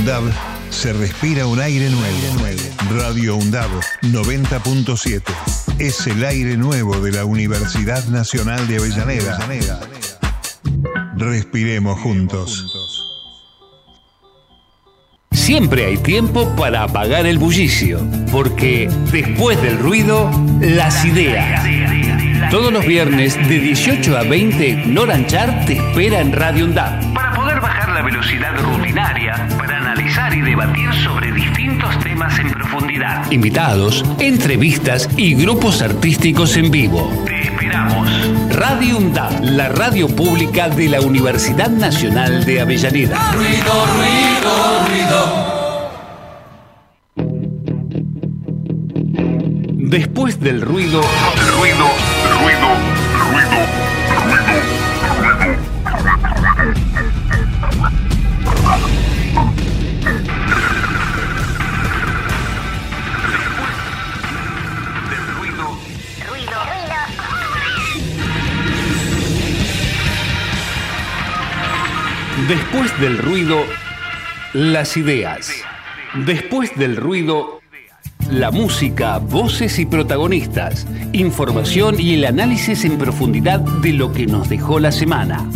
[0.00, 0.32] UNDAB
[0.70, 2.16] se respira un aire nuevo.
[2.90, 3.68] Radio UNDAB
[4.00, 5.22] 90.7
[5.78, 9.38] es el aire nuevo de la Universidad Nacional de Avellaneda.
[11.16, 12.66] Respiremos juntos.
[15.32, 18.00] Siempre hay tiempo para apagar el bullicio,
[18.32, 20.30] porque después del ruido,
[20.60, 21.62] las ideas.
[22.50, 27.12] Todos los viernes de 18 a 20, Noranchar te espera en Radio UNDAB.
[27.14, 29.46] Para poder bajar la velocidad rutinaria,
[30.40, 33.30] y debatir sobre distintos temas en profundidad.
[33.30, 37.10] Invitados, entrevistas y grupos artísticos en vivo.
[37.26, 38.08] Te esperamos.
[38.50, 43.32] Radio UNDAB, la radio pública de la Universidad Nacional de Avellaneda.
[43.32, 45.50] Ruido, ruido, ruido.
[49.90, 51.86] Después del ruido, Ruido, ruido,
[72.50, 73.64] Después del ruido,
[74.54, 75.52] las ideas.
[76.26, 77.60] Después del ruido,
[78.28, 80.84] la música, voces y protagonistas.
[81.12, 85.48] Información y el análisis en profundidad de lo que nos dejó la semana.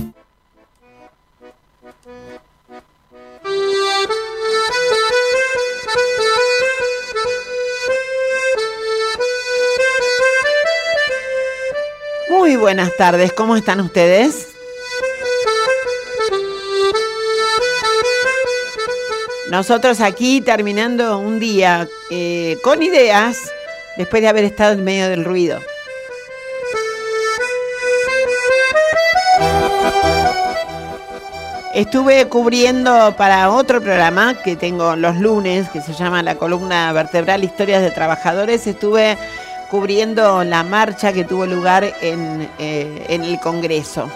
[12.31, 14.54] Muy buenas tardes, ¿cómo están ustedes?
[19.51, 23.37] Nosotros aquí terminando un día eh, con ideas
[23.97, 25.61] después de haber estado en medio del ruido.
[31.75, 37.43] Estuve cubriendo para otro programa que tengo los lunes, que se llama la columna vertebral
[37.43, 38.67] Historias de Trabajadores.
[38.67, 39.19] Estuve
[39.71, 44.09] cubriendo la marcha que tuvo lugar en, eh, en el Congreso.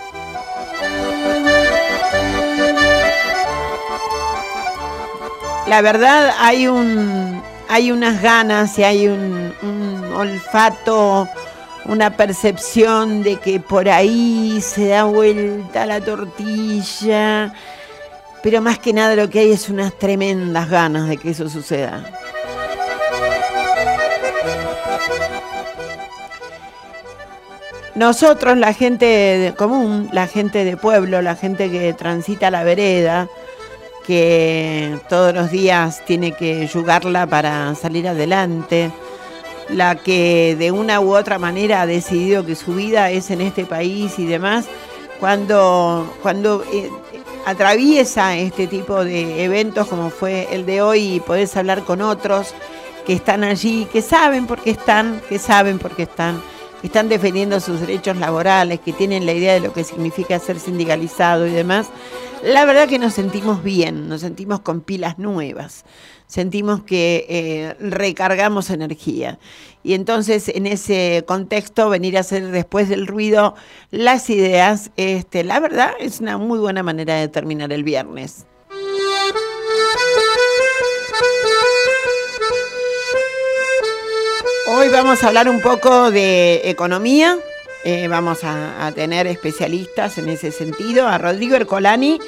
[5.69, 11.29] La verdad hay un hay unas ganas y hay un, un olfato,
[11.85, 17.53] una percepción de que por ahí se da vuelta la tortilla,
[18.43, 22.03] pero más que nada lo que hay es unas tremendas ganas de que eso suceda.
[27.95, 33.29] Nosotros, la gente común, la gente de pueblo, la gente que transita la vereda,
[34.09, 38.91] que todos los días tiene que yugarla para salir adelante,
[39.69, 43.67] la que de una u otra manera ha decidido que su vida es en este
[43.67, 44.65] país y demás,
[45.21, 46.91] cuando, cuando eh,
[47.45, 52.55] atraviesa este tipo de eventos como fue el de hoy y podés hablar con otros
[53.07, 56.41] que están allí, que saben por qué están, que saben por qué están,
[56.81, 60.59] que están defendiendo sus derechos laborales, que tienen la idea de lo que significa ser
[60.59, 61.89] sindicalizado y demás,
[62.43, 65.85] la verdad que nos sentimos bien, nos sentimos con pilas nuevas,
[66.27, 69.39] sentimos que eh, recargamos energía.
[69.83, 73.55] Y entonces en ese contexto venir a hacer después del ruido
[73.91, 78.47] las ideas, este, la verdad es una muy buena manera de terminar el viernes.
[84.71, 87.39] Hoy vamos a hablar un poco de economía.
[87.85, 91.07] Eh, vamos a, tener especialistas en ese sentido.
[91.07, 92.19] A Rodrigo Ercolani,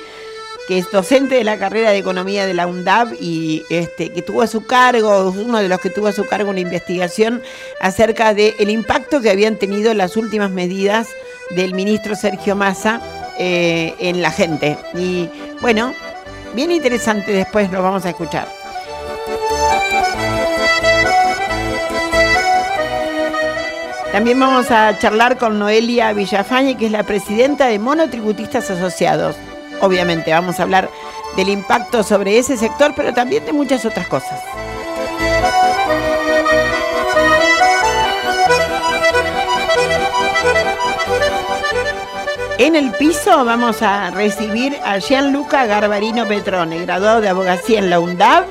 [0.68, 4.42] que es docente de la carrera de economía de la UNDAB y este, que tuvo
[4.42, 7.42] a su cargo, uno de los que tuvo a su cargo una investigación
[7.80, 11.08] acerca del impacto que habían tenido las últimas medidas
[11.50, 13.00] del ministro Sergio Massa
[13.38, 14.78] eh, en la gente.
[14.94, 15.28] Y
[15.60, 15.94] bueno,
[16.54, 18.59] bien interesante, después lo vamos a escuchar.
[24.12, 29.36] También vamos a charlar con Noelia Villafañe, que es la presidenta de Monotributistas Asociados.
[29.80, 30.90] Obviamente vamos a hablar
[31.36, 34.40] del impacto sobre ese sector, pero también de muchas otras cosas.
[42.58, 48.00] En el piso vamos a recibir a Gianluca Garbarino Petrone, graduado de abogacía en la
[48.00, 48.44] UNDAV,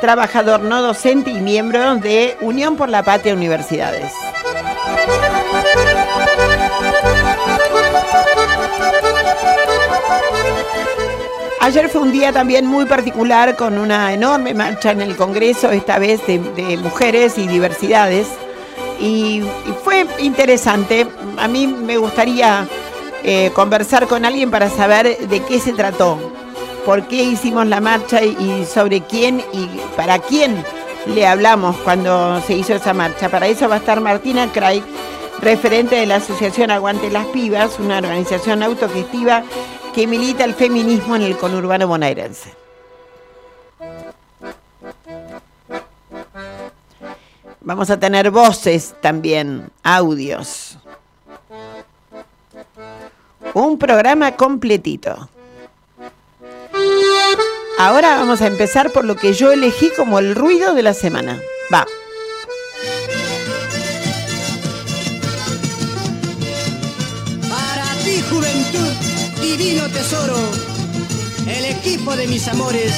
[0.00, 4.12] trabajador no docente y miembro de Unión por la Patria Universidades.
[11.62, 15.98] Ayer fue un día también muy particular con una enorme marcha en el Congreso, esta
[15.98, 18.28] vez de, mujeres y diversidades.
[18.98, 21.06] Y, y fue interesante.
[21.36, 22.66] A mí me gustaría
[23.22, 26.18] eh, conversar con alguien para saber de qué se trató.
[26.86, 30.64] por qué hicimos la marcha y sobre quién y para quién
[31.06, 33.28] le hablamos cuando se hizo esa marcha.
[33.28, 34.82] Para eso va a estar Martina Craig,
[35.42, 39.44] referente de la Asociación Aguante las Pibas, una organización autogestiva
[39.94, 42.54] que milita el feminismo en el conurbano bonaerense.
[47.60, 50.78] Vamos a tener voces también, audios.
[53.54, 55.28] Un programa completito.
[57.78, 61.40] Ahora vamos a empezar por lo que yo elegí como el ruido de la semana.
[61.72, 61.86] Va.
[67.48, 69.09] Para ti, juventud,
[69.40, 70.36] divino tesoro,
[71.46, 72.92] el equipo de mis amores.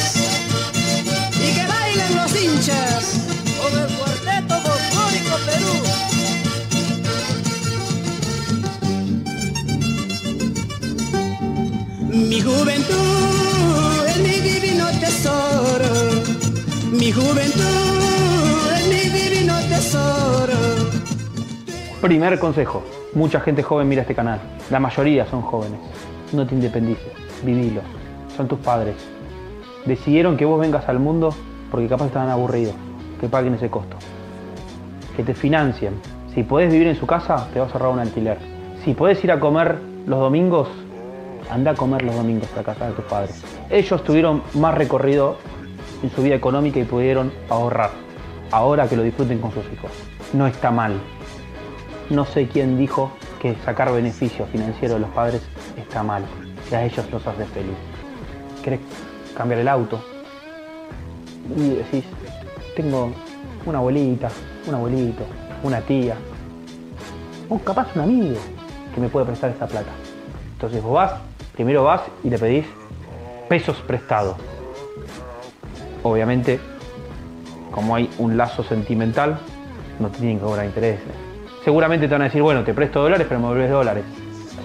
[1.36, 3.26] Y que bailen los hinchas
[3.60, 5.74] con el cuarteto folclórico Perú.
[12.12, 15.92] Mi juventud es mi divino tesoro.
[16.92, 20.58] Mi juventud es mi divino tesoro.
[22.00, 22.82] Primer consejo.
[23.14, 24.40] Mucha gente joven mira este canal.
[24.70, 25.80] La mayoría son jóvenes.
[26.32, 27.12] No te independices.
[27.44, 27.82] Vivilo.
[28.36, 28.96] Son tus padres.
[29.84, 31.34] Decidieron que vos vengas al mundo
[31.70, 32.74] porque capaz estaban aburridos.
[33.20, 33.96] Que paguen ese costo.
[35.16, 35.94] Que te financien.
[36.34, 38.38] Si podés vivir en su casa, te vas a ahorrar un alquiler.
[38.84, 40.68] Si podés ir a comer los domingos,
[41.50, 43.42] anda a comer los domingos a la casa de tus padres.
[43.68, 45.36] Ellos tuvieron más recorrido
[46.02, 47.90] en su vida económica y pudieron ahorrar.
[48.50, 49.90] Ahora que lo disfruten con sus hijos.
[50.32, 50.94] No está mal.
[52.08, 55.42] No sé quién dijo que sacar beneficio financiero de los padres
[55.76, 56.22] está mal,
[56.68, 57.74] si a ellos los hace feliz.
[58.62, 58.78] ¿Querés
[59.36, 60.00] cambiar el auto?
[61.56, 62.04] Y decís,
[62.76, 63.12] tengo
[63.66, 64.28] una abuelita,
[64.68, 65.24] un abuelito,
[65.64, 66.14] una tía,
[67.48, 68.36] o capaz un amigo
[68.94, 69.90] que me puede prestar esa plata.
[70.52, 71.14] Entonces vos vas,
[71.56, 72.64] primero vas y le pedís
[73.48, 74.36] pesos prestados.
[76.04, 76.60] Obviamente,
[77.72, 79.36] como hay un lazo sentimental,
[79.98, 81.31] no tienen que cobrar intereses.
[81.64, 84.04] Seguramente te van a decir, bueno, te presto dólares, pero me devolvés dólares.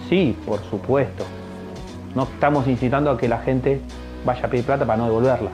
[0.09, 1.25] Sí, por supuesto.
[2.15, 3.79] No estamos incitando a que la gente
[4.25, 5.51] vaya a pedir plata para no devolverla.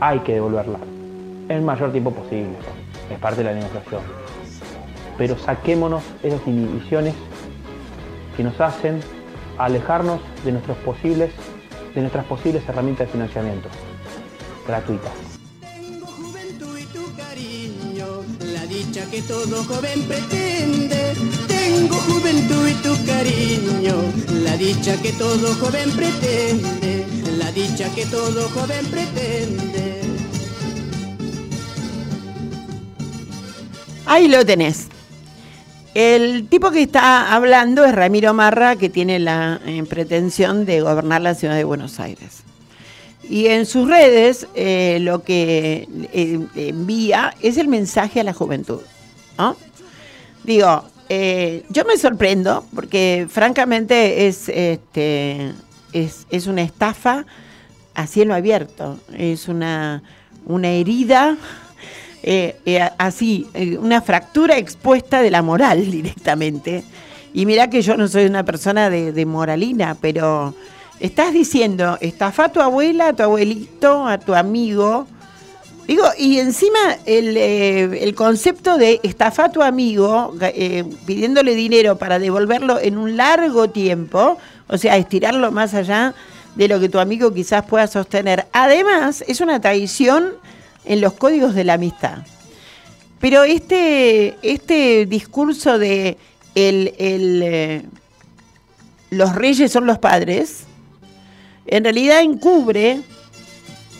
[0.00, 0.78] Hay que devolverla.
[1.48, 2.56] El mayor tiempo posible.
[3.10, 4.00] Es parte de la negociación.
[5.18, 7.14] Pero saquémonos esas inhibiciones
[8.36, 9.00] que nos hacen
[9.58, 11.30] alejarnos de nuestros posibles,
[11.94, 13.68] de nuestras posibles herramientas de financiamiento.
[14.66, 15.25] Gratuitas.
[19.16, 21.14] Que todo joven pretende.
[21.48, 23.94] Tengo juventud y tu cariño,
[24.44, 27.06] la dicha que todo joven pretende.
[27.38, 30.02] La dicha que todo joven pretende.
[34.04, 34.88] Ahí lo tenés.
[35.94, 41.22] El tipo que está hablando es Ramiro Marra, que tiene la eh, pretensión de gobernar
[41.22, 42.42] la ciudad de Buenos Aires.
[43.30, 48.82] Y en sus redes eh, lo que eh, envía es el mensaje a la juventud.
[50.44, 55.52] Digo, eh, yo me sorprendo porque francamente es, este,
[55.92, 57.26] es, es una estafa
[57.94, 60.02] a cielo abierto, es una,
[60.44, 61.36] una herida
[62.22, 63.46] eh, eh, así,
[63.80, 66.84] una fractura expuesta de la moral directamente.
[67.32, 70.54] Y mira que yo no soy una persona de, de moralina, pero
[71.00, 75.06] estás diciendo, estafa a tu abuela, a tu abuelito, a tu amigo.
[75.86, 81.96] Digo, y encima el, eh, el concepto de estafa a tu amigo eh, pidiéndole dinero
[81.96, 86.12] para devolverlo en un largo tiempo, o sea, estirarlo más allá
[86.56, 88.46] de lo que tu amigo quizás pueda sostener.
[88.52, 90.32] Además, es una traición
[90.84, 92.18] en los códigos de la amistad.
[93.20, 96.16] Pero este, este discurso de
[96.56, 97.82] el, el, eh,
[99.10, 100.64] los reyes son los padres,
[101.66, 103.02] en realidad encubre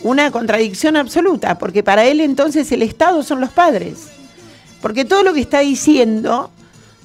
[0.03, 4.09] una contradicción absoluta, porque para él entonces el Estado son los padres.
[4.81, 6.51] Porque todo lo que está diciendo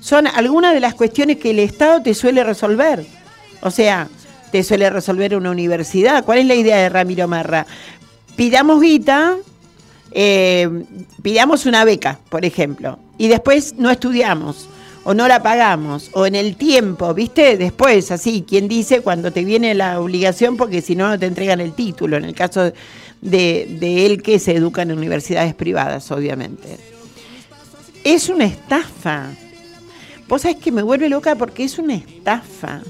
[0.00, 3.06] son algunas de las cuestiones que el Estado te suele resolver.
[3.62, 4.08] O sea,
[4.50, 6.24] te suele resolver una universidad.
[6.24, 7.66] ¿Cuál es la idea de Ramiro Marra?
[8.36, 9.36] Pidamos guita,
[10.10, 10.68] eh,
[11.22, 14.68] pidamos una beca, por ejemplo, y después no estudiamos
[15.04, 17.56] o no la pagamos, o en el tiempo, ¿viste?
[17.56, 21.60] Después, así, quien dice cuando te viene la obligación, porque si no, no te entregan
[21.60, 22.72] el título, en el caso
[23.20, 26.78] de, de él que se educa en universidades privadas, obviamente.
[28.04, 29.30] Es una estafa.
[30.28, 32.82] Vos sabés que me vuelve loca porque es una estafa.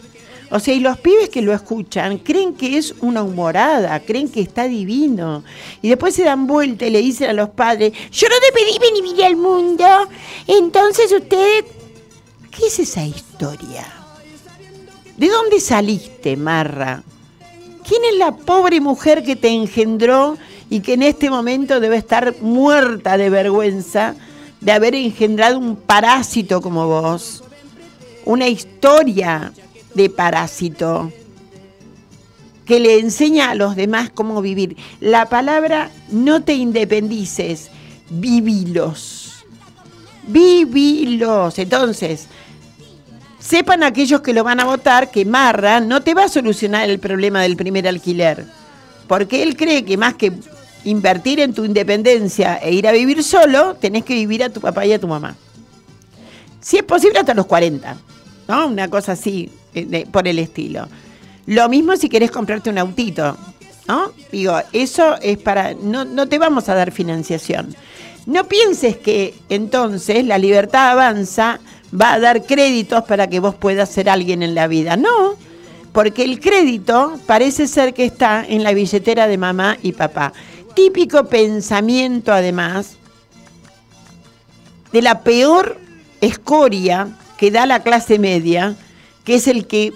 [0.51, 4.43] O sea, y los pibes que lo escuchan creen que es una humorada, creen que
[4.43, 5.45] está divino.
[5.81, 8.79] Y después se dan vuelta y le dicen a los padres, yo no te pedí
[8.79, 9.85] venir al mundo,
[10.47, 11.65] entonces ustedes...
[12.53, 13.87] ¿Qué es esa historia?
[15.17, 17.03] ¿De dónde saliste, Marra?
[17.89, 20.37] ¿Quién es la pobre mujer que te engendró
[20.69, 24.15] y que en este momento debe estar muerta de vergüenza
[24.61, 27.43] de haber engendrado un parásito como vos?
[28.27, 29.53] Una historia
[29.95, 31.11] de parásito
[32.67, 34.77] que le enseña a los demás cómo vivir.
[35.01, 37.71] La palabra no te independices,
[38.11, 39.45] vivilos.
[40.27, 41.59] Vivilos.
[41.59, 42.29] Entonces,
[43.43, 46.99] sepan aquellos que lo van a votar que Marra no te va a solucionar el
[46.99, 48.47] problema del primer alquiler.
[49.09, 50.33] Porque él cree que más que
[50.85, 54.87] invertir en tu independencia e ir a vivir solo, tenés que vivir a tu papá
[54.87, 55.37] y a tu mamá.
[56.61, 57.97] Si es posible hasta los 40,
[58.49, 58.67] ¿no?
[58.69, 60.89] Una cosa así, eh, por el estilo.
[61.47, 63.37] Lo mismo si querés comprarte un autito,
[63.89, 64.13] ¿no?
[64.31, 67.75] Digo, eso es para, no, no te vamos a dar financiación.
[68.27, 71.59] No pienses que entonces la libertad avanza
[71.99, 74.97] va a dar créditos para que vos puedas ser alguien en la vida.
[74.97, 75.37] No,
[75.93, 80.33] porque el crédito parece ser que está en la billetera de mamá y papá.
[80.75, 82.97] Típico pensamiento además
[84.93, 85.79] de la peor
[86.21, 88.77] escoria que da la clase media,
[89.25, 89.93] que es el que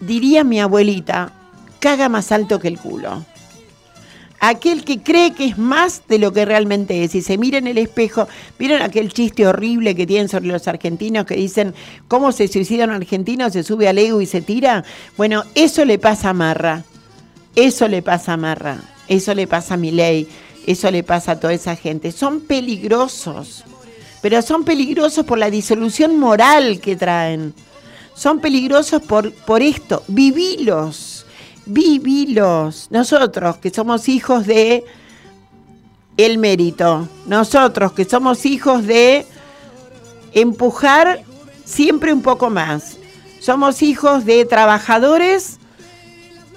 [0.00, 1.32] diría mi abuelita,
[1.78, 3.24] caga más alto que el culo.
[4.46, 7.66] Aquel que cree que es más de lo que realmente es y se mira en
[7.66, 11.72] el espejo, ¿vieron aquel chiste horrible que tienen sobre los argentinos que dicen
[12.08, 14.84] cómo se suicida un argentino, se sube al ego y se tira?
[15.16, 16.84] Bueno, eso le pasa a Marra,
[17.56, 20.28] eso le pasa a Marra, eso le pasa a ley,
[20.66, 22.12] eso le pasa a toda esa gente.
[22.12, 23.64] Son peligrosos,
[24.20, 27.54] pero son peligrosos por la disolución moral que traen.
[28.14, 30.04] Son peligrosos por, por esto.
[30.06, 31.13] Vivilos,
[31.66, 32.88] vivilos.
[32.90, 34.84] Nosotros que somos hijos de
[36.16, 39.26] el mérito, nosotros que somos hijos de
[40.32, 41.22] empujar
[41.64, 42.98] siempre un poco más.
[43.40, 45.58] Somos hijos de trabajadores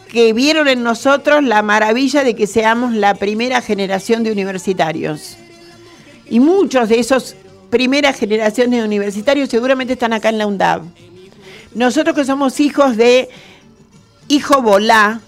[0.07, 5.37] que vieron en nosotros la maravilla de que seamos la primera generación de universitarios.
[6.29, 7.35] Y muchos de esos
[7.69, 10.83] primeras generaciones de universitarios seguramente están acá en la UNDAV.
[11.73, 13.29] Nosotros que somos hijos de
[14.27, 15.21] hijo volá,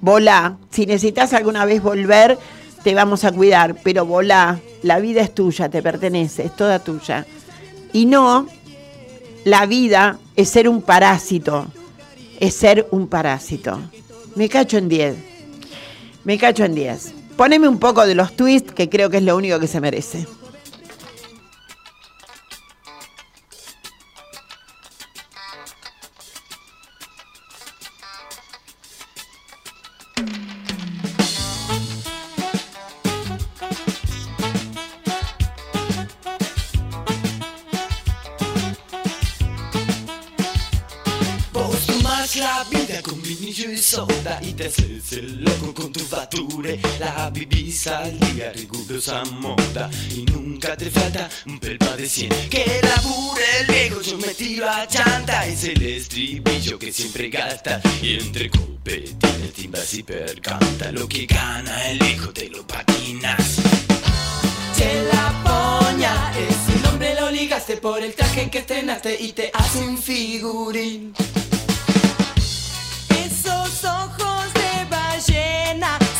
[0.00, 2.38] volá, si necesitas alguna vez volver,
[2.82, 7.26] te vamos a cuidar, pero volá, la vida es tuya, te pertenece, es toda tuya.
[7.92, 8.46] Y no,
[9.44, 11.66] la vida es ser un parásito,
[12.40, 13.78] es ser un parásito.
[14.34, 15.16] Me cacho en 10,
[16.24, 17.14] me cacho en 10.
[17.36, 20.26] Poneme un poco de los twists, que creo que es lo único que se merece.
[44.62, 50.76] Te haces el loco con tus fatture La vivís al día rigurosa moda Y nunca
[50.76, 52.30] te falta un pelpa de cien.
[52.48, 57.80] Que labure el viejo, yo me tiro a chanta Es el estribillo que siempre gasta.
[58.00, 63.56] Y entre copetines, timbas y percanta Lo que gana el hijo te lo patinas.
[64.76, 69.78] Che la poña, ese nombre lo ligaste por el traje que estrenaste Y te hace
[69.78, 71.14] un figurín.
[73.84, 74.41] Ojos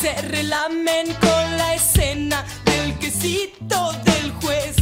[0.00, 4.76] se relamen con la escena del quesito del juez.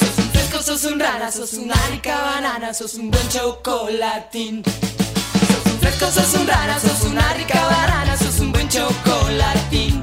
[0.00, 4.62] Sos un fresco, sos un rana, sos una rica banana, sos un buen chocolatín.
[4.64, 10.02] Sos un fresco, sos un rana, sos una rica banana, sos un buen chocolatín.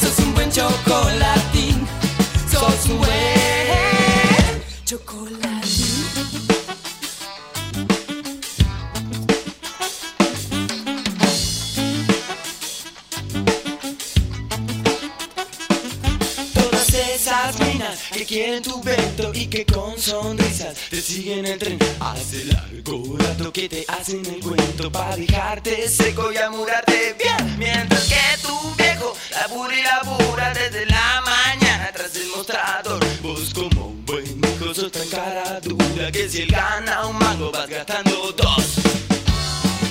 [0.00, 1.86] Sos un buen chocolatín.
[2.50, 5.55] Sos un buen chocolatín.
[18.12, 21.78] Que quieren tu vento y que con sonrisas te siguen el tren.
[22.00, 27.58] Hace largo rato que te hacen el cuento para dejarte seco y amurarte bien.
[27.58, 33.04] Mientras que tu viejo labura y labura desde la mañana tras el mostrador.
[33.22, 37.50] Vos como un buen hijo sos tan cara dura que si él gana un mango
[37.50, 38.66] vas gastando dos.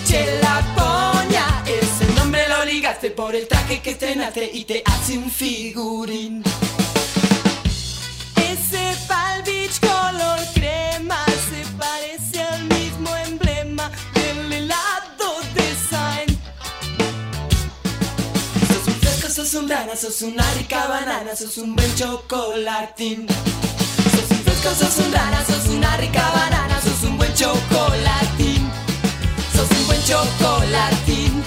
[0.07, 5.17] Che la poña, ese nombre lo ligaste por el traje que estrenaste y te hace
[5.17, 6.43] un figurín.
[8.75, 16.37] Ese Palm Beach color crema se parece al mismo emblema del helado design.
[18.67, 23.27] Sos un fresco, sos un rana, sos una rica banana, sos un buen chocolatín.
[24.11, 28.69] Sos un fresco, sos un rana, sos una rica banana, sos un buen chocolatín.
[29.55, 31.43] Sos un buen chocolatín.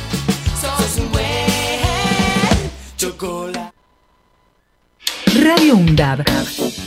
[0.63, 3.58] Sos un buen chocolate.
[5.41, 6.25] Radio UNDAB,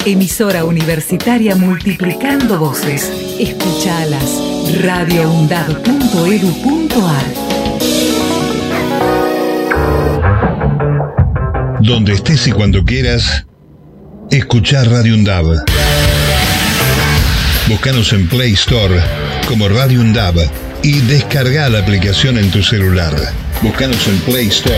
[0.06, 3.10] emisora universitaria multiplicando voces.
[3.40, 4.42] Escuchalas.
[4.82, 7.24] radioundab.edu.ar
[11.80, 13.46] Donde estés y cuando quieras,
[14.30, 15.46] escuchar Radio Undab.
[17.70, 19.00] Búscanos en Play Store
[19.48, 20.36] como Radio Undab
[20.84, 23.16] y descarga la aplicación en tu celular.
[23.62, 24.76] Búscanos en Play Store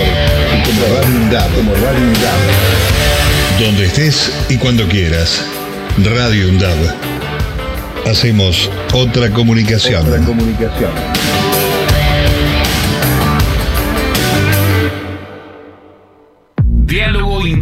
[0.64, 1.52] como Radio Undab.
[1.56, 3.13] Como Radio Undab.
[3.60, 5.42] Donde estés y cuando quieras.
[6.04, 6.78] Radio Undab.
[8.06, 10.06] Hacemos otra comunicación.
[10.08, 11.23] Otra comunicación.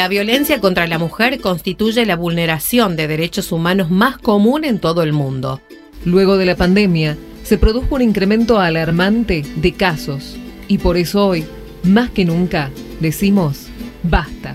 [0.00, 5.02] La violencia contra la mujer constituye la vulneración de derechos humanos más común en todo
[5.02, 5.60] el mundo.
[6.06, 10.38] Luego de la pandemia, se produjo un incremento alarmante de casos
[10.68, 11.44] y por eso hoy,
[11.82, 13.66] más que nunca, decimos
[14.02, 14.54] basta.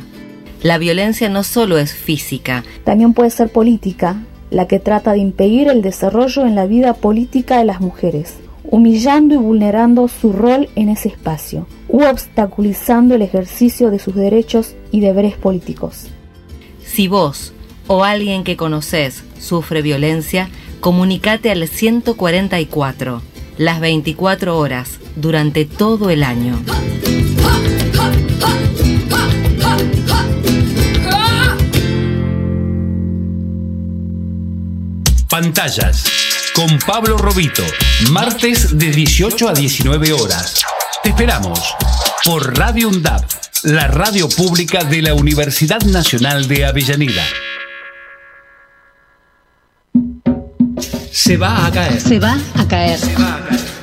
[0.63, 4.15] La violencia no solo es física, También puede ser política,
[4.49, 8.37] la que trata de impedir el desarrollo en la vida política de las mujeres,
[8.71, 14.75] humillando y vulnerando su rol en ese espacio, u obstaculizando el ejercicio de sus derechos
[14.91, 16.07] y deberes políticos.
[16.83, 17.53] si vos
[17.87, 23.21] o alguien que conoces sufre violencia, comunicate al 144,
[23.57, 26.59] las 24 horas, durante todo el año.
[35.29, 36.14] Pantallas
[36.55, 37.63] con Pablo Robito,
[38.11, 40.61] martes de 18 a 19 horas.
[41.03, 41.59] Te esperamos
[42.23, 43.23] por Radio UNDAP,
[43.63, 47.23] la radio pública de la Universidad Nacional de Avellaneda.
[51.11, 51.99] Se va a caer.
[51.99, 52.99] Se va a caer.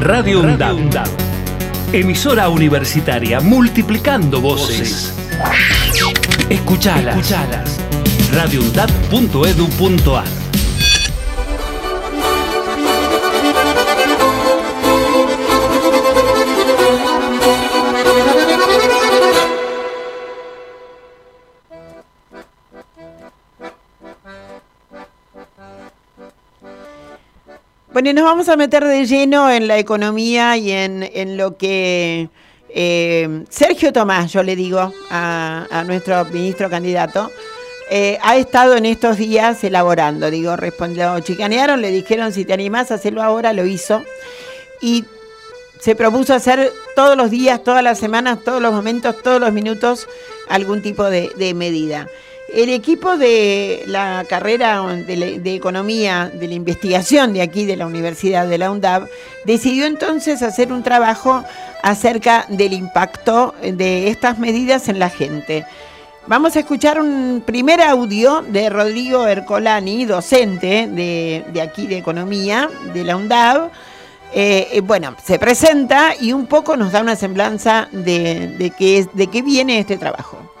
[0.00, 1.08] Radio UNDAP.
[1.92, 5.14] Emisora universitaria multiplicando voces.
[6.48, 7.16] Escuchalas.
[7.16, 7.78] Escuchalas.
[8.32, 10.43] radioundap.edu.ar
[27.94, 31.56] Bueno, y nos vamos a meter de lleno en la economía y en, en lo
[31.56, 32.28] que
[32.68, 37.30] eh, Sergio Tomás, yo le digo a, a nuestro ministro candidato,
[37.88, 40.28] eh, ha estado en estos días elaborando.
[40.28, 44.02] Digo, respondió, chicanearon, le dijeron si te animás a hacerlo ahora, lo hizo.
[44.80, 45.04] Y
[45.78, 50.08] se propuso hacer todos los días, todas las semanas, todos los momentos, todos los minutos
[50.48, 52.08] algún tipo de, de medida.
[52.52, 58.46] El equipo de la carrera de, economía, de la investigación de aquí, de la Universidad
[58.46, 59.08] de la UNDAB,
[59.44, 61.42] decidió entonces hacer un trabajo
[61.82, 65.64] acerca del impacto de estas medidas en la gente.
[66.26, 73.04] Vamos a escuchar un primer audio de Rodrigo Ercolani, docente de, aquí de economía, de
[73.04, 73.70] la UNDAB.
[74.34, 79.06] Eh, eh, bueno, se presenta y un poco nos da una semblanza de, de, qué,
[79.12, 80.53] de qué viene este trabajo.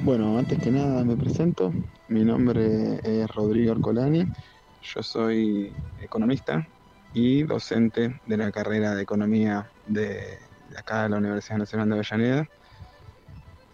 [0.00, 1.72] Bueno, antes que nada me presento.
[2.08, 4.24] Mi nombre es Rodrigo Arcolani.
[4.82, 6.66] Yo soy economista
[7.12, 10.38] y docente de la carrera de economía de
[10.76, 12.46] acá de la Universidad Nacional de Avellaneda.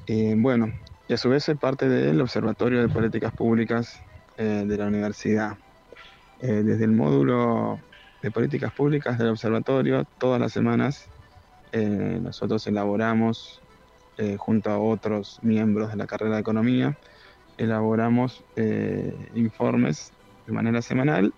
[0.06, 0.72] Eh, bueno,
[1.08, 4.02] y a su vez soy parte del Observatorio de Políticas Públicas
[4.36, 5.58] eh, de la universidad.
[6.40, 7.80] Eh, desde el módulo
[8.22, 11.10] de Políticas Públicas del Observatorio, todas las semanas
[11.70, 13.62] nosotros elaboramos,
[14.36, 16.98] junto a otros miembros de la carrera de Economía,
[17.56, 18.44] elaboramos
[19.34, 20.12] informes
[20.46, 21.32] de manera semanal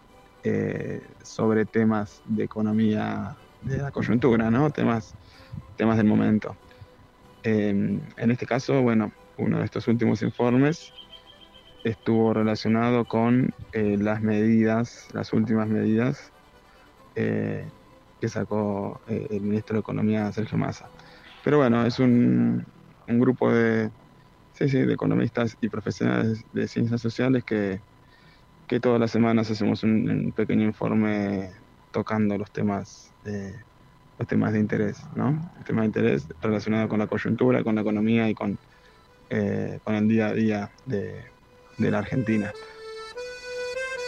[1.23, 4.71] sobre temas de economía de la coyuntura, ¿no?
[4.71, 5.15] Temas,
[5.77, 6.57] temas del momento.
[7.43, 10.93] en este caso, bueno, uno de estos últimos informes
[11.85, 16.33] estuvo relacionado con eh, las medidas, las últimas medidas
[17.15, 17.65] eh,
[18.21, 20.91] que sacó eh, el ministro de Economía, Sergio Massa.
[21.51, 22.65] Pero bueno, es un,
[23.09, 23.91] grupo de,
[24.61, 27.81] de economistas y profesionales de ciencias sociales que,
[28.69, 31.51] que todas las semanas hacemos un, pequeño informe
[31.91, 33.11] tocando los temas,
[34.17, 35.51] los temas de interés, ¿no?
[35.59, 38.57] El tema de interés relacionado con la coyuntura, con la economía y con
[39.31, 41.25] eh, con el día a día de,
[41.79, 42.53] la Argentina.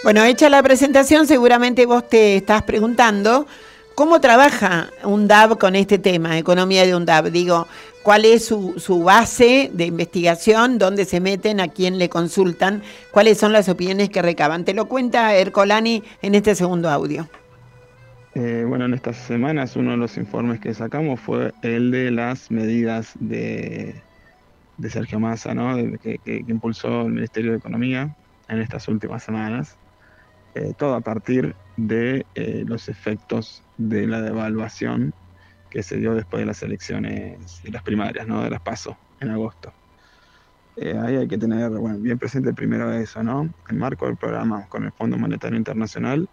[0.05, 3.48] Bueno, hecha la presentación, seguramente vos te estás preguntando
[3.94, 7.31] cómo trabaja un DAB con este tema, economía de un DAB.
[7.31, 7.66] Digo,
[8.02, 13.52] cuál es su, base de investigación, dónde se meten, a quién le consultan, cuáles son
[13.52, 14.64] las opiniones que recaban.
[14.64, 17.28] Te lo cuenta Ercolani en este segundo audio.
[18.35, 22.50] Eh, bueno, en estas semanas uno de los informes que sacamos fue el de las
[22.50, 24.02] medidas de
[24.83, 25.76] de Sergio Massa, ¿no?
[25.98, 28.14] que, impulsó el Ministerio de Economía
[28.48, 29.76] en estas últimas semanas,
[30.55, 35.14] eh, todo a partir de eh, los efectos de la devaluación
[35.70, 38.42] que se dio después de las elecciones de las primarias, ¿no?
[38.42, 39.72] de las PASO en agosto.
[40.76, 43.48] Eh, ahí hay que tener bien presente primero eso, ¿no?
[43.68, 46.28] En marco del programa con el Fondo Monetario Internacional,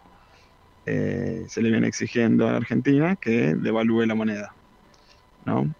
[0.86, 4.56] se le viene exigiendo a la Argentina que devalúe la moneda,
[5.44, 5.72] ¿no?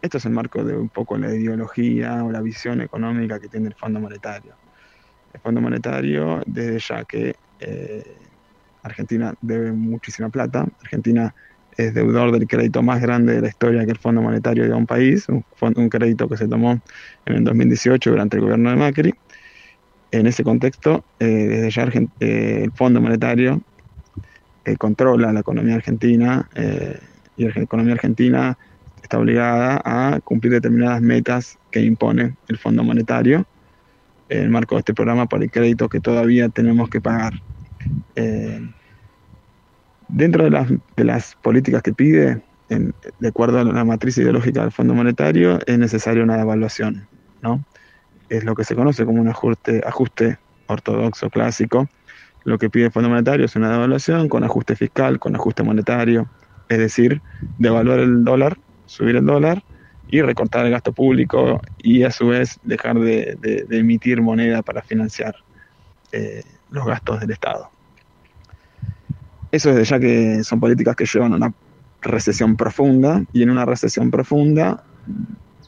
[0.00, 3.66] Esto es el marco de un poco la ideología o la visión económica que tiene
[3.66, 4.54] el Fondo Monetario.
[5.32, 8.16] El Fondo Monetario, desde ya que eh,
[8.88, 11.34] Argentina debe muchísima plata, Argentina
[11.76, 14.78] es deudor del crédito más grande de la historia que el Fondo Monetario dio a
[14.78, 16.80] un país, un, crédito que se tomó
[17.24, 19.14] en el 2018 durante el gobierno de Macri.
[20.10, 21.84] En ese contexto, eh, desde ya
[22.20, 23.60] eh, el Fondo Monetario
[24.76, 26.46] controla la economía argentina
[27.38, 28.58] y la economía argentina
[29.02, 33.46] está obligada a cumplir determinadas metas que impone el Fondo Monetario
[34.28, 37.34] en el marco de este programa para el crédito que todavía tenemos que pagar.
[38.16, 38.60] Eh,
[40.08, 44.72] dentro de las, de las, políticas que pide, de acuerdo a la matriz ideológica del
[44.72, 47.06] Fondo Monetario, es necesaria una devaluación,
[47.42, 47.64] ¿no?
[48.28, 51.88] Es lo que se conoce como un ajuste, ajuste ortodoxo clásico.
[52.44, 56.28] Lo que pide el Fondo Monetario es una devaluación con ajuste fiscal, con ajuste monetario,
[56.68, 57.22] es decir,
[57.58, 59.62] devaluar el dólar subir el dólar
[60.08, 65.36] y recortar el gasto público y a su vez dejar de, emitir moneda para financiar
[66.12, 67.70] eh, los gastos del Estado.
[69.50, 71.54] Eso es ya que son políticas que llevan a una
[72.02, 74.84] recesión profunda y en una recesión profunda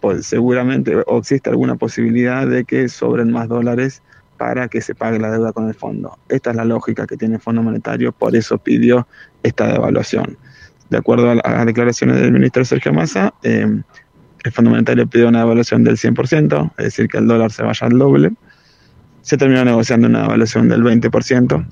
[0.00, 4.02] pues seguramente existe alguna posibilidad de que sobren más dólares
[4.38, 6.18] para que se pague la deuda con el fondo.
[6.30, 9.06] Esta es la lógica que tiene el Fondo Monetario, por eso pidió
[9.42, 10.38] esta devaluación
[10.90, 13.80] de acuerdo a las declaraciones del ministro Sergio Massa, eh,
[14.42, 17.86] el Fondo Monetario pidió una devaluación del 100%, es decir, que el dólar se vaya
[17.86, 18.32] al doble.
[19.22, 21.66] Se terminó negociando una devaluación del 20%,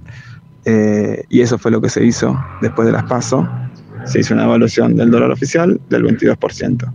[0.71, 3.49] eh, y eso fue lo que se hizo después de las PASO.
[4.05, 6.93] Se hizo una devaluación del dólar oficial del 22%.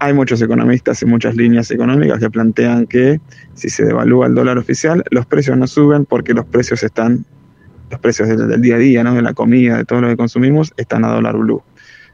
[0.00, 3.20] Hay muchos economistas y muchas líneas económicas que plantean que
[3.54, 7.24] si se devalúa el dólar oficial, los precios no suben porque los precios están
[7.88, 9.14] los precios del, día a día, ¿no?
[9.14, 11.62] de la comida, de todo lo que consumimos, están a dólar blue.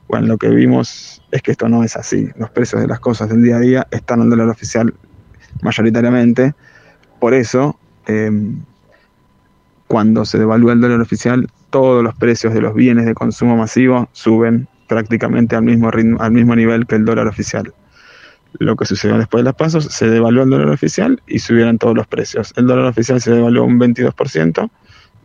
[0.06, 2.28] Bueno, lo que vimos es que esto no es así.
[2.36, 4.92] Los precios de las cosas del día a día están al dólar oficial
[5.62, 6.54] mayoritariamente.
[7.18, 8.60] Por eso, em,
[9.94, 14.08] cuando se devalúa el dólar oficial, todos los precios de los bienes de consumo masivo
[14.10, 17.72] suben prácticamente al mismo, ritmo, al mismo nivel que el dólar oficial.
[18.58, 21.94] Lo que sucedió después de las pasos, se devaluó el dólar oficial y subieron todos
[21.94, 22.52] los precios.
[22.56, 24.68] El dólar oficial se devaluó un 22%,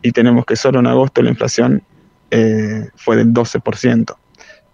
[0.04, 1.82] y tenemos que solo en agosto la inflación
[2.30, 4.16] eh, fue del 12%,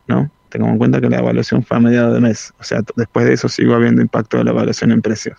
[0.08, 0.30] ¿no?
[0.50, 3.32] Tengamos en cuenta que la evaluación fue a mediados de mes, o sea, después de
[3.32, 5.38] eso sigo habiendo impacto de la evaluación en precios.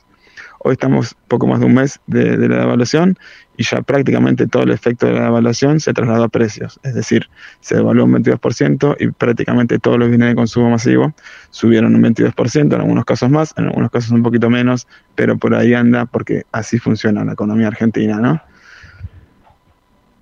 [0.61, 3.19] Hoy estamos poco más de un mes de, la evaluación
[3.57, 7.29] y ya prácticamente todo el efecto de la evaluación se trasladó a precios, es decir,
[7.61, 11.14] se devaluó un 22% y prácticamente todos los bienes de consumo masivo
[11.51, 15.55] subieron un 22%, en algunos casos más, en algunos casos un poquito menos, pero por
[15.55, 18.40] ahí anda porque así funciona la economía argentina, ¿no?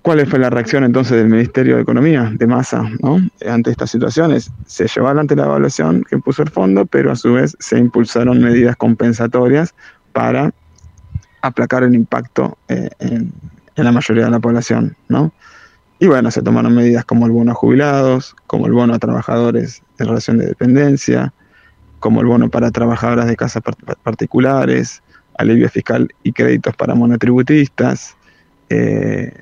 [0.05, 3.19] ¿Cuál fue la reacción entonces del Ministerio de Economía, de Massa, ¿no?
[3.49, 4.51] ante estas situaciones?
[4.67, 8.39] Se llevó adelante la evaluación que puso el fondo, pero a su vez se impulsaron
[8.39, 9.73] medidas compensatorias
[10.13, 10.53] para
[11.47, 13.31] aplacar el impacto eh, en,
[13.75, 14.95] la mayoría de la población.
[15.09, 15.33] ¿no?
[15.99, 19.81] Y bueno, se tomaron medidas como el bono a jubilados, como el bono a trabajadores
[19.99, 21.33] en relación de dependencia,
[21.99, 23.63] como el bono para trabajadoras de casas
[24.03, 25.01] particulares,
[25.37, 28.15] alivio fiscal y créditos para monotributistas.
[28.69, 29.33] Eh,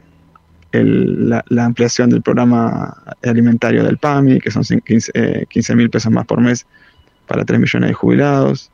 [0.73, 6.41] la, ampliación del programa alimentario del PAMI, que son 15 eh, mil pesos más por
[6.41, 6.65] mes
[7.27, 8.71] para 3 millones de jubilados.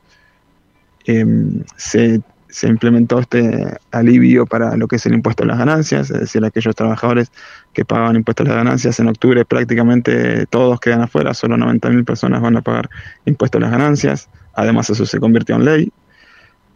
[1.04, 2.20] Em, se,
[2.62, 6.74] implementó este alivio para lo que es el impuesto a las ganancias, es decir, aquellos
[6.74, 7.30] trabajadores
[7.72, 12.04] que pagaban impuestos a las ganancias en octubre prácticamente todos quedan afuera, solo 90 mil
[12.04, 12.90] personas van a pagar
[13.24, 15.92] impuestos a las ganancias, además eso se convirtió en ley.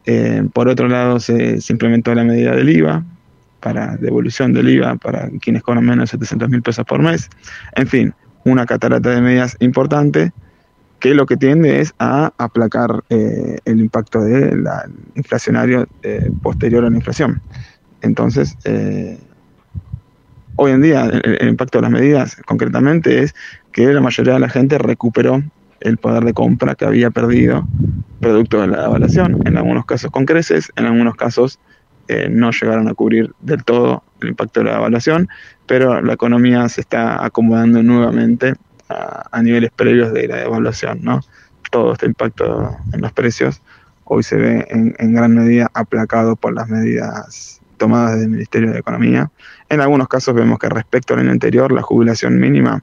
[0.07, 3.03] Eh, por otro lado, se, se implementó la medida del IVA,
[3.65, 7.31] para devolución del IVA para quienes cobran menos de 700 mil pesos por mes.
[7.75, 10.33] En fin, una catarata de medidas importante
[11.05, 14.65] que lo que tiende es a aplacar eh, el impacto del
[15.15, 17.43] inflacionario eh, posterior a la inflación.
[18.01, 19.19] Entonces, eh,
[20.57, 23.35] hoy en día el, impacto de las medidas concretamente es
[23.71, 25.43] que la mayoría de la gente recuperó
[25.81, 27.69] el poder de compra que había perdido
[28.21, 31.61] producto de la evaluación, en algunos casos con creces, en algunos casos
[32.31, 35.29] no llegaron a cubrir del todo el impacto de la evaluación,
[35.67, 38.55] pero la economía se está acomodando nuevamente
[38.89, 41.01] a, niveles previos de la evaluación.
[41.03, 41.21] ¿no?
[41.71, 43.63] Todo este impacto en los precios
[44.05, 48.79] hoy se ve en, gran medida aplacado por las medidas tomadas desde el Ministerio de
[48.79, 49.31] Economía.
[49.69, 52.83] En algunos casos vemos que respecto al año anterior la jubilación mínima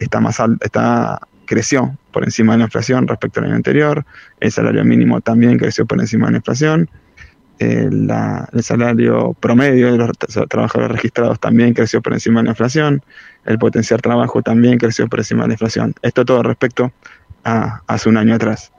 [0.00, 4.04] está más alta, está creció por encima de la inflación respecto al año anterior,
[4.40, 6.90] el salario mínimo también creció por encima de la inflación,
[7.58, 8.10] el,
[8.62, 10.12] salario promedio de los
[10.48, 13.02] trabajadores registrados también creció por encima de la inflación,
[13.46, 15.94] el potencial trabajo también creció por encima de la inflación.
[16.02, 16.92] Esto todo respecto
[17.44, 18.72] a hace un año atrás.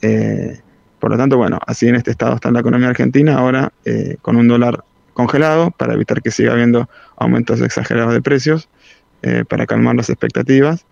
[0.00, 0.60] Eh,
[0.98, 4.36] por lo tanto, bueno, así en este estado está la economía argentina, ahora eh, con
[4.36, 8.68] un dólar congelado para evitar que siga habiendo aumentos exagerados de precios,
[9.22, 10.86] eh, para calmar las expectativas.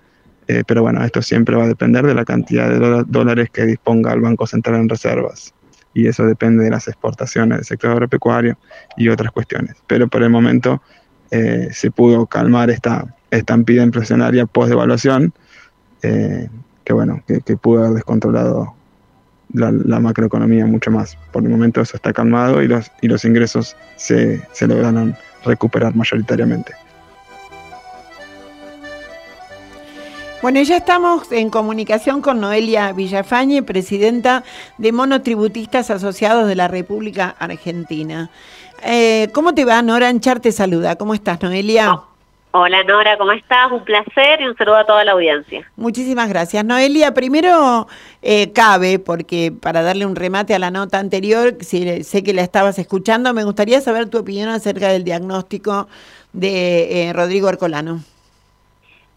[0.66, 4.20] pero bueno, esto siempre va a depender de la cantidad de dólares que disponga el
[4.20, 5.54] Banco Central en reservas
[5.94, 8.58] y eso depende de las exportaciones del sector agropecuario
[8.96, 9.76] y otras cuestiones.
[9.86, 10.82] Pero por el momento
[11.30, 15.32] eh, se pudo calmar esta estampida inflacionaria post-devaluación,
[16.02, 16.48] eh,
[16.84, 18.74] que bueno, que, pudo haber descontrolado
[19.52, 21.16] la, macroeconomía mucho más.
[21.32, 25.94] Por el momento eso está calmado y los, y los ingresos se, se lograron recuperar
[25.94, 26.72] mayoritariamente.
[30.42, 34.42] Bueno, ya estamos en comunicación con Noelia Villafañe, presidenta
[34.78, 38.30] de Monotributistas Asociados de la República Argentina.
[38.84, 39.82] Eh, ¿Cómo te va?
[39.82, 40.96] Nora Anchar te saluda.
[40.96, 41.92] ¿Cómo estás, Noelia?
[41.92, 42.04] Oh,
[42.52, 43.70] hola, Nora, ¿cómo estás?
[43.70, 45.70] Un placer y un saludo a toda la audiencia.
[45.76, 46.64] Muchísimas gracias.
[46.64, 47.86] Noelia, primero
[48.22, 52.42] eh, cabe, porque para darle un remate a la nota anterior, si sé que la
[52.42, 55.88] estabas escuchando, me gustaría saber tu opinión acerca del diagnóstico
[56.32, 58.00] de eh, Rodrigo Ercolano.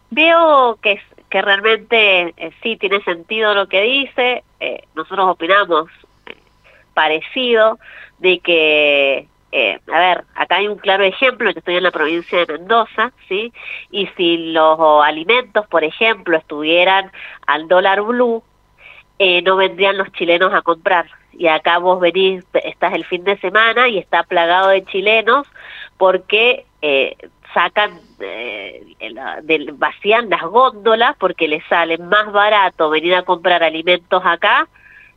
[0.09, 0.99] Veo que
[1.33, 4.43] que realmente eh, sí tiene sentido lo que dice.
[4.59, 5.89] Eh, nosotros opinamos
[6.27, 6.35] eh,
[6.93, 7.79] parecido
[8.19, 9.25] de que,
[9.91, 13.53] a ver, acá hay un claro ejemplo, que estoy en la provincia de Mendoza, ¿sí?
[13.91, 17.11] Y si los alimentos, por ejemplo, estuvieran
[17.45, 18.43] al dólar blue,
[19.45, 21.05] no vendrían los chilenos a comprar.
[21.31, 25.47] Y acá vos venís, estás el fin de semana y está plagado de chilenos
[25.97, 26.65] porque
[27.53, 28.83] sacan, eh,
[29.73, 34.67] vacían las góndolas porque les sale más barato venir a comprar alimentos acá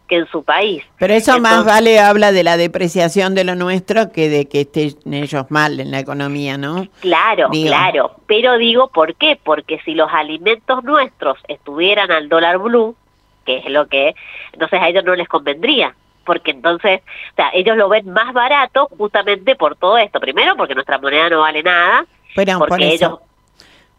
[0.06, 0.84] que en su país.
[0.98, 4.94] Pero eso más vale habla de la depreciación de lo nuestro que de que estén
[5.12, 6.86] ellos mal en la economía, ¿no?
[7.00, 8.16] Claro, claro.
[8.26, 9.38] Pero digo, ¿por qué?
[9.42, 12.96] Porque si los alimentos nuestros estuvieran al dólar blue,
[13.44, 14.14] que es lo que,
[14.52, 18.88] entonces a ellos no les convendría porque entonces, o sea, ellos lo ven más barato
[18.98, 20.18] justamente por todo esto.
[20.18, 22.04] Primero, porque nuestra moneda no vale nada
[22.36, 23.22] pero por eso.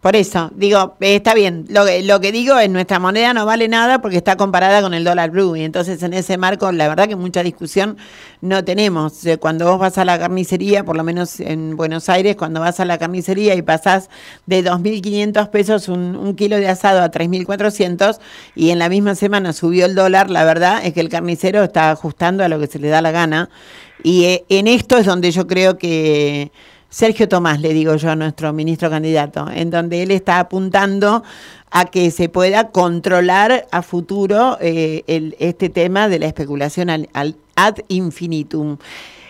[0.02, 4.00] Por eso, digo, está bien, lo lo que digo es nuestra moneda no vale nada
[4.00, 7.16] porque está comparada con el dólar blue y entonces en ese marco la verdad que
[7.16, 7.98] mucha discusión
[8.40, 9.24] no tenemos.
[9.40, 12.86] Cuando vos vas a la carnicería, por lo menos en Buenos Aires, cuando vas a
[12.86, 14.12] la carnicería y pasás
[14.46, 18.20] de 2.500 pesos un, un kilo de asado a 3.400
[18.56, 21.90] y en la misma semana subió el dólar, la verdad es que el carnicero está
[21.90, 23.50] ajustando a lo que se le da la gana
[24.04, 26.52] y eh, en esto es donde yo creo que
[26.90, 31.24] Sergio Tomás, le digo yo a nuestro ministro candidato, en donde él está apuntando
[31.72, 37.36] a que se pueda controlar a futuro eh, el, este tema de la especulación al,
[37.56, 38.78] ad infinitum.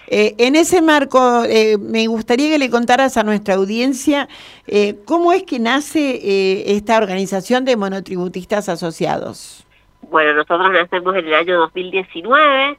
[0.10, 4.30] Eh, en ese marco, eh, me gustaría que le contaras a nuestra audiencia
[4.66, 9.66] eh, cómo es que nace esta organización de monotributistas asociados.
[10.10, 12.78] Bueno, nosotros nacemos en el año 2019,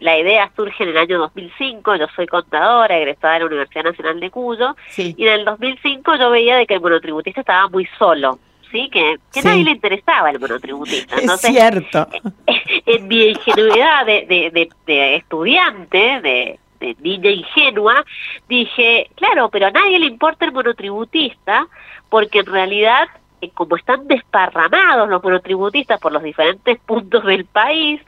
[0.00, 4.20] la idea surge en el año 2005, yo soy contadora, egresada de la Universidad Nacional
[4.20, 8.38] de Cuyo, y en el 2005 yo veía de que el monotributista estaba muy solo.
[8.70, 8.88] ¿sí?
[8.90, 11.16] Que, que nadie le interesaba el monotributista.
[11.20, 12.08] Entonces, es cierto.
[12.86, 18.04] En mi ingenuidad de, de, de, estudiante, de, de niña ingenua,
[18.48, 21.66] dije, claro, pero a nadie le importa el monotributista
[22.10, 23.08] porque en realidad
[23.50, 28.00] como están desparramados los monotributistas por los diferentes puntos del país,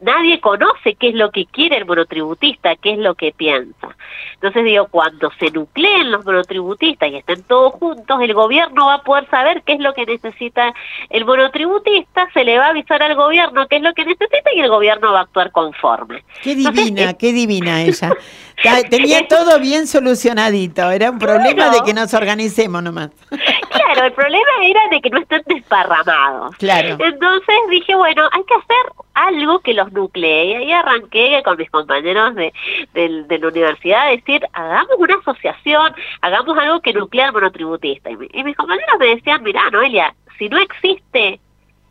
[0.00, 3.96] nadie conoce qué es lo que quiere el monotributista, qué es lo que piensa.
[4.44, 9.02] Entonces digo, cuando se nucleen los monotributistas y estén todos juntos, el gobierno va a
[9.02, 10.74] poder saber qué es lo que necesita
[11.08, 14.60] el monotributista, se le va a avisar al gobierno qué es lo que necesita y
[14.60, 16.24] el gobierno va a actuar conforme.
[16.42, 18.12] Qué divina, eh, qué divina ella.
[18.90, 23.08] Tenía todo bien solucionadito, era un problema de que nos organicemos nomás.
[23.74, 26.56] Claro, el problema era de que no estén desparramados.
[26.56, 26.96] Claro.
[26.98, 30.50] Entonces dije, bueno, hay que hacer algo que los nuclee.
[30.50, 32.52] Y ahí arranqué con mis compañeros de,
[32.92, 34.12] de, la universidad a
[34.52, 38.10] hagamos una asociación, hagamos algo que nuclea al monotributista.
[38.10, 41.40] Y, y mis compañeros me decían, mira, Noelia, si no existe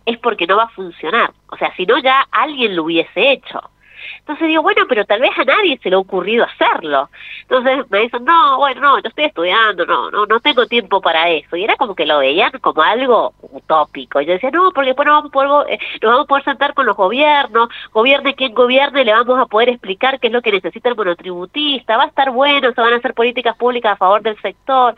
[0.06, 1.34] es porque no va a funcionar.
[1.48, 3.62] O sea, si no ya alguien lo hubiese hecho.
[4.24, 7.10] Entonces digo, bueno, pero tal vez a nadie se le ha ocurrido hacerlo.
[7.42, 11.30] Entonces me dicen, no, bueno, no, yo estoy estudiando, no, no, no tengo tiempo para
[11.30, 11.58] eso.
[11.58, 14.22] Y era como que lo veían como algo utópico.
[14.22, 16.44] Y yo decía, no, porque después nos vamos, a poder, eh, nos vamos a poder
[16.46, 20.42] sentar con los gobiernos, gobierne quien gobierne, le vamos a poder explicar qué es lo
[20.42, 23.98] que necesita el monotributista, va a estar bueno, se van a hacer políticas públicas a
[23.98, 24.96] favor del sector.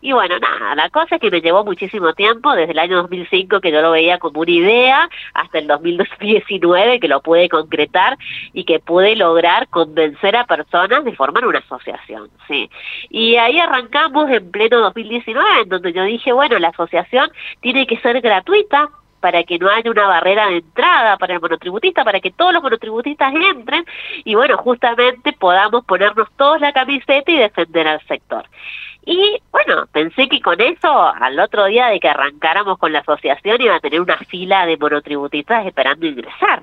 [0.00, 3.60] Y bueno, nada, la cosa es que me llevó muchísimo tiempo, desde el año 2005
[3.60, 8.18] que yo lo veía como una idea, hasta el 2019 que lo pude concretar
[8.52, 12.70] y que pude lograr convencer a personas de formar una asociación, sí.
[13.10, 17.98] Y ahí arrancamos en pleno 2019, en donde yo dije, bueno, la asociación tiene que
[17.98, 18.90] ser gratuita,
[19.24, 22.62] para que no haya una barrera de entrada para el monotributista, para que todos los
[22.62, 23.82] monotributistas entren
[24.22, 28.44] y bueno, justamente podamos ponernos todos la camiseta y defender al sector.
[29.06, 33.60] Y bueno, pensé que con eso, al otro día de que arrancáramos con la asociación,
[33.60, 36.62] iba a tener una fila de monotributistas esperando ingresar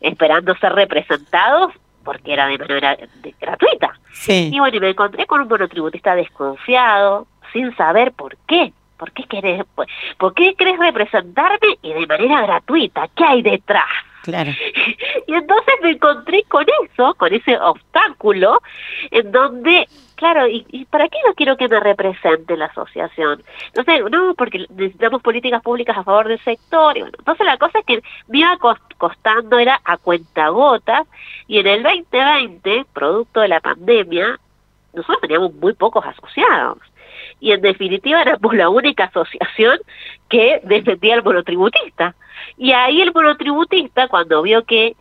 [0.00, 1.72] esperando ser representados
[2.04, 2.96] porque era de manera
[3.40, 3.98] gratuita.
[4.26, 8.72] Y bueno, y me encontré con un monotributista desconfiado, sin saber por qué.
[8.96, 9.64] ¿Por qué querés,
[10.16, 13.08] por qué querés representarme y de manera gratuita?
[13.16, 13.88] ¿Qué hay detrás?
[14.22, 14.52] Claro.
[15.24, 18.60] Y entonces me encontré con eso, con ese obstáculo,
[19.10, 19.86] en donde
[20.22, 23.42] claro, ¿y, para qué no quiero que me represente la asociación?
[23.74, 26.96] Entonces, no, porque necesitamos políticas públicas a favor del sector.
[26.96, 28.56] Y bueno, entonces la cosa es que me iba
[28.98, 31.08] costando, era a cuentagotas,
[31.48, 34.38] y en el 2020, producto de la pandemia,
[34.92, 36.78] nosotros teníamos muy pocos asociados.
[37.40, 39.80] Y en definitiva éramos la única asociación
[40.28, 42.14] que defendía al monotributista.
[42.56, 44.96] Y ahí el monotributista, cuando vio que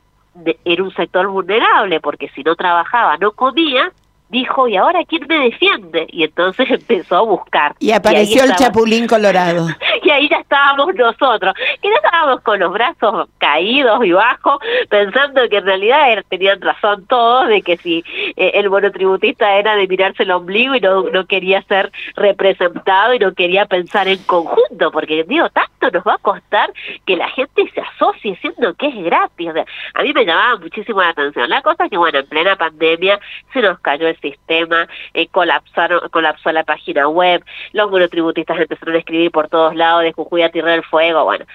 [0.66, 3.92] era un sector vulnerable, porque si no trabajaba no comía,
[4.32, 6.08] dijo, ¿y ahora quién me defiende?
[6.10, 7.76] Y entonces empezó a buscar.
[7.80, 9.68] Y apareció el Chapulín Colorado.
[10.12, 15.48] y ahí ya estábamos nosotros, que ya estábamos con los brazos caídos y bajos, pensando
[15.50, 18.04] que en realidad er, tenían razón todos, de que si
[18.36, 23.20] eh, el monotributista era de mirarse el ombligo y no, no quería ser representado y
[23.20, 26.72] no quería pensar en conjunto, porque digo, tanto nos va a costar
[27.06, 29.50] que la gente se asocie siendo que es gratis.
[29.94, 31.50] a mí me llamaba muchísimo la atención.
[31.50, 33.20] La cosa es que, bueno, en plena pandemia
[33.54, 39.00] se nos cayó el sistema, eh, colapsaron, colapsó la página web, los monotributistas empezaron a
[39.00, 41.46] escribir por todos lados de Jujuy a Tierra del Fuego, bueno.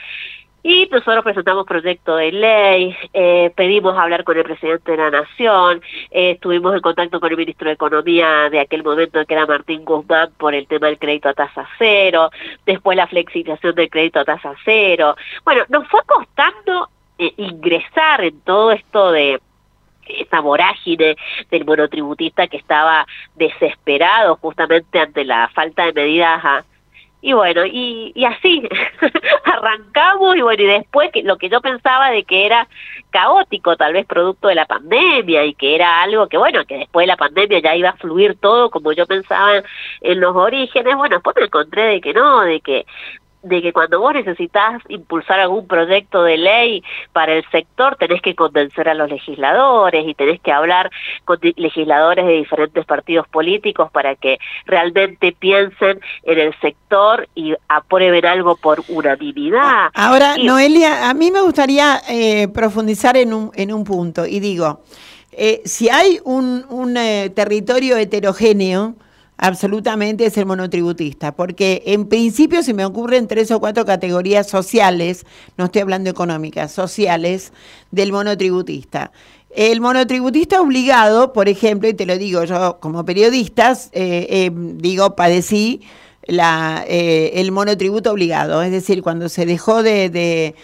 [0.69, 5.81] Y nosotros presentamos proyecto de ley, eh, pedimos hablar con el presidente de la Nación,
[6.11, 9.85] eh, estuvimos en contacto con el ministro de Economía de aquel momento que era Martín
[9.85, 12.31] Guzmán por el tema del crédito a tasa cero,
[12.65, 15.15] después la flexibilización del crédito a tasa cero.
[15.45, 19.41] Bueno, nos fue costando eh, ingresar en todo esto de
[20.09, 21.17] esa vorágine
[21.49, 23.07] del monotributista que estaba
[23.37, 26.65] desesperado justamente ante la falta de medidas
[27.27, 28.63] y bueno, y, así
[29.45, 32.69] arrancamos y bueno, y después que lo que yo pensaba de que era
[33.11, 37.03] caótico, tal vez producto de la pandemia y que era algo que bueno, que después
[37.03, 39.61] de la pandemia ya iba a fluir todo como yo pensaba
[40.03, 42.87] en los orígenes, bueno, después me encontré de que no, de que
[43.43, 46.83] de que cuando vos necesitas impulsar algún proyecto de ley
[47.13, 50.91] para el sector, tenés que convencer a los legisladores y tenés que hablar
[51.25, 58.27] con legisladores de diferentes partidos políticos para que realmente piensen en el sector y aprueben
[58.27, 59.91] algo por unanimidad.
[59.95, 64.81] Ahora, Noelia, a mí me gustaría eh, profundizar en un, en un punto y digo,
[65.39, 68.95] Eh, si hay un, un, eh, territorio heterogéneo,
[69.39, 75.25] absolutamente es el monotributista, porque en principio se me ocurren tres o cuatro categorías sociales,
[75.57, 77.53] no estoy hablando económicas, sociales
[77.91, 79.13] del monotributista.
[79.51, 85.17] El monotributista obligado, por ejemplo, y te lo digo yo como periodista, eh, eh, digo,
[85.17, 85.81] padecí
[86.27, 90.55] la, eh, el monotributo obligado, es decir, cuando se dejó de,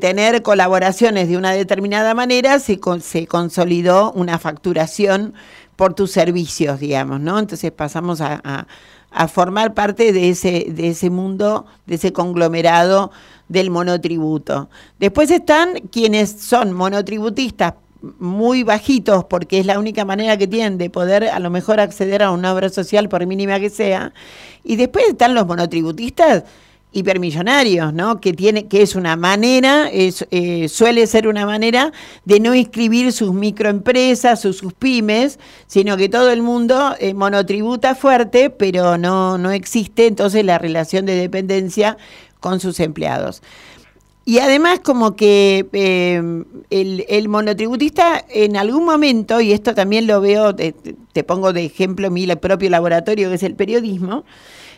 [0.00, 5.34] tener colaboraciones de una determinada manera, se, se consolidó una facturación
[5.80, 7.38] por tus servicios, digamos, ¿no?
[7.38, 8.66] Entonces pasamos a,
[9.10, 13.10] a, formar parte de ese, de ese mundo, de ese conglomerado
[13.48, 14.68] del monotributo.
[14.98, 17.76] Después están quienes son monotributistas
[18.18, 22.22] muy bajitos, porque es la única manera que tienen de poder a lo mejor acceder
[22.22, 24.12] a una obra social, por mínima que sea.
[24.62, 26.44] Y después están los monotributistas
[26.92, 28.20] hipermillonarios, ¿no?
[28.20, 31.92] Que tiene, que es una manera, eh, suele ser una manera
[32.24, 37.94] de no inscribir sus microempresas o sus pymes, sino que todo el mundo eh, monotributa
[37.94, 41.96] fuerte, pero no, no existe entonces la relación de dependencia
[42.40, 43.42] con sus empleados.
[44.24, 45.66] Y además como que
[46.70, 51.64] el, el, monotributista en algún momento, y esto también lo veo, te, te pongo de
[51.64, 54.24] ejemplo mi propio laboratorio que es el periodismo,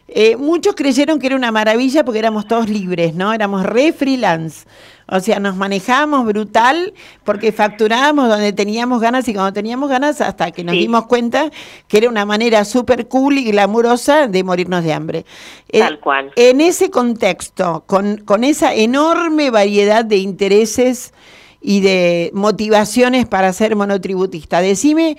[0.08, 3.32] eh, muchos creyeron que era una maravilla porque éramos todos libres, ¿no?
[3.32, 4.66] Éramos re freelance.
[5.08, 6.94] O sea, nos manejábamos brutal
[7.24, 10.80] porque facturábamos donde teníamos ganas y cuando teníamos ganas hasta que nos sí.
[10.80, 11.50] dimos cuenta
[11.88, 15.26] que era una manera súper cool y glamurosa de morirnos de hambre.
[15.68, 16.32] Eh, Tal cual.
[16.36, 21.12] En ese contexto, con, con esa enorme variedad de intereses
[21.60, 25.16] y de motivaciones para ser monotributista, decime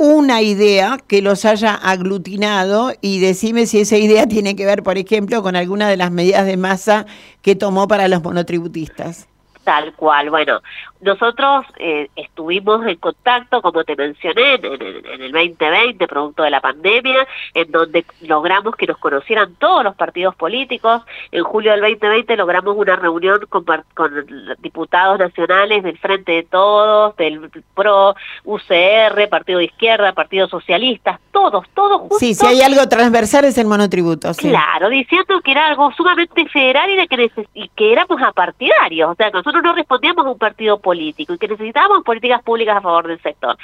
[0.00, 4.96] una idea que los haya aglutinado y decime si esa idea tiene que ver, por
[4.96, 7.04] ejemplo, con alguna de las medidas de masa
[7.42, 9.28] que tomó para los monotributistas.
[9.62, 10.30] Tal cual.
[10.30, 10.62] Bueno,
[11.00, 16.50] nosotros eh, estuvimos en contacto, como te mencioné, en, en, en, el 2020, producto de
[16.50, 21.02] la pandemia, en donde logramos que nos conocieran todos los partidos políticos.
[21.32, 24.26] En julio del 2020 logramos una reunión con, con
[24.58, 31.66] diputados nacionales del Frente de Todos, del PRO, UCR, Partido de Izquierda, Partido Socialista, todos,
[31.74, 32.18] todos juntos.
[32.18, 34.34] Sí, si hay algo transversal es el monotributo.
[34.34, 34.50] Sí.
[34.50, 39.10] Claro, diciendo que era algo sumamente federal y, de que, y que éramos apartidarios.
[39.10, 42.80] O sea, nosotros no respondíamos a un partido político y que necesitábamos políticas públicas a
[42.80, 43.56] favor del sector.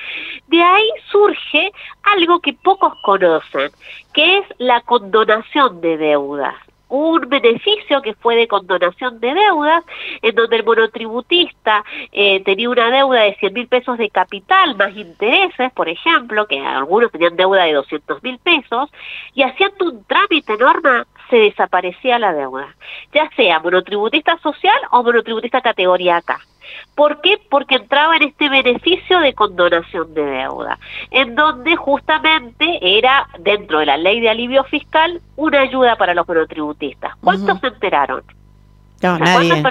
[0.47, 1.73] De ahí surge
[2.03, 3.71] algo que pocos conocen,
[4.13, 6.55] que es la condonación de deudas
[6.89, 9.85] un beneficio que fue de condonación de deudas,
[10.23, 14.97] en donde el monotributista eh, tenía una deuda de 100 mil pesos de capital más
[14.97, 18.91] intereses, por ejemplo, que algunos tenían deuda de 200 mil pesos,
[19.35, 22.75] y haciendo un trámite norma se desaparecía la deuda,
[23.13, 26.39] ya sea monotributista social o monotributista categoría K.
[26.95, 27.41] ¿Por qué?
[27.49, 30.79] Porque entraba en este beneficio de condonación de deuda,
[31.11, 36.27] en donde justamente era, dentro de la ley de alivio fiscal, una ayuda para los
[36.27, 37.15] monotributistas.
[37.21, 37.61] ¿Cuántos uh -huh.
[37.61, 38.23] se enteraron?
[39.03, 39.63] No, nadie.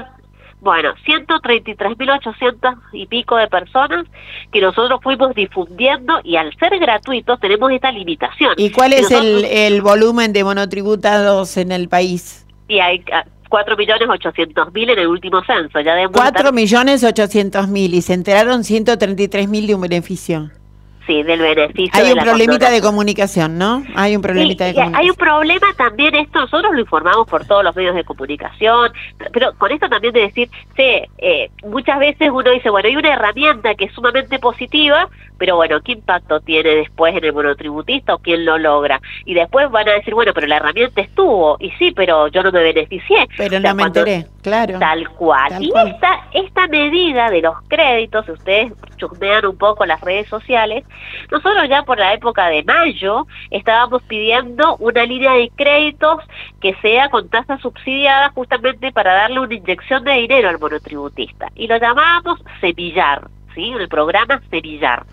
[0.66, 4.08] Bueno, 133.800 y pico de personas
[4.52, 8.56] que nosotros fuimos difundiendo y al ser gratuitos tenemos esta limitación.
[8.58, 12.48] ¿Y cuál es nosotros, el, el volumen de monotributados en el país?
[12.68, 13.06] Y hay
[13.48, 15.82] 4 millones 800 mil en el último censo.
[15.82, 20.50] Ya 4 millones 800 mil y se enteraron 133 mil de un beneficio.
[21.06, 22.04] Sí, del beneficio.
[22.04, 23.84] Hay un problemita de comunicación, ¿no?
[23.96, 25.04] Hay un problemita sí, de comunicación.
[25.04, 28.92] Hay un problema también, esto nosotros lo informamos por todos los medios de comunicación,
[29.32, 33.14] pero con esto también de decir, sí, eh, muchas veces uno dice, bueno, hay una
[33.14, 38.20] herramienta que es sumamente positiva, pero bueno, ¿qué impacto tiene después en el monotributista o
[38.20, 39.02] quién lo logra?
[39.26, 42.52] Y después van a decir, bueno, pero la herramienta estuvo, y sí, pero yo no
[42.52, 43.28] me beneficié.
[43.38, 44.80] Pero o sea, no me enteré, claro.
[44.80, 45.50] Tal cual.
[45.50, 45.88] Tal y cual.
[45.88, 50.86] Esta, esta medida de los créditos, si ustedes chusmean un poco las redes sociales,
[51.32, 56.24] nosotros ya por la época de mayo estábamos pidiendo una línea de créditos
[56.62, 61.48] que sea con tasa subsidiada justamente para darle una inyección de dinero al monotributista.
[61.56, 63.28] Y lo llamábamos semillar.
[63.56, 63.72] ¿Sí?
[63.72, 65.04] el programa Semillar.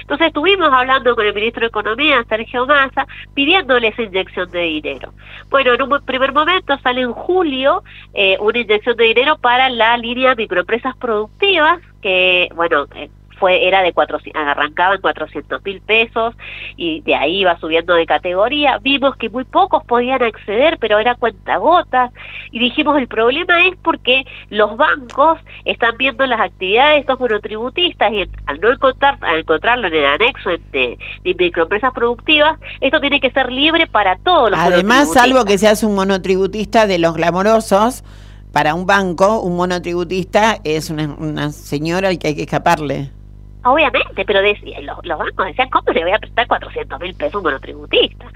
[0.00, 5.12] Entonces estuvimos hablando con el ministro de Economía, Sergio Massa, pidiéndole esa inyección de dinero.
[5.50, 7.82] Bueno, en un primer momento sale en julio
[8.14, 13.82] eh, una inyección de dinero para la línea microempresas productivas, que, bueno, eh, fue era
[13.82, 16.34] de 400, arrancaba en 400 mil pesos
[16.76, 18.78] y de ahí iba subiendo de categoría.
[18.78, 22.12] Vimos que muy pocos podían acceder, pero era cuentagotas.
[22.50, 28.12] Y dijimos, el problema es porque los bancos están viendo las actividades de estos monotributistas
[28.12, 33.20] y al no encontrar, al encontrarlo en el anexo de, de microempresas productivas, esto tiene
[33.20, 38.04] que ser libre para todos los Además, salvo que seas un monotributista de los glamorosos,
[38.52, 43.10] para un banco, un monotributista es una, una señora al que hay que escaparle.
[43.64, 47.34] Obviamente, pero decía, los, los bancos decían, ¿cómo le voy a prestar 400 mil pesos
[47.34, 48.26] a un monotributista?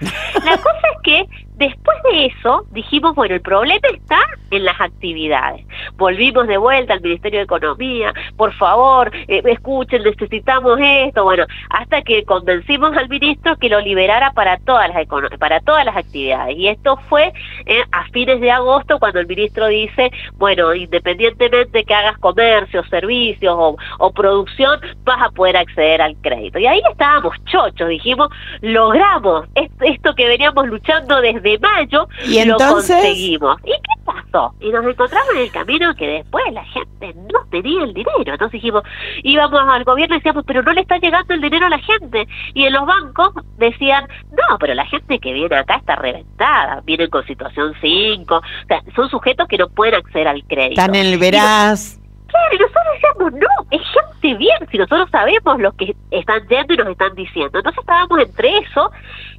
[0.44, 4.18] La cosa es que después de eso dijimos, bueno, el problema está
[4.50, 5.64] en las actividades.
[5.96, 12.02] Volvimos de vuelta al Ministerio de Economía, por favor, eh, escuchen, necesitamos esto, bueno, hasta
[12.02, 15.06] que convencimos al ministro que lo liberara para todas las,
[15.38, 16.56] para todas las actividades.
[16.56, 17.32] Y esto fue
[17.66, 23.54] eh, a fines de agosto cuando el ministro dice, bueno, independientemente que hagas comercio, servicios
[23.56, 26.58] o, o producción, vas a poder acceder al crédito.
[26.58, 28.28] Y ahí estábamos chochos, dijimos,
[28.60, 32.96] logramos est- esto que veníamos luchando desde mayo, ¿Y lo entonces?
[32.96, 33.58] conseguimos.
[33.64, 34.54] ¿Y qué pasó?
[34.60, 38.12] Y nos encontramos en el camino que después la gente no tenía el dinero.
[38.26, 38.82] Entonces dijimos,
[39.22, 42.26] íbamos al gobierno y decíamos, pero no le está llegando el dinero a la gente.
[42.54, 47.10] Y en los bancos decían, no, pero la gente que viene acá está reventada, vienen
[47.10, 50.80] con situación 5, o sea, son sujetos que no pueden acceder al crédito.
[50.80, 52.01] Están en el veraz.
[52.32, 56.72] Claro, y nosotros decíamos, no, es gente bien, si nosotros sabemos lo que están yendo
[56.72, 57.58] y nos están diciendo.
[57.58, 58.90] Entonces estábamos entre eso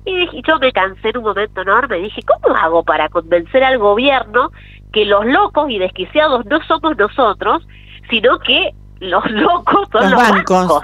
[0.05, 1.97] y yo me cansé en un momento enorme.
[1.97, 4.51] Dije, ¿cómo hago para convencer al gobierno
[4.91, 7.67] que los locos y desquiciados no somos nosotros,
[8.11, 8.73] sino que
[9.03, 10.57] los locos son Los los, bancos.
[10.67, 10.83] bancos?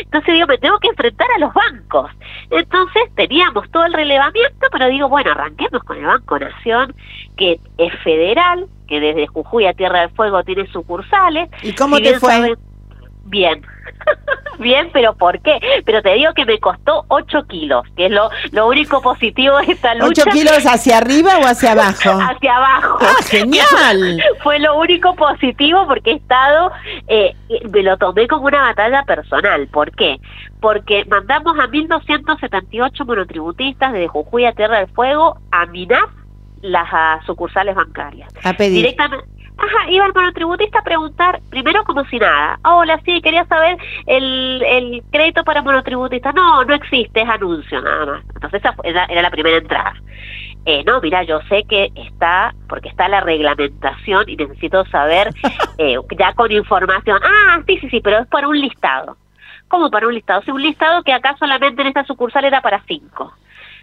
[0.00, 2.10] Entonces digo, me tengo que enfrentar a los bancos.
[2.50, 6.94] Entonces teníamos todo el relevamiento, pero digo, bueno, arranquemos con el Banco Nación,
[7.36, 11.50] que es federal, que desde Jujuy a Tierra del Fuego tiene sucursales.
[11.62, 12.30] ¿Y cómo Si te fue?
[12.32, 12.58] saben-
[13.24, 13.62] Bien.
[14.58, 15.60] Bien, pero ¿por qué?
[15.84, 19.72] Pero te digo que me costó 8 kilos, que es lo, lo único positivo de
[19.72, 20.22] esta lucha.
[20.22, 22.10] ¿Ocho kilos hacia arriba o hacia abajo?
[22.20, 22.98] Hacia abajo.
[23.00, 24.22] ¡Ah, genial!
[24.42, 26.72] Fue lo único positivo porque he estado,
[27.06, 27.36] eh,
[27.70, 29.68] me lo tomé como una batalla personal.
[29.68, 30.16] ¿Por qué?
[30.60, 36.08] Porque mandamos a 1.278 monotributistas desde Jujuy a Tierra del Fuego a minar
[36.62, 38.28] las ah, sucursales bancarias.
[38.42, 38.78] A pedir.
[38.78, 39.37] Directamente.
[39.58, 42.60] Ajá, iba el monotributista a preguntar, primero como si nada.
[42.64, 46.32] Hola, sí, quería saber el, el crédito para monotributistas.
[46.34, 48.24] No, no existe, es anuncio nada más.
[48.34, 49.94] Entonces esa era la primera entrada.
[50.64, 55.30] Eh, no, mira, yo sé que está, porque está la reglamentación y necesito saber
[55.78, 57.20] eh, ya con información.
[57.24, 59.16] Ah, sí, sí, sí, pero es para un listado.
[59.66, 60.42] ¿Cómo para un listado?
[60.42, 63.34] Sí, un listado que acá solamente en esta sucursal era para cinco.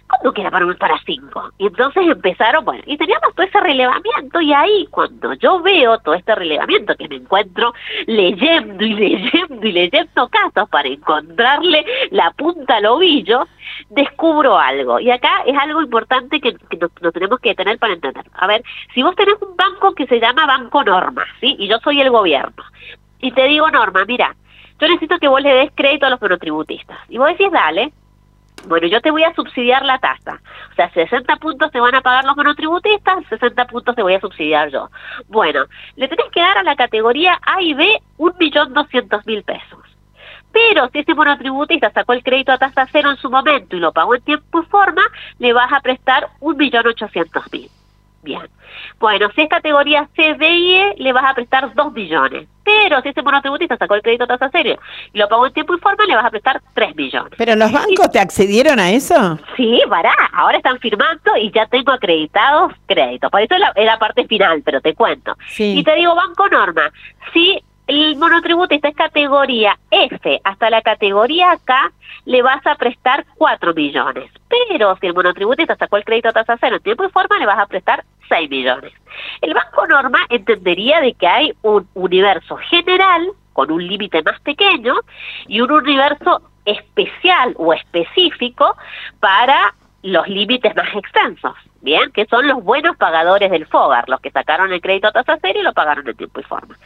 [0.08, 1.50] ¿Cómo que era para, un- para cinco?
[1.58, 6.14] Y entonces empezaron, bueno, y teníamos todo ese relevamiento y ahí cuando yo veo todo
[6.14, 7.72] este relevamiento que me encuentro
[8.06, 13.48] leyendo y leyendo y leyendo casos para encontrarle la punta al ovillo,
[13.90, 15.00] descubro algo.
[15.00, 16.56] Y acá es algo importante que,
[17.00, 18.24] nos tenemos que detener para entender.
[18.34, 18.62] A ver,
[18.94, 21.56] si vos tenés un banco que se llama Banco Norma, ¿sí?
[21.58, 22.62] Y yo soy el gobierno.
[23.18, 24.36] Y te digo, Norma, mira,
[24.78, 26.98] yo necesito que vos le des crédito a los monotributistas.
[27.08, 27.92] Y vos decís, dale,
[28.64, 30.40] bueno, yo te voy a subsidiar la tasa.
[30.72, 34.20] O sea, 60 puntos te van a pagar los monotributistas, 60 puntos te voy a
[34.20, 34.90] subsidiar yo.
[35.28, 39.42] Bueno, le tenés que dar a la categoría A y B un millón doscientos mil
[39.42, 39.80] pesos.
[40.52, 43.92] Pero si ese monotributista sacó el crédito a tasa cero en su momento y lo
[43.92, 45.02] pagó en tiempo y forma,
[45.38, 47.70] le vas a prestar un millón ochocientos mil.
[48.22, 48.48] Bien.
[48.98, 52.48] Bueno, si es categoría C, D y E, le vas a prestar 2 millones.
[52.66, 54.76] Pero si ese monotributista sacó el crédito a tasa cero
[55.12, 57.32] y lo pagó en tiempo y forma, le vas a prestar 3 millones.
[57.38, 59.38] ¿Pero los bancos te accedieron a eso?
[59.56, 63.30] Sí, pará, ahora están firmando y ya tengo acreditados créditos.
[63.30, 65.36] Por eso es la, es la parte final, pero te cuento.
[65.46, 65.78] Sí.
[65.78, 66.90] Y te digo, Banco Norma,
[67.32, 71.92] si el monotributista es categoría F hasta la categoría K,
[72.24, 74.30] le vas a prestar 4 millones.
[74.48, 77.46] Pero si el monotributista sacó el crédito a tasa cero en tiempo y forma, le
[77.46, 78.92] vas a prestar 6 millones.
[79.40, 84.94] El Banco Norma entendería de que hay un universo general con un límite más pequeño
[85.46, 88.76] y un universo especial o específico
[89.20, 92.10] para los límites más extensos, ¿bien?
[92.12, 95.58] Que son los buenos pagadores del FOGAR, los que sacaron el crédito a tasa cero
[95.60, 96.76] y lo pagaron en tiempo y forma.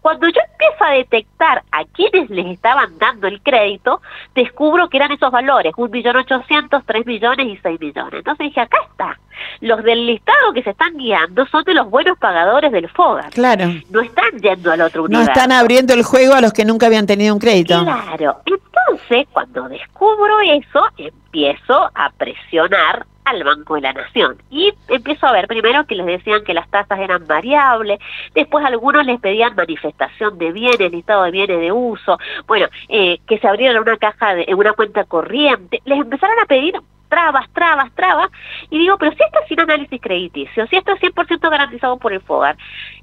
[0.00, 4.00] Cuando yo empiezo a detectar a quienes les estaban dando el crédito,
[4.34, 8.14] descubro que eran esos valores, un millón ochocientos, tres millones y seis millones.
[8.14, 9.18] Entonces dije, acá está.
[9.60, 13.30] Los del listado que se están guiando son de los buenos pagadores del FOGAR.
[13.30, 13.64] Claro.
[13.90, 15.32] No están yendo al otro No universo.
[15.32, 17.82] están abriendo el juego a los que nunca habían tenido un crédito.
[17.82, 24.36] Claro, entonces cuando descubro eso, empiezo a presionar al Banco de la Nación.
[24.50, 27.98] Y empiezo a ver primero que les decían que las tasas eran variables,
[28.34, 33.38] después algunos les pedían manifestación de bienes, listado de bienes de uso, bueno, eh, que
[33.38, 36.74] se abrieran una caja, de, una cuenta corriente, les empezaron a pedir
[37.08, 38.30] trabas, trabas, trabas,
[38.70, 42.12] y digo, pero si esto es sin análisis crediticio, si esto es 100% garantizado por
[42.12, 42.56] el FOGAR,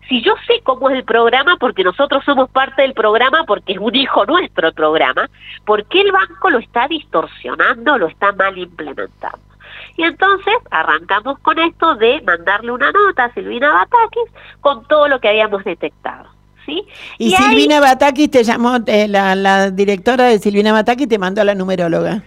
[0.09, 3.80] si yo sé cómo es el programa, porque nosotros somos parte del programa, porque es
[3.80, 5.30] un hijo nuestro el programa,
[5.65, 9.51] ¿por qué el banco lo está distorsionando, lo está mal implementando?
[9.97, 14.31] Y entonces arrancamos con esto de mandarle una nota a Silvina Batakis
[14.61, 16.29] con todo lo que habíamos detectado.
[16.65, 16.85] ¿sí?
[17.17, 21.41] Y, ahí- Silvina Bataki te llamó, eh, la, la directora de Silvina Bataki te mandó
[21.41, 22.21] a la numeróloga.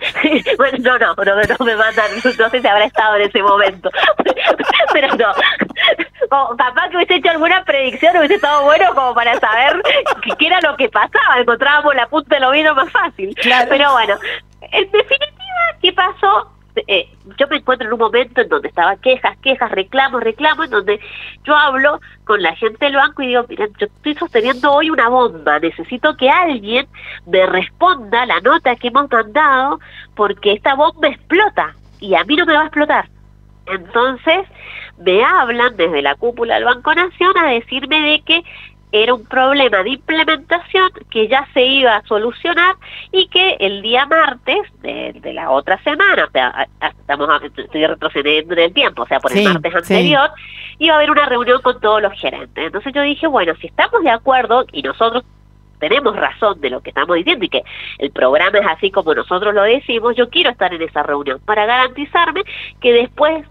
[0.58, 3.90] bueno, no, no, no, no me mandan, no sé si habrá estado en ese momento,
[4.92, 5.32] pero no.
[6.30, 9.82] O capaz que hubiese hecho alguna predicción, hubiese estado bueno como para saber
[10.38, 13.34] qué, era lo que pasaba, encontrábamos la punta del oído más fácil.
[13.68, 14.16] Pero bueno,
[14.60, 16.50] en definitiva, ¿qué pasó?
[16.74, 17.08] Eh,
[17.38, 21.00] yo me encuentro en un momento en donde estaba quejas, quejas, reclamos, reclamos, en donde
[21.44, 25.08] yo hablo con la gente del banco y digo, miren, yo estoy sosteniendo hoy una
[25.08, 26.86] bomba, necesito que alguien
[27.26, 29.80] me responda la nota que hemos mandado
[30.14, 33.08] porque esta bomba explota y a mí no me va a explotar.
[33.66, 34.46] Entonces
[34.98, 38.42] me hablan desde la cúpula del Banco Nación a decirme de que
[38.92, 42.76] era un problema de implementación que ya se iba a solucionar
[43.10, 46.68] y que el día martes de, de la otra semana, o sea,
[47.00, 49.94] estamos estoy retrocediendo en el tiempo, o sea, por Sí, el martes sí.
[49.94, 50.30] anterior,
[50.78, 52.66] iba a haber una reunión con todos los gerentes.
[52.66, 55.24] Entonces yo dije, bueno, si estamos de acuerdo y nosotros
[55.78, 57.62] tenemos razón de lo que estamos diciendo y que
[57.98, 61.66] el programa es así como nosotros lo decimos, yo quiero estar en esa reunión para
[61.66, 62.42] garantizarme
[62.80, 63.44] que después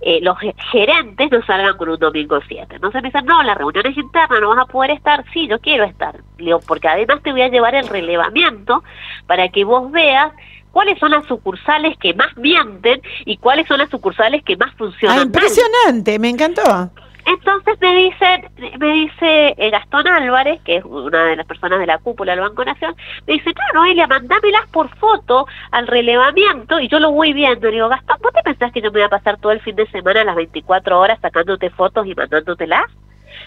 [0.00, 2.74] eh, los ge- gerentes no salgan con un domingo 7.
[2.76, 5.24] Entonces me dicen, no, la reunión es interna, no vas a poder estar.
[5.32, 6.16] Sí, yo quiero estar.
[6.38, 8.82] Le digo, porque además te voy a llevar el relevamiento
[9.26, 10.32] para que vos veas
[10.70, 15.16] cuáles son las sucursales que más mienten y cuáles son las sucursales que más funcionan.
[15.16, 15.26] Ah, mal.
[15.26, 16.90] impresionante, me encantó.
[17.26, 18.48] Entonces me dicen,
[18.78, 22.42] me dice eh, Gastón Álvarez, que es una de las personas de la cúpula del
[22.42, 22.94] Banco Nación,
[23.26, 27.66] me dice, no, Noelia, mandámelas por foto al relevamiento y yo lo voy viendo.
[27.66, 29.74] Le digo, Gastón, ¿vos te pensás que yo me voy a pasar todo el fin
[29.74, 32.84] de semana las 24 horas sacándote fotos y mandándotelas?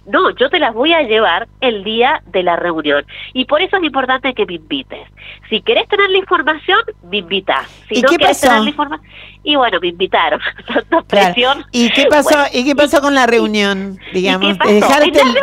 [0.06, 3.06] No, yo te las voy a llevar el día de la reunión.
[3.34, 5.08] Y por eso es importante que me invites.
[5.50, 6.80] Si querés tener la información,
[7.10, 7.68] me invitas.
[7.88, 8.48] Si ¿Y no qué querés pasó?
[8.48, 9.12] tener la información...
[9.44, 10.40] Y bueno, me invitaron.
[10.68, 11.06] Tanta Claro.
[11.08, 11.66] presión.
[11.72, 12.30] ¿Y qué pasó?
[12.36, 13.98] Bueno, ¿Y qué pasó con la reunión?
[14.14, 14.72] Digamos, pasó?
[14.74, 15.40] dejarte En la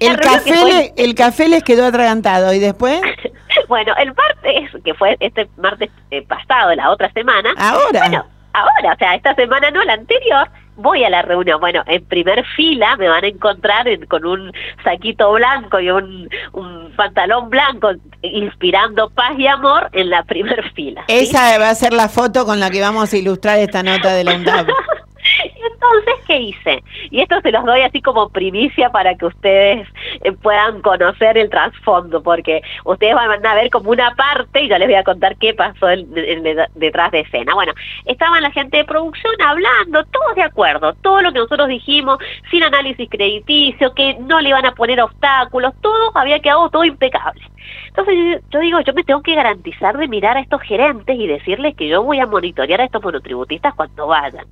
[0.00, 3.00] el, café, que fue- le- el café les quedó atragantado y después
[3.68, 7.50] Bueno, el martes, que fue este martes eh, pasado, la otra semana.
[7.58, 8.00] Ahora.
[8.00, 10.48] Bueno, ahora, o sea, esta semana no, la anterior,
[10.78, 11.60] voy a la reunión.
[11.60, 14.52] Bueno, en primer fila me van a encontrar en- con un
[14.82, 17.90] saquito blanco y un, un pantalón blanco
[18.22, 21.04] inspirando paz y amor en la primer fila.
[21.08, 21.14] ¿sí?
[21.16, 24.24] esa va a ser la foto con la que vamos a ilustrar esta nota de
[24.24, 24.66] la UNDAB.
[25.72, 26.82] Entonces, ¿qué hice?
[27.10, 29.86] Y esto se los doy así como primicia para que ustedes
[30.22, 34.78] eh, puedan conocer el trasfondo, porque ustedes van a ver como una parte y yo
[34.78, 35.86] les voy a contar qué pasó
[36.74, 37.54] detrás de escena.
[37.54, 37.72] Bueno,
[38.04, 42.18] estaban la gente de producción hablando, todos de acuerdo, todo lo que nosotros dijimos,
[42.50, 47.42] sin análisis crediticio, que no le iban a poner obstáculos, todo había quedado todo impecable.
[47.88, 51.76] Entonces yo digo, yo me tengo que garantizar de mirar a estos gerentes y decirles
[51.76, 54.46] que yo voy a monitorear a estos monotributistas cuando vayan.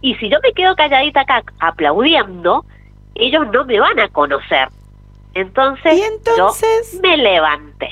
[0.00, 2.64] Y si yo me quedo calladita acá aplaudiendo,
[3.14, 4.68] ellos no me van a conocer.
[5.34, 6.00] Entonces,
[6.36, 6.50] yo
[7.02, 7.90] me levanté.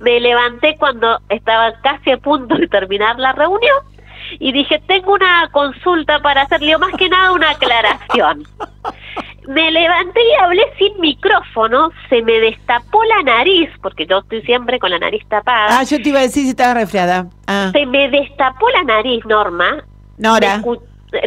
[0.00, 3.76] Me levanté cuando estaba casi a punto de terminar la reunión
[4.38, 8.44] y dije, tengo una consulta para hacerle, o más que nada una aclaración.
[9.48, 14.78] Me levanté y hablé sin micrófono, se me destapó la nariz, porque yo estoy siempre
[14.78, 15.80] con la nariz tapada.
[15.80, 17.26] Ah, yo te iba a decir si estaba resfriada.
[17.46, 19.82] Ah, Se me destapó la nariz, Norma.
[20.18, 20.62] Nora.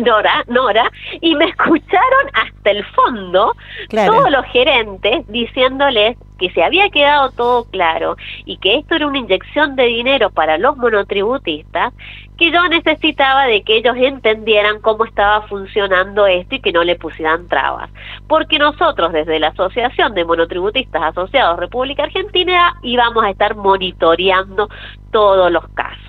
[0.02, 3.54] Nora, Nora, y me escucharon hasta el fondo
[3.88, 4.14] Claro.
[4.14, 9.20] todos los gerentes diciéndoles que se había quedado todo claro y que esto era una
[9.20, 11.94] inyección de dinero para los monotributistas,
[12.36, 16.96] que yo necesitaba de que ellos entendieran cómo estaba funcionando esto y que no le
[16.96, 17.90] pusieran trabas.
[18.28, 24.68] Porque nosotros desde la Asociación de Monotributistas Asociados República Argentina íbamos a estar monitoreando
[25.12, 26.05] todos los casos.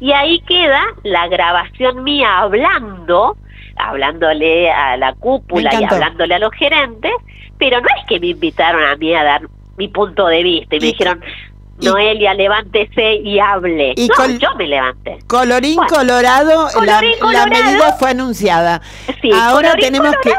[0.00, 3.36] Y ahí queda la grabación mía hablando,
[3.76, 7.12] hablándole a la cúpula y hablándole a los gerentes,
[7.58, 9.42] pero no es que me invitaron a mí a dar
[9.78, 11.20] mi punto de vista y me dijeron,
[11.82, 13.92] Noelia, levántese y hable.
[13.96, 15.18] Y no, col- yo me levanté.
[15.26, 17.48] Colorín Bueno, colorado, la, colorín la colorado.
[17.50, 18.80] medida fue anunciada.
[19.20, 20.32] Sí, Ahora tenemos que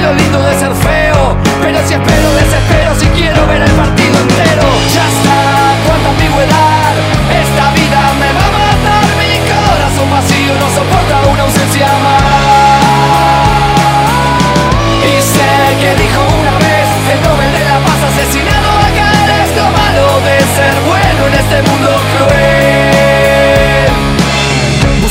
[0.00, 1.36] Lo lindo de ser feo.
[1.60, 4.64] Pero si espero, desespero si quiero ver el partido entero.
[4.94, 5.38] Ya está,
[5.86, 6.94] cuánta ambigüedad.
[7.42, 9.04] Esta vida me va a matar.
[9.20, 12.42] Mi corazón vacío no soporta una ausencia más.
[15.02, 19.10] Y sé que dijo una vez el Nobel de la Paz asesinado acá
[19.44, 22.61] es lo malo de ser bueno en este mundo cruel.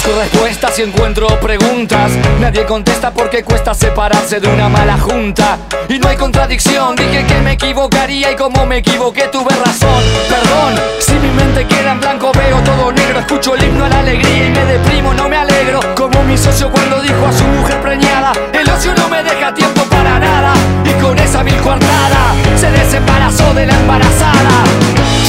[0.03, 2.11] Busco respuestas y encuentro preguntas.
[2.39, 5.59] Nadie contesta porque cuesta separarse de una mala junta.
[5.89, 10.03] Y no hay contradicción, dije que me equivocaría y como me equivoqué tuve razón.
[10.27, 13.19] Perdón, si mi mente queda en blanco veo todo negro.
[13.19, 15.79] Escucho el himno a la alegría y me deprimo, no me alegro.
[15.95, 19.83] Como mi socio cuando dijo a su mujer preñada: El ocio no me deja tiempo
[19.83, 20.53] para nada.
[20.83, 24.63] Y con esa vil coartada se desembarazó de la embarazada.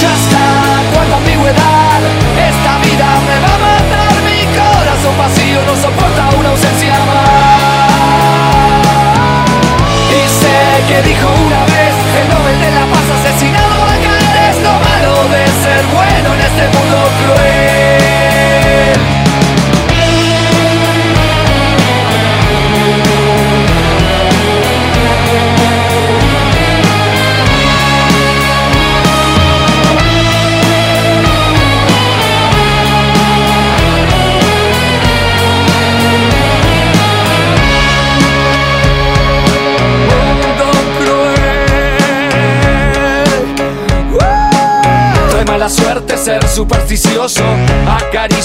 [0.00, 2.00] Ya está, cuánta ambigüedad.
[2.38, 4.01] Esta vida me va a matar.
[5.02, 8.22] Corazón vacío no soporta una ausencia más.
[10.10, 13.71] Y sé que dijo una vez el Nobel de la Paz asesinado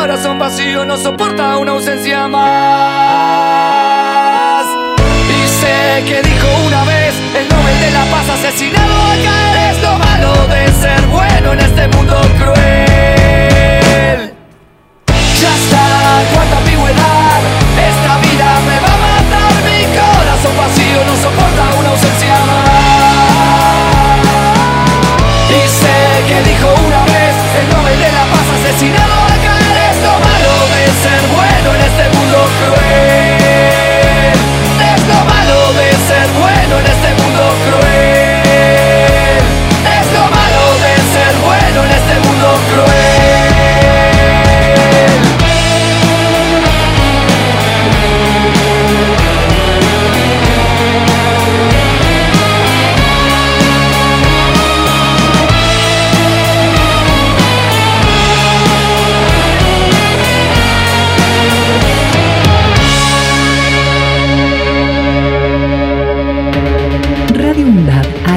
[0.00, 2.46] corazón vacío no soporta una ausencia más.
[5.28, 9.98] Y sé que dijo una vez el Nobel de la Paz asesinado acá es lo
[9.98, 12.60] malo de ser bueno en este mundo cruel.
[15.42, 15.84] Ya está,
[16.32, 17.40] cuánta ambigüedad,
[17.90, 24.22] esta vida me va a matar, mi corazón vacío no soporta una ausencia más.
[25.50, 29.27] Y sé que dijo una vez el Nobel de la Paz asesinado
[31.02, 33.07] ser bueno en este mundo cruel.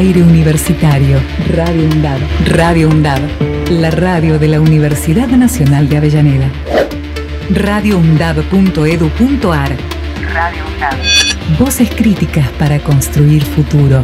[0.01, 1.19] Aire Universitario.
[1.53, 2.19] Radio UNDAB.
[2.47, 3.21] Radio UNDAB.
[3.69, 6.49] La radio de la Universidad Nacional de Avellaneda.
[7.51, 9.77] radioundab.edu.ar
[10.33, 10.95] Radio UNDAB.
[11.59, 14.03] Voces críticas para construir futuro.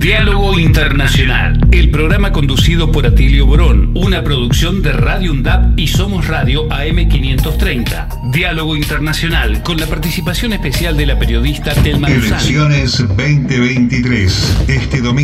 [0.00, 6.26] Diálogo Internacional, el programa conducido por Atilio Borón, una producción de Radio UNDAP y Somos
[6.26, 8.32] Radio AM530.
[8.32, 12.08] Diálogo Internacional, con la participación especial de la periodista Telma.
[12.08, 14.64] Elecciones 2023.
[14.68, 15.19] Este domingo,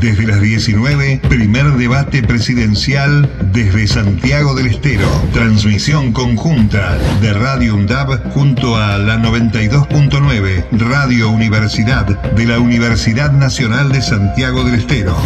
[0.00, 5.06] desde las 19, primer debate presidencial desde Santiago del Estero.
[5.32, 13.92] Transmisión conjunta de Radio UNDAB junto a la 92.9 Radio Universidad de la Universidad Nacional
[13.92, 15.16] de Santiago del Estero.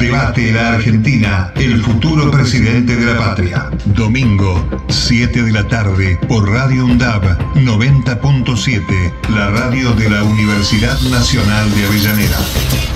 [0.00, 3.70] Debate la Argentina, el futuro presidente de la patria.
[3.84, 11.72] Domingo, 7 de la tarde, por Radio UNDAB 90.7, la radio de la Universidad Nacional
[11.72, 12.95] de Avellaneda.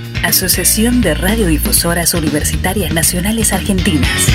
[0.23, 4.27] Asociación de Radiodifusoras Universitarias Nacionales Argentinas.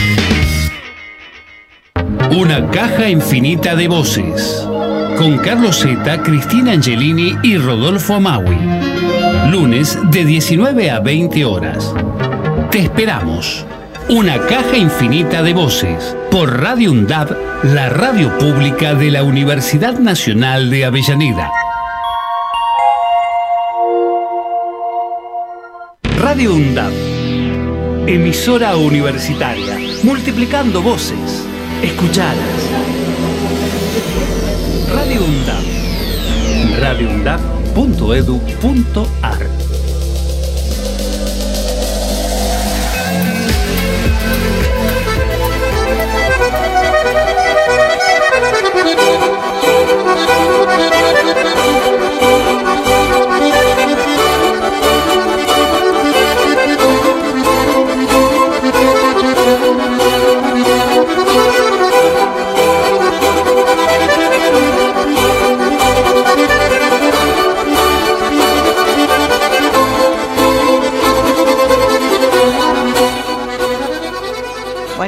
[2.32, 4.66] Una caja infinita de voces.
[5.16, 8.59] Con Carlos Zeta, Cristina Angelini y Rodolfo Amaui.
[9.51, 11.95] Lunes de 19 a 20 horas.
[12.70, 13.64] Te esperamos.
[14.09, 16.16] Una caja infinita de voces.
[16.32, 21.51] Por Radio UNDAB, la radio pública de la Universidad Nacional de Avellaneda.
[26.37, 26.93] Radio UNDAB.
[28.07, 29.78] Emisora universitaria.
[30.03, 31.47] Multiplicando voces.
[31.82, 32.68] Escuchadas.
[34.93, 35.64] Radio UNDAB.
[36.78, 39.66] radioundab.edu.ar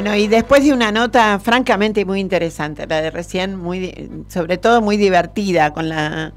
[0.01, 4.81] Bueno, y después de una nota francamente muy interesante, la de recién, muy, sobre todo
[4.81, 6.31] muy divertida, con la,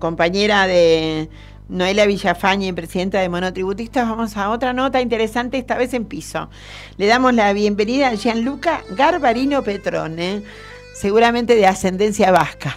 [0.00, 1.30] compañera de
[1.68, 6.50] Noelia Villafañe, presidenta de Monotributistas, vamos a otra nota interesante, esta vez en piso.
[6.96, 10.42] Le damos la bienvenida a Gianluca Garbarino Petrone,
[10.92, 12.76] seguramente de ascendencia vasca.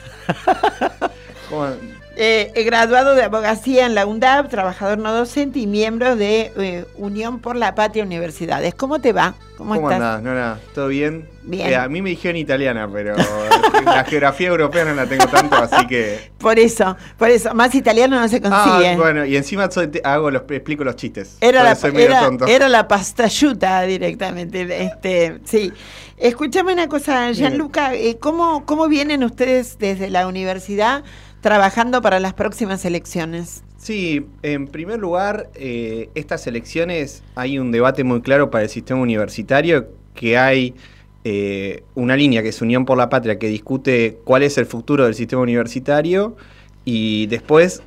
[2.22, 7.40] Eh, graduado de abogacía en la UNDAP, trabajador no docente y miembro de eh, Unión
[7.40, 8.76] por la Patria Universidades.
[8.76, 9.36] ¿Cómo te va?
[9.58, 9.94] ¿Cómo, estás?
[9.94, 10.22] andás?
[10.22, 11.30] No, nada, ¿todo bien?
[11.44, 11.70] Bien.
[11.70, 13.16] Eh, a mí me dijeron italiana, pero
[13.86, 16.30] la geografía europea no la tengo tanto, así que...
[16.40, 18.90] Por eso, por eso, más italiano no se consigue.
[18.90, 21.38] Ah, bueno, y encima soy, hago los, explico los chistes.
[21.40, 25.72] Era la, era, era la pastalluta directamente, este, sí.
[26.18, 31.06] Escúchame una cosa, Gianluca, ¿cómo, ¿cómo vienen ustedes desde la universidad
[31.42, 33.64] trabajando para las próximas elecciones?
[33.78, 39.02] Sí, en primer lugar, eh, estas elecciones hay un debate muy claro para el sistema
[39.02, 40.76] universitario, que hay
[41.24, 45.06] eh, una línea que es Unión por la Patria, que discute cuál es el futuro
[45.06, 46.36] del sistema universitario,
[46.84, 47.82] y después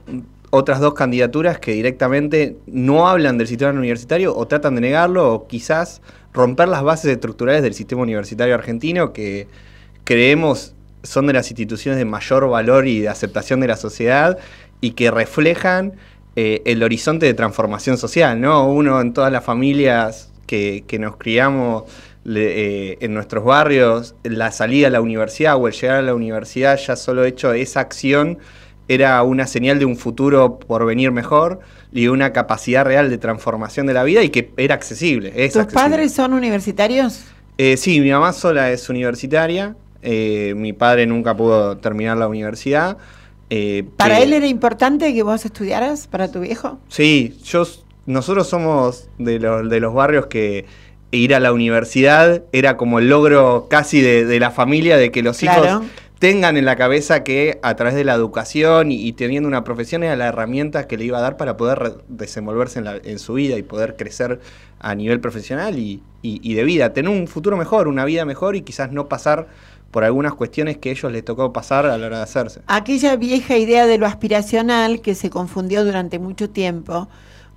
[0.50, 5.46] otras dos candidaturas que directamente no hablan del sistema universitario o tratan de negarlo o
[5.46, 9.48] quizás romper las bases estructurales del sistema universitario argentino que
[10.04, 14.38] creemos son de las instituciones de mayor valor y de aceptación de la sociedad
[14.80, 15.92] y que reflejan
[16.36, 18.66] eh, el horizonte de transformación social, ¿no?
[18.72, 21.84] Uno en todas las familias que, que nos criamos
[22.24, 26.14] le- eh, en nuestros barrios, la salida a la universidad o el llegar a la
[26.14, 28.38] universidad, ya solo hecho esa acción
[28.88, 31.60] era una señal de un futuro por venir mejor
[31.92, 35.32] y una capacidad real de transformación de la vida y que era accesible.
[35.36, 35.90] Es ¿Tus accesible.
[35.90, 37.24] padres son universitarios?
[37.58, 42.98] Eh, sí, mi mamá sola es universitaria, eh, mi padre nunca pudo terminar la universidad.
[43.50, 46.06] eh, ¿Para él era importante que vos estudiaras?
[46.08, 46.78] ¿Para tu viejo?
[46.88, 47.64] Sí, yo,
[48.06, 50.66] nosotros somos de los, de los barrios que
[51.10, 55.22] ir a la universidad era como el logro casi de, de la familia, de que
[55.22, 55.64] los Claro.
[55.66, 55.86] hijos
[56.18, 60.04] tengan en la cabeza que a través de la educación y, y teniendo una profesión
[60.04, 63.34] era la herramienta que le iba a dar para poder desenvolverse en, la- en su
[63.34, 64.40] vida y poder crecer
[64.78, 68.54] a nivel profesional y, y- y de vida, tener un futuro mejor, una vida mejor
[68.56, 69.48] y quizás no pasar
[69.92, 72.62] por algunas cuestiones que a ellos les tocó pasar a la hora de hacerse.
[72.66, 77.08] Aquella vieja idea de lo aspiracional que se confundió durante mucho tiempo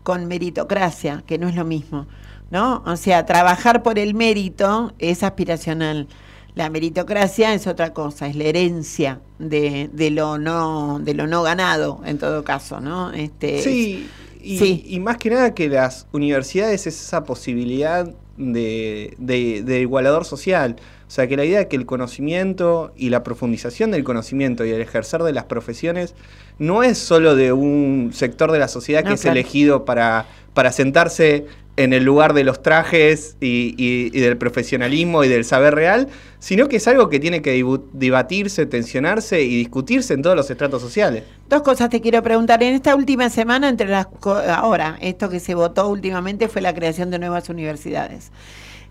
[0.03, 2.05] con meritocracia, que no es lo mismo,
[2.51, 2.83] ¿no?
[2.85, 6.07] O sea, trabajar por el mérito es aspiracional.
[6.53, 11.41] La meritocracia es otra cosa, es la herencia de, de lo no de lo no
[11.43, 13.11] ganado en todo caso, ¿no?
[13.13, 14.07] Este, Sí,
[14.41, 14.83] y, sí.
[14.87, 20.75] y más que nada que las universidades es esa posibilidad de, de- de igualador social.
[21.07, 24.71] O sea, que la idea de que el conocimiento y la profundización del conocimiento y
[24.71, 26.15] el ejercer de las profesiones
[26.57, 30.71] no es solo de un sector de la sociedad No, que es elegido para, para
[30.71, 31.45] sentarse
[31.77, 36.07] en el lugar de los trajes y, y- y del profesionalismo y del saber real,
[36.39, 40.81] sino que es algo que tiene que debatirse, tensionarse y discutirse en todos los estratos
[40.81, 41.23] sociales.
[41.49, 42.63] Dos cosas te quiero preguntar.
[42.63, 44.07] En esta última semana, entre las
[44.47, 48.31] ahora, esto que se votó últimamente fue la creación de nuevas universidades.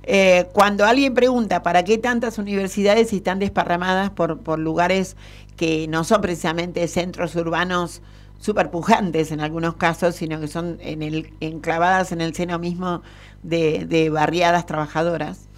[0.07, 5.17] Eh, cuando alguien pregunta para qué tantas universidades si están desparramadas por, por lugares
[5.57, 8.03] que no son precisamente centros urbanos
[8.39, 13.03] superpujantes en algunos casos, sino que son en el, enclavadas en el seno mismo
[13.43, 15.49] de, barriadas trabajadoras.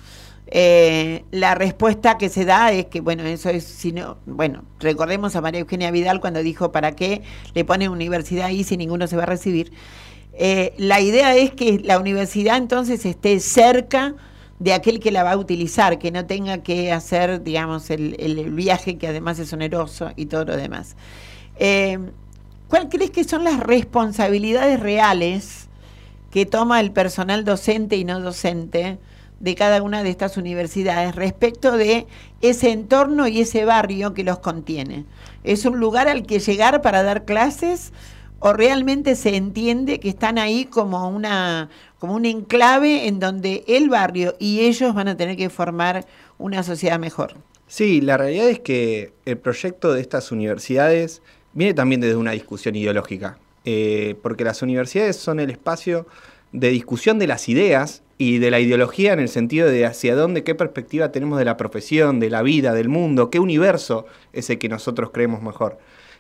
[0.49, 5.35] Eh, la respuesta que se da es que, bueno, eso es, si no, bueno, recordemos
[5.35, 7.23] a María Eugenia Vidal cuando dijo, ¿para qué
[7.55, 9.73] le ponen universidad ahí si ninguno se va a recibir?
[10.35, 14.15] Eh, la idea es que la universidad entonces esté cerca
[14.59, 18.51] de aquel que la va a utilizar, que no tenga que hacer, digamos, el, el
[18.53, 20.97] viaje que además es oneroso y todo lo demás.
[21.59, 21.99] Eh,
[22.69, 25.69] ¿Cuál crees que son las responsabilidades reales
[26.31, 28.99] que toma el personal docente y no docente
[29.39, 32.07] de cada una de estas universidades respecto de
[32.41, 35.05] ese entorno y ese barrio que los contiene?
[35.45, 37.93] ¿Es un lugar al que llegar para dar clases
[38.39, 43.89] o realmente se entiende que están ahí como una como un enclave en donde el
[43.89, 46.05] barrio y ellos van a tener que formar
[46.39, 47.35] una sociedad mejor?
[47.67, 51.23] Sí, la realidad es que el proyecto de estas universidades
[51.53, 56.07] viene también desde una discusión ideológica, eh, porque las universidades son el espacio
[56.53, 60.45] de discusión de las ideas y de la ideología en el sentido de hacia dónde,
[60.45, 64.59] qué perspectiva tenemos de la profesión, de la vida, del mundo, qué universo es el
[64.59, 65.79] que nosotros creemos mejor.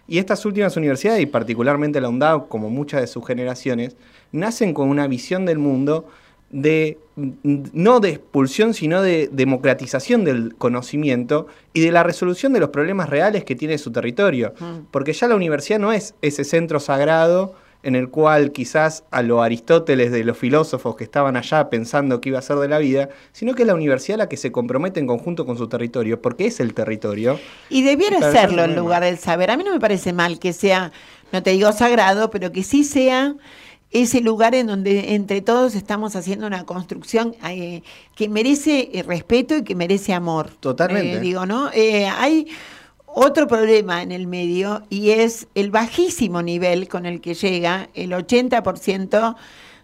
[0.09, 3.97] Y estas últimas universidades, y particularmente la UNDAV, como muchas de sus generaciones,
[4.33, 6.07] nacen con una visión del mundo
[6.51, 12.69] de no de expulsión, sino de democratización del conocimiento y de la resolución de los
[12.71, 14.55] problemas reales que tiene su territorio.
[14.91, 17.55] Porque ya la universidad no es ese centro sagrado
[17.87, 22.30] en el cual quizás a lo Aristóteles de los filósofos que estaban allá pensando qué
[22.30, 24.99] iba a ser de la vida, sino que es la universidad la que se compromete
[24.99, 27.39] en conjunto con su territorio, porque es el territorio.
[27.70, 29.53] Y debiera serlo en lugar del saber.
[29.53, 30.91] A mí no me parece mal que sea,
[31.30, 33.37] no te digo sagrado, pero que sí sea
[33.93, 37.82] ese lugar en donde entre todos estamos haciendo una construcción eh,
[38.16, 40.51] que merece eh, respeto y que merece amor.
[40.59, 41.18] Totalmente.
[41.18, 41.70] Eh, digo, ¿no?
[41.72, 42.49] Eh, hay
[43.19, 48.12] otro problema en el medio y es el bajísimo nivel con el que llega el
[48.12, 49.37] 80%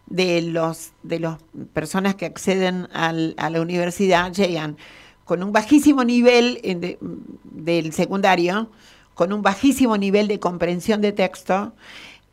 [0.07, 1.39] de los de las
[1.73, 4.77] personas que acceden al- a la universidad llegan
[5.25, 6.61] con un bajísimo nivel
[7.45, 8.71] del secundario,
[9.15, 11.73] con un bajísimo nivel de comprensión de texto,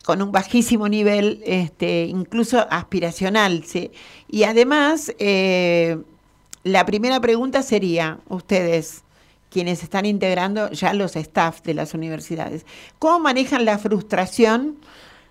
[0.04, 3.64] con un bajísimo nivel este, incluso aspiracional.
[3.64, 3.91] ¿sí?
[4.28, 5.97] Y además, eh,
[6.64, 9.04] la primera pregunta sería, ustedes,
[9.50, 12.66] quienes están integrando ya los staff de las universidades,
[13.00, 14.78] ¿cómo manejan la frustración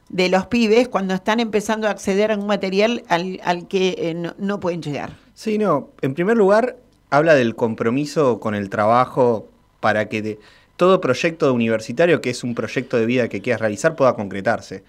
[0.09, 4.15] de los pibes cuando están empezando a acceder a un material al, al que eh,
[4.15, 5.13] no, no pueden llegar?
[5.35, 5.91] Sí, no.
[6.03, 6.77] En primer lugar,
[7.11, 9.49] habla del compromiso con el trabajo
[9.81, 10.39] para que
[10.77, 14.85] todo proyecto universitario que es un proyecto de vida que quieras realizar pueda concretarse.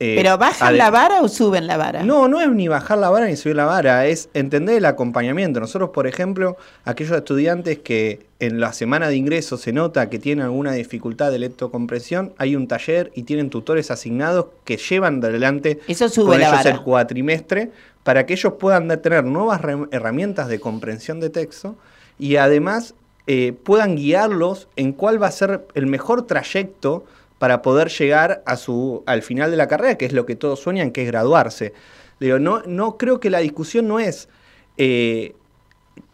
[0.00, 2.04] Eh, ¿Pero bajan la vara o suben la vara?
[2.04, 5.58] no, no es ni bajar la vara ni subir la vara, es entender el acompañamiento.
[5.58, 10.44] Nosotros, por ejemplo, aquellos estudiantes que en la semana de ingreso se nota que tienen
[10.44, 16.08] alguna dificultad de lectocompresión, hay un taller y tienen tutores asignados que llevan adelante Eso
[16.08, 16.70] sube con la ellos vara.
[16.70, 17.72] el cuatrimestre
[18.04, 21.74] para que ellos puedan tener nuevas herramientas de comprensión de texto
[22.20, 22.94] y además
[23.26, 27.04] eh, puedan guiarlos en cuál va a ser el mejor trayecto
[27.38, 30.60] para poder llegar a su, al final de la carrera, que es lo que todos
[30.60, 31.72] sueñan, que es graduarse.
[32.20, 34.28] Digo, no, no creo que la discusión no es
[34.76, 35.34] eh,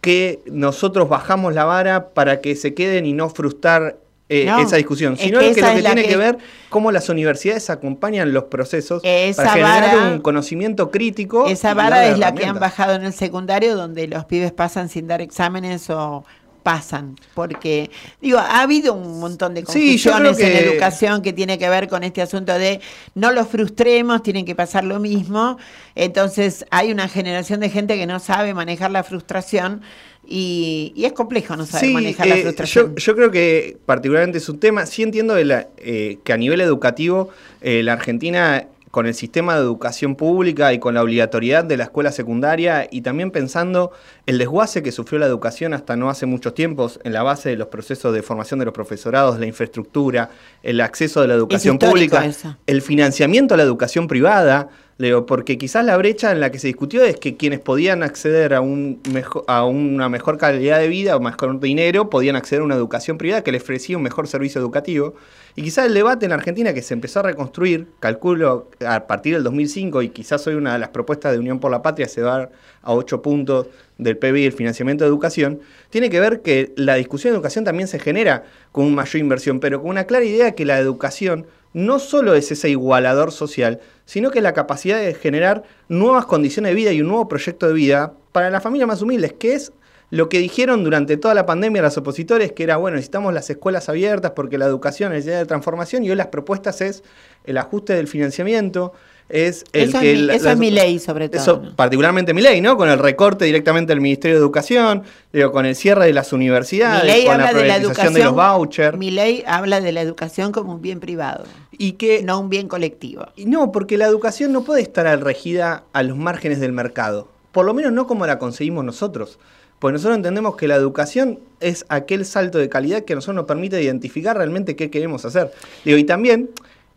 [0.01, 3.99] que nosotros bajamos la vara para que se queden y no frustrar
[4.31, 6.39] eh, No, esa discusión, es sino que que, lo que es tiene que, que- ver
[6.71, 11.47] cómo las universidades acompañan los procesos Esa para generar vara- un conocimiento crítico.
[11.47, 15.07] Esa vara es la que han bajado en el secundario, donde los pibes pasan sin
[15.07, 16.25] dar exámenes o
[16.65, 17.15] pasan.
[17.35, 17.91] Porque,
[18.21, 22.03] digo, ha habido un montón de Sí, confusiones en educación que tiene que ver con
[22.03, 22.81] este asunto de
[23.15, 25.59] no los frustremos, tienen que pasar lo mismo.
[25.95, 29.83] Entonces, hay una generación de gente que no sabe manejar la frustración
[30.27, 32.95] y, y es complejo no saber Sí, manejar la eh, frustración.
[32.97, 36.37] yo, yo creo que particularmente es un tema, sí entiendo de la- eh, que a
[36.39, 37.29] nivel educativo
[37.61, 38.65] eh, la Argentina
[38.95, 43.01] con el sistema de educación pública y con la obligatoriedad de la escuela secundaria y
[43.01, 43.91] también pensando
[44.25, 47.57] el desguace que sufrió la educación hasta no hace muchos tiempos en la base de
[47.57, 50.31] los procesos de formación de los profesorados, la infraestructura,
[50.63, 52.57] el acceso de la educación pública, eso.
[52.69, 56.69] el financiamiento a la educación privada, Leo, porque quizás la brecha en la que se
[56.69, 61.17] discutió es que quienes podían acceder a, un mejo- a una mejor calidad de vida
[61.17, 64.61] o mejor dinero podían acceder a una educación privada que les ofrecía un mejor servicio
[64.61, 65.15] educativo.
[65.57, 69.45] Y quizás el debate en Argentina que se empezó a reconstruir, calculo a partir del
[69.45, 72.51] 2005, y quizás hoy una de las propuestas de Unión por la Patria se va
[72.83, 77.33] a 8 puntos del PBI, el financiamiento de educación, tiene que ver que la discusión
[77.33, 78.43] de educación también se genera
[78.73, 82.51] con una mayor inversión, pero con una clara idea que la educación no solo es
[82.51, 87.01] ese igualador social, sino que es la capacidad de generar nuevas condiciones de vida y
[87.01, 89.73] un nuevo proyecto de vida para las familias más humildes, que es
[90.11, 93.89] lo que dijeron durante toda la pandemia los opositores, que era, bueno, necesitamos las escuelas
[93.89, 97.03] abiertas porque la educación es idea de transformación, y hoy las propuestas es
[97.45, 98.93] el ajuste del financiamiento,
[99.31, 101.75] es el Eso es mi- la- eso la- es mi ley, sobre todo, Eso, ¿no?
[101.77, 102.77] particularmente mi ley, ¿no?
[102.77, 105.03] Con el recorte directamente del Ministerio de Educación,
[105.33, 108.15] digo, con el cierre de las Mi universidades, ley con la de la privatización educación.
[108.15, 108.99] de los vouchers.
[108.99, 111.45] Mi ley habla de la educación como un bien privado.
[111.73, 112.23] Y que.
[112.23, 113.27] No un bien colectivo.
[113.35, 117.29] Y no, porque la educación no puede estar regida a los márgenes del mercado.
[117.51, 119.39] Por lo menos no como la conseguimos nosotros.
[119.85, 123.45] Porque nosotros entendemos que la educación es aquel salto de calidad que a nosotros nos
[123.45, 125.53] permite identificar realmente qué queremos hacer.
[125.85, 126.49] Digo, y también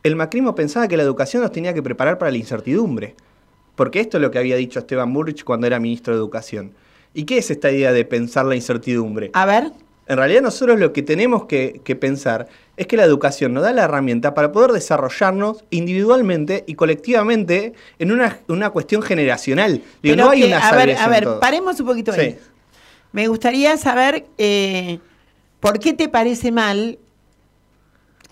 [0.04, 3.14] el macrismo pensaba que la educación nos tenía que preparar para la incertidumbre.
[3.76, 6.72] Porque esto es lo que había dicho Esteban Burrich cuando era ministro de Educación.
[7.14, 9.32] ¿Y qué es esta idea de pensar la incertidumbre?
[9.34, 9.74] A ver.
[10.08, 13.74] En realidad nosotros lo que tenemos que, que pensar es que la educación nos da
[13.74, 19.82] la herramienta para poder desarrollarnos individualmente y colectivamente en una, una cuestión generacional.
[20.02, 21.42] Digo, Pero no hay una a ver, a ver, todo.
[21.42, 22.32] paremos un poquito ahí.
[22.32, 22.38] Sí.
[23.12, 25.00] Me gustaría saber eh,
[25.60, 27.00] por qué te parece mal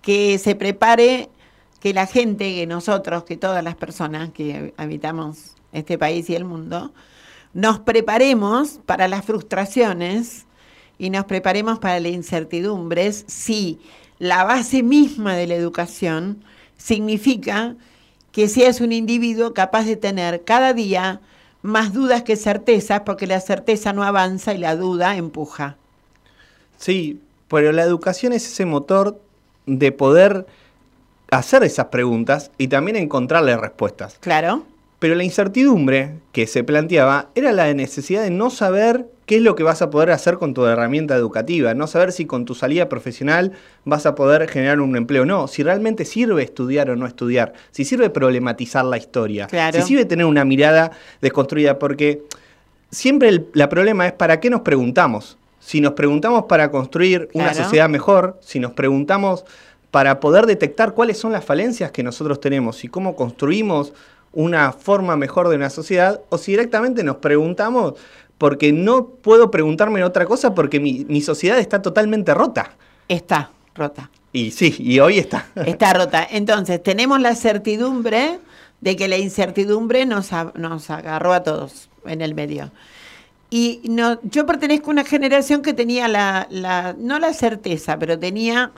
[0.02, 1.30] que se prepare,
[1.80, 6.46] que la gente, que nosotros, que todas las personas que habitamos este país y el
[6.46, 6.94] mundo,
[7.54, 10.46] nos preparemos para las frustraciones
[10.98, 13.80] y nos preparemos para las incertidumbres si
[14.20, 16.44] la base misma de la educación
[16.78, 17.76] significa
[18.32, 21.22] que seas un individuo capaz de tener cada día
[21.66, 25.78] más dudas que certezas, porque la certeza no avanza y la duda empuja.
[26.78, 29.20] Sí, pero la educación es ese motor
[29.66, 30.46] de poder
[31.32, 34.18] hacer esas preguntas y también encontrarle respuestas.
[34.20, 34.64] Claro.
[35.00, 39.56] Pero la incertidumbre que se planteaba era la necesidad de no saber qué es lo
[39.56, 42.90] que vas a poder hacer con tu herramienta educativa, no saber si con tu salida
[42.90, 43.54] profesional
[43.84, 47.54] vas a poder generar un empleo o no, si realmente sirve estudiar o no estudiar,
[47.72, 49.78] si sirve problematizar la historia, Claro.
[49.80, 50.92] si sirve tener una mirada
[51.22, 52.22] desconstruida, porque
[52.92, 55.38] siempre el la problema es para qué nos preguntamos.
[55.60, 59.46] Si nos preguntamos para construir una sociedad mejor, si nos preguntamos
[59.90, 63.92] para poder detectar cuáles son las falencias que nosotros tenemos y cómo construimos
[64.32, 67.94] una forma mejor de una sociedad, o si directamente nos preguntamos
[68.38, 72.72] porque no puedo preguntarme otra cosa porque mi, mi sociedad está totalmente rota.
[73.08, 74.10] Está rota.
[74.34, 75.48] Y sí, y hoy está.
[75.66, 76.28] Está rota.
[76.30, 78.40] Entonces, tenemos la certidumbre
[78.82, 82.72] de que la incertidumbre nos, a- nos agarró a todos en el medio.
[83.50, 88.20] Y no, yo pertenezco a una generación que tenía la, la, no la certeza, pero
[88.20, 88.72] tenía,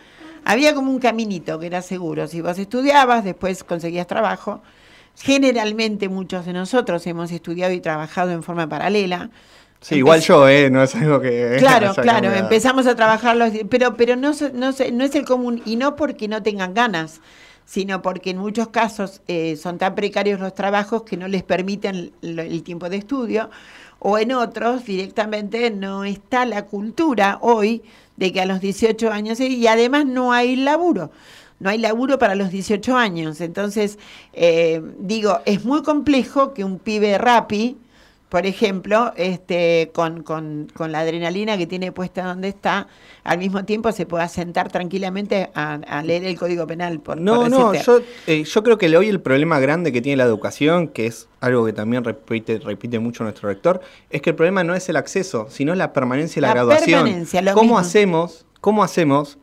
[0.45, 2.27] había como un caminito que era seguro.
[2.27, 4.61] Si vos estudiabas, después conseguías trabajo.
[5.19, 9.29] Generalmente muchos de nosotros hemos estudiado y trabajado en forma paralela.
[9.81, 10.69] Sí, igual yo, ¿eh?
[10.69, 11.55] No es algo que...
[11.59, 12.35] Claro, claro, cambiado.
[12.35, 16.27] empezamos a trabajar los pero pero no no no es el común y no porque
[16.27, 17.21] no tengan ganas,
[17.65, 22.11] sino porque en muchos casos eh, son tan precarios los trabajos que no les permiten
[22.21, 23.49] lo- el tiempo de estudio
[23.99, 27.81] o en otros directamente no está la cultura hoy
[28.15, 31.11] de que a los 18 años y además no hay laburo.
[31.59, 33.41] No hay laburo para los 18 años.
[33.41, 33.97] Entonces,
[34.33, 37.77] eh, digo, es muy complejo que un pibe rapi,
[38.29, 42.87] por ejemplo, este, con, con, con la adrenalina que tiene puesta donde está,
[43.23, 46.99] al mismo tiempo se pueda sentar tranquilamente a, a leer el Código Penal.
[46.99, 50.17] Por, No, por no, yo, eh, yo creo que hoy el problema grande que tiene
[50.17, 53.79] la educación, que es algo que también repite, repite mucho nuestro rector,
[54.09, 57.03] es que el problema no es el acceso, sino la permanencia y la, La graduación.
[57.05, 57.79] permanencia, lo ¿Cómo mismo.
[57.79, 59.37] hacemos, cómo hacemos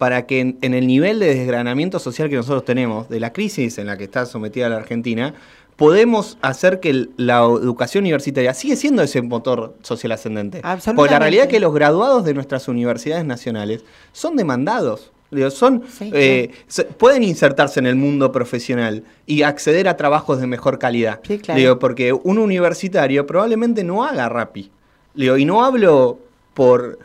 [0.00, 3.76] para que en, en el nivel de desgranamiento social que nosotros tenemos, de la crisis
[3.76, 5.34] en la que está sometida la Argentina,
[5.76, 10.62] podemos hacer que la educación universitaria sigue siendo ese motor social ascendente?
[10.96, 15.12] Porque la realidad es que los graduados de nuestras universidades nacionales son demandados.
[15.50, 16.50] Son, eh,
[16.96, 21.20] pueden insertarse en el mundo profesional y acceder a trabajos de mejor calidad.
[21.22, 21.60] claro.
[21.60, 24.70] Digo, porque un universitario probablemente no haga rapi.
[25.12, 26.18] Digo, y no hablo
[26.52, 26.98] por,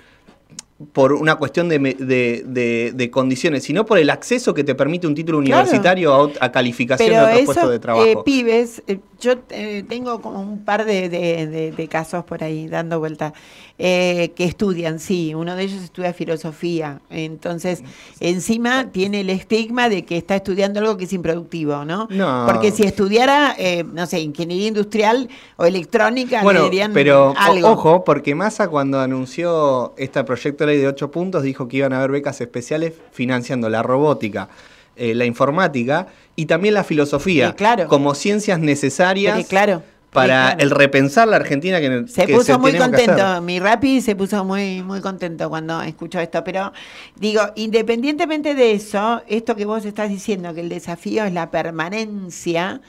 [0.91, 5.07] por una cuestión de, de- de- de condiciones, sino por el acceso que te permite
[5.07, 5.61] un título Claro.
[5.61, 8.06] universitario a, a calificación de otros puestos de trabajo.
[8.06, 12.43] eh, pibes, eh, yo eh, tengo como un par de, de- de- de casos por
[12.43, 13.33] ahí dando vuelta,
[13.77, 17.83] eh, que estudian, sí, uno de ellos estudia filosofía, entonces
[18.19, 22.07] encima tiene el estigma de que está estudiando algo que es improductivo, ¿no?
[22.09, 22.45] No.
[22.47, 27.69] Porque si estudiara, eh, no sé, ingeniería industrial o electrónica, le Bueno, dirían pero algo.
[27.71, 31.93] ojo, porque Massa cuando anunció este proyecto de ley de 8 puntos dijo que iban
[31.93, 34.49] a haber becas especiales financiando la robótica,
[34.95, 37.88] eh, la informática y también la filosofía, Sí, claro.
[37.88, 39.84] como ciencias necesarias claro.
[40.11, 40.59] para claro.
[40.61, 42.91] el repensar la Argentina que Se que puso muy que hacer.
[43.07, 46.72] contento, mi Rappi se puso muy, muy contento cuando escuchó esto, pero
[47.15, 52.81] digo, independientemente de eso, esto que vos estás diciendo, que el desafío es la permanencia,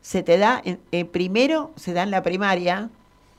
[0.00, 2.90] se te da, en- eh, primero se da en la primaria,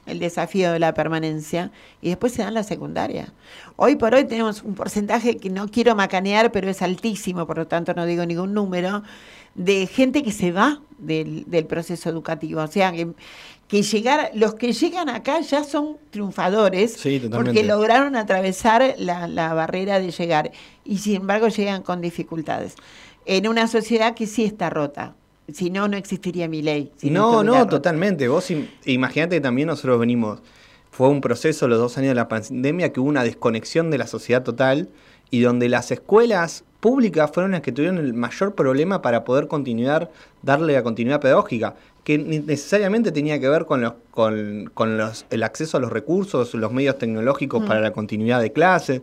[0.06, 1.72] el desafío de la permanencia,
[2.02, 3.34] y después se da en la secundaria.
[3.76, 7.68] Hoy por hoy tenemos un porcentaje que no quiero macanear, pero es altísimo, por lo
[7.68, 9.04] tanto no digo ningún número,
[9.56, 12.62] de gente que se va del, del proceso educativo.
[12.62, 13.08] O sea, que,
[13.68, 19.54] que llegar, los que llegan acá ya son triunfadores Sí, porque lograron atravesar la, la
[19.54, 20.52] barrera de llegar
[20.84, 22.76] y sin embargo llegan con dificultades.
[23.26, 25.16] En una sociedad que sí está rota.
[25.52, 26.92] Si no, no existiría mi ley.
[26.98, 27.70] si no, no, rota.
[27.70, 28.28] totalmente.
[28.28, 30.40] Vos im- imagínate que también nosotros venimos,
[30.92, 34.08] fue un proceso los dos años de la pandemia que hubo una desconexión de la
[34.08, 34.90] sociedad total
[35.30, 40.12] y donde las escuelas públicas fueron las que tuvieron el mayor problema para poder continuar,
[40.44, 45.42] darle la continuidad pedagógica, que necesariamente tenía que ver con, los, con, con los, el
[45.42, 47.66] acceso a los recursos, los medios tecnológicos Mm.
[47.66, 49.02] para la continuidad de clases.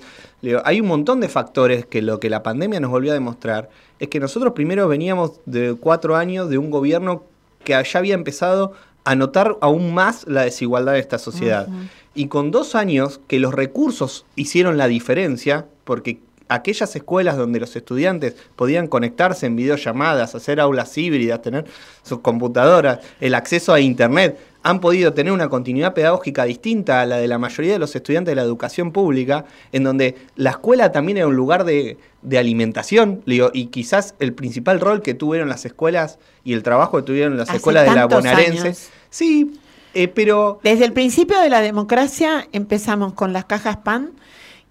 [0.63, 3.69] Hay un montón de factores que lo que la pandemia nos volvió a demostrar
[3.99, 7.25] es que nosotros primero veníamos de cuatro años de un gobierno
[7.65, 11.67] que ya había empezado a notar aún más la desigualdad de esta sociedad.
[12.15, 16.21] Y con dos años que los recursos hicieron la diferencia, porque
[16.55, 21.65] aquellas escuelas donde los estudiantes podían conectarse en videollamadas, hacer aulas híbridas, tener
[22.03, 27.17] sus computadoras, el acceso a Internet, han podido tener una continuidad pedagógica distinta a la
[27.17, 31.19] de la mayoría de los estudiantes de la educación pública, en donde la escuela también
[31.19, 35.65] era un lugar de, de alimentación, digo, y quizás el principal rol que tuvieron las
[35.65, 38.63] escuelas y el trabajo que tuvieron las Hace escuelas de la bonaerense.
[38.63, 38.89] años.
[39.11, 39.59] Sí,
[39.95, 40.61] eh, pero...
[40.63, 44.13] Desde el principio de la democracia empezamos con las cajas PAN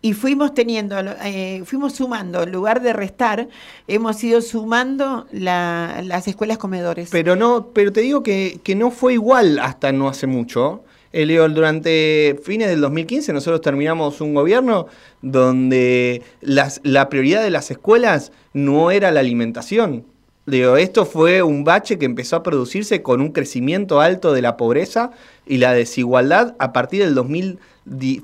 [0.01, 3.47] y fuimos teniendo, eh, fuimos sumando, en lugar de restar,
[3.87, 7.09] hemos ido sumando la- las escuelas comedores.
[7.11, 10.83] Pero no, pero te digo que, que no fue igual hasta no hace mucho.
[11.13, 14.87] Eh, Leo, durante fines del 2015 nosotros terminamos un gobierno
[15.21, 20.05] donde las, la prioridad de las escuelas no era la alimentación.
[20.45, 24.57] Leo, esto fue un bache que empezó a producirse con un crecimiento alto de la
[24.57, 25.11] pobreza
[25.45, 27.59] y la desigualdad a partir del 2000, di-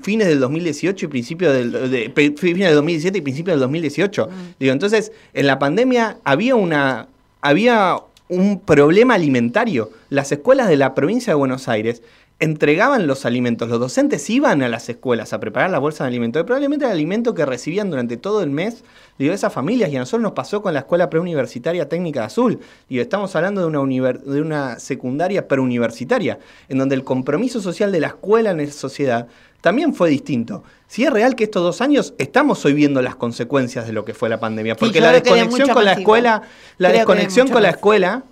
[0.02, 4.28] fines del 2018 y principios del de- fines del 2017 y principios del 2018.
[4.60, 7.08] Digo, entonces, en la pandemia había una
[7.40, 7.96] había
[8.28, 9.90] un problema alimentario.
[10.10, 12.02] Las escuelas de la provincia de Buenos Aires
[12.40, 16.40] entregaban los alimentos, los docentes iban a las escuelas a preparar la bolsa de alimentos,
[16.40, 18.84] y probablemente el alimento que recibían durante todo el mes
[19.18, 22.60] digo, esas familias, y a nosotros nos pasó con la Escuela Preuniversitaria Técnica de Azul,
[22.88, 27.98] y estamos hablando de una, de una secundaria preuniversitaria, en donde el compromiso social de
[28.00, 29.26] la escuela en la sociedad
[29.60, 30.62] también fue distinto.
[30.86, 34.14] Si es real que estos dos años estamos hoy viendo las consecuencias de lo que
[34.14, 36.42] fue la pandemia, porque la desconexión con la escuela,
[36.78, 38.24] la desconexión con la escuela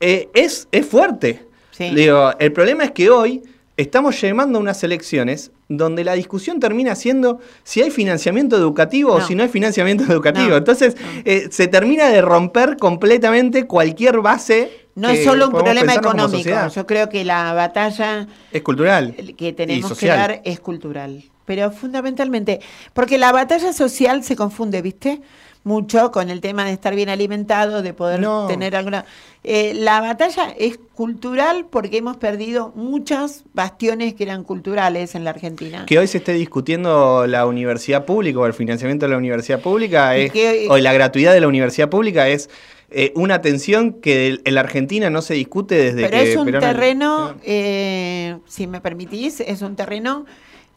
[0.00, 1.46] eh, es, es fuerte.
[1.78, 3.42] Digo, el problema es que hoy
[3.76, 9.20] estamos llamando a unas elecciones donde la discusión termina siendo si hay financiamiento educativo o
[9.20, 10.50] si no hay financiamiento educativo.
[10.50, 10.56] No.
[10.56, 14.79] Entonces, eh, se termina de romper completamente cualquier base.
[14.94, 16.50] No es solo un problema económico.
[16.74, 19.14] Yo creo que la batalla Es cultural.
[19.36, 21.24] que tenemos que dar es cultural.
[21.46, 22.60] Pero fundamentalmente,
[22.92, 25.20] porque la batalla social se confunde, ¿viste?
[25.62, 28.46] Mucho con el tema de estar bien alimentado, de poder No.
[28.46, 29.04] tener alguna...
[29.44, 35.30] Eh, la batalla es cultural porque hemos perdido muchas bastiones que eran culturales en la
[35.30, 35.84] Argentina.
[35.86, 40.16] Que hoy se esté discutiendo la universidad pública o el financiamiento de la universidad pública
[40.16, 42.48] es, que- o la gratuidad de la universidad pública es
[42.90, 46.48] eh, una tensión que en la Argentina no se discute desde Pero que es un
[46.48, 50.26] Perón- terreno, eh, si me permitís, es un terreno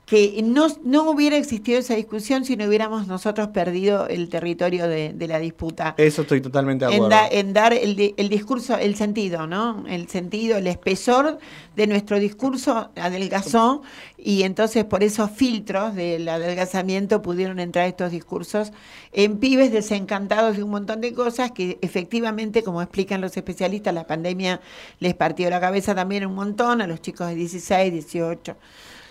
[0.06, 5.14] que no, no hubiera existido esa discusión si no hubiéramos nosotros perdido el territorio de,
[5.14, 5.96] de la disputa.
[5.98, 7.10] Eso estoy totalmente de En, acuerdo.
[7.16, 9.86] da- en dar el, el discurso, el sentido, ¿no?
[9.88, 11.38] El sentido, el espesor
[11.78, 13.82] de nuestro discurso adelgazó
[14.18, 18.74] y entonces por esos filtros del adelgazamiento pudieron entrar estos discursos
[19.14, 24.06] en pibes desencantados de un montón de cosas que efectivamente, como explican los especialistas, la
[24.06, 24.60] pandemia
[25.00, 28.58] les partió la cabeza también un montón a los chicos de 16, 18.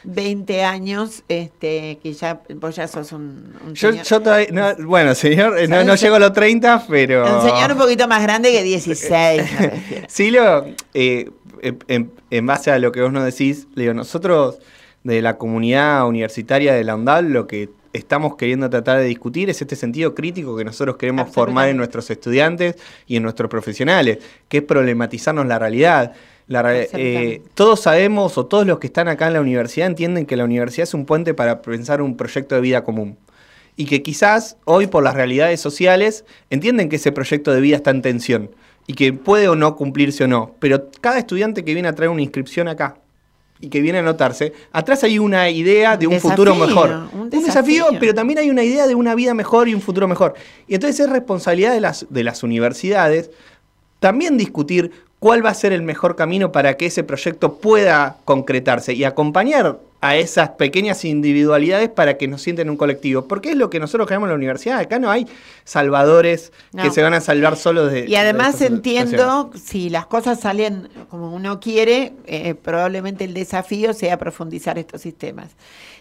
[0.05, 4.07] 20 años, este, que ya vos ya sos un, un Yo, señor.
[4.07, 7.41] yo todavía, no, bueno, señor, no, no llego a los 30, pero...
[7.41, 9.43] Un señor un poquito más grande que 16.
[9.61, 10.07] me refiero.
[10.09, 11.31] Sí, lo, eh,
[11.63, 14.59] en, base a lo que vos nos decís, digo, nosotros
[15.05, 19.61] de la comunidad universitaria de la UNDAL lo que estamos queriendo tratar de discutir es
[19.61, 22.77] este sentido crítico que nosotros queremos formar en nuestros estudiantes
[23.07, 24.19] y en nuestros profesionales,
[24.49, 26.13] que es problematizarnos la realidad.
[26.47, 30.37] La eh, todos sabemos o todos los que están acá en la universidad entienden que
[30.37, 33.17] la universidad es un puente para pensar un proyecto de vida común.
[33.77, 37.91] Y que quizás hoy por las realidades sociales entienden que ese proyecto de vida está
[37.91, 38.51] en tensión
[38.87, 40.55] y que puede o no cumplirse o no.
[40.59, 42.97] Pero cada estudiante que viene a traer una inscripción acá
[43.61, 47.09] y que viene a anotarse, atrás hay una idea de un futuro mejor.
[47.13, 48.01] un Un desafío, desafío.
[48.01, 50.35] pero también hay una idea de una vida mejor y un futuro mejor.
[50.67, 53.31] Y entonces es responsabilidad de las, de las universidades
[54.03, 54.91] también discutir
[55.23, 59.79] cuál va a ser el mejor camino para que ese proyecto pueda concretarse y acompañar
[60.01, 63.29] a esas pequeñas individualidades para que nos sienten un colectivo.
[63.29, 64.81] Porque es lo que nosotros creamos en la universidad.
[64.81, 65.29] Acá no hay
[65.63, 68.07] salvadores que se van a salvar solos de...
[68.09, 73.95] Y además de entiendo, si las cosas salen como uno quiere, eh, probablemente el desafío
[73.95, 75.51] sea profundizar estos sistemas.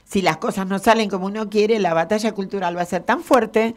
[0.04, 3.22] Si las cosas no salen como uno quiere, la batalla cultural va a ser tan
[3.22, 3.76] fuerte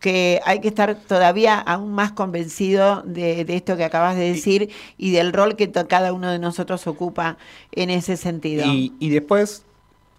[0.00, 4.70] que hay que estar todavía aún más convencido de, de esto que acabas de decir
[4.96, 7.38] y del rol que cada uno de nosotros ocupa
[7.72, 8.64] en ese sentido.
[8.66, 9.64] Y, y después,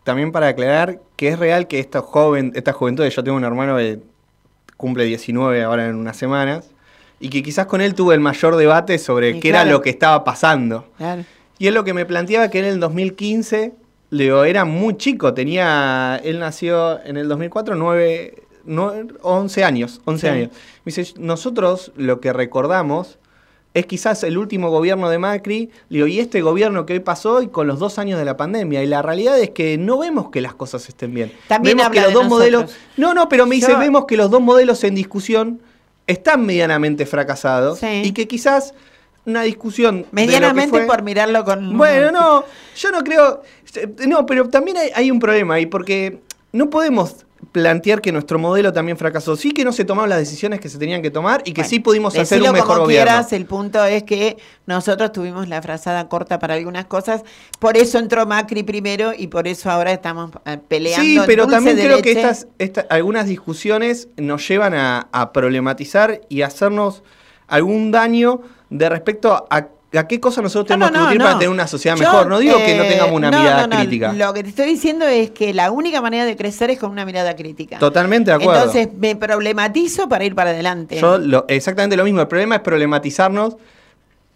[0.03, 3.77] también para aclarar que es real que esta joven, esta juventud, yo tengo un hermano
[3.77, 3.99] que
[4.77, 6.69] cumple 19 ahora en unas semanas,
[7.19, 9.89] y que quizás con él tuve el mayor debate sobre Y qué era lo que
[9.89, 10.85] estaba pasando.
[10.97, 11.23] Claro.
[11.57, 13.73] Y él lo que me planteaba que en el 2015,
[14.11, 20.34] Leo era muy chico, tenía, él nació en el 2004, 9, 11 años, 11 Sí.
[20.34, 20.49] años.
[20.85, 23.18] Me dice, nosotros lo que recordamos
[23.73, 27.48] es quizás el último gobierno de Macri, digo, y este gobierno que hoy pasó y
[27.48, 28.81] con los dos años de la pandemia.
[28.84, 31.31] Y la realidad es que no vemos que las cosas estén bien.
[31.48, 32.76] También vemos que los dos modelos.
[32.98, 35.61] No, no, pero me dice, Yo- vemos que los dos modelos en discusión
[36.07, 38.73] están medianamente fracasados y que quizás
[39.26, 40.06] una discusión.
[40.11, 41.77] Medianamente por mirarlo con...
[41.77, 42.45] bueno, no,
[42.77, 43.44] yo no creo.
[44.07, 46.19] No, pero también hay, hay un problema ahí, porque
[46.53, 47.26] no podemos
[47.57, 49.35] plantear que nuestro modelo también fracasó.
[49.35, 51.79] Sí que no se tomaron las decisiones que se tenían que tomar y que sí
[51.79, 53.05] pudimos hacer un mejor como gobierno.
[53.11, 57.23] quieras, el punto es que nosotros tuvimos la frazada corta para algunas cosas,
[57.59, 61.03] por eso entró Macri primero y por eso ahora estamos eh, peleando.
[61.03, 62.21] Sí, pero dulce también de creo que leche.
[62.21, 67.01] estas, esta- algunas discusiones nos llevan a, a problematizar y a hacernos
[67.47, 71.68] algún daño de respecto a, a qué cosas nosotros tenemos que discutir para tener una
[71.68, 72.27] sociedad Yo, mejor.
[72.27, 74.14] No digo que no eh, tengamos una no, mirada no, no, crítica.
[74.14, 77.05] Lo que te estoy diciendo es que la única manera de crecer es con una
[77.05, 77.80] mirada crítica.
[77.80, 78.59] Totalmente de acuerdo.
[78.64, 80.97] Entonces me problematizo para ir para adelante.
[80.99, 82.19] Yo lo- exactamente lo mismo.
[82.19, 83.55] El problema es problematizarnos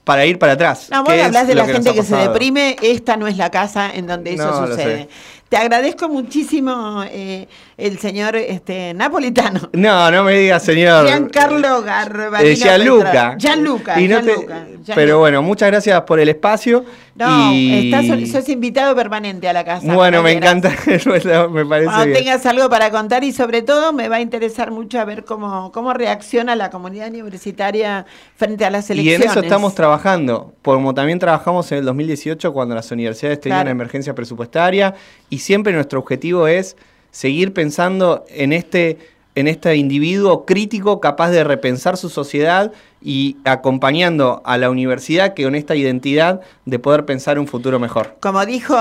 [0.03, 0.88] para ir para atrás.
[0.90, 3.91] No, vos hablas de la que gente que se deprime, esta no es la casa
[3.94, 5.10] en donde eso No, sucede.
[5.49, 7.48] Te agradezco muchísimo eh,
[7.88, 9.70] el señor este, napolitano.
[9.74, 11.08] No, no me digas, señor.
[11.08, 12.49] Giancarlo Garbarino.
[12.52, 13.36] Eh, Gianluca.
[13.38, 13.99] Gianluca.
[13.99, 14.66] Y no te- Gianluca.
[14.95, 16.86] Pero bueno, muchas gracias por el espacio.
[17.16, 17.91] No, y...
[17.94, 19.94] estás, sos invitado permanente a la casa.
[19.94, 22.14] Bueno, me encanta, me parece Cuando bien.
[22.18, 25.72] tengas algo para contar y sobre todo me va a interesar mucho a ver cómo,
[25.72, 28.06] cómo reacciona la comunidad universitaria
[28.36, 29.32] frente a las Y en elecciones.
[29.32, 33.68] eso estamos trabajando, como también trabajamos en el 2018 cuando las universidades tenían Claro.
[33.68, 34.94] una emergencia presupuestaria
[35.30, 36.76] y siempre nuestro objetivo es
[37.11, 38.97] seguir pensando en este
[39.35, 42.71] en este individuo crítico capaz de repensar su sociedad
[43.01, 48.17] y acompañando a la universidad que con esta identidad de poder pensar un futuro mejor.
[48.19, 48.75] Como dijo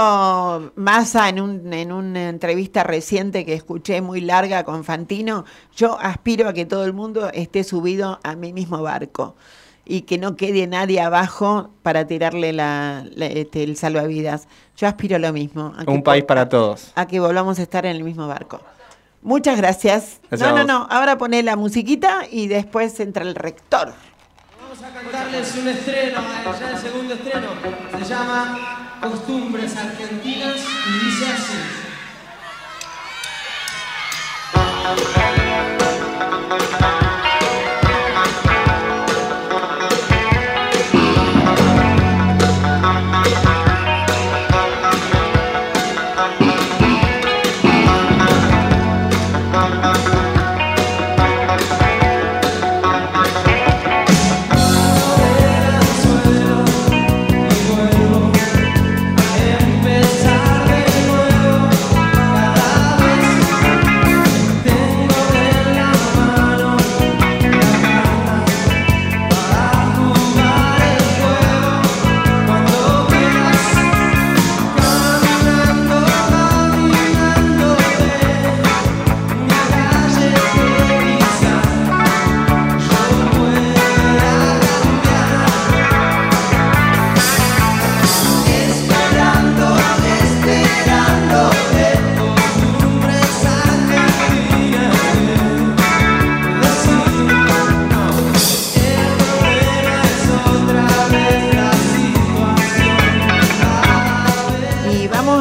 [0.75, 5.45] Massa en, un, en una entrevista reciente que escuché muy larga con Fantino,
[5.77, 9.37] yo aspiro a que todo el mundo esté subido a mi mismo barco
[9.85, 14.47] y que no quede nadie abajo para tirarle la, la- este, el salvavidas.
[14.77, 15.75] Yo aspiro a lo mismo.
[15.77, 16.93] A que Un país para todos.
[16.95, 18.61] a que volvamos a estar en el mismo barco.
[19.23, 20.21] Muchas gracias.
[20.31, 20.87] Gracias no, a no, no.
[20.91, 23.93] Ahora poné la musiquita y después entra el rector.
[25.13, 27.49] darles un estreno, eh, ya el segundo estreno.
[27.99, 31.53] Se llama Costumbres Argentinas y dice así.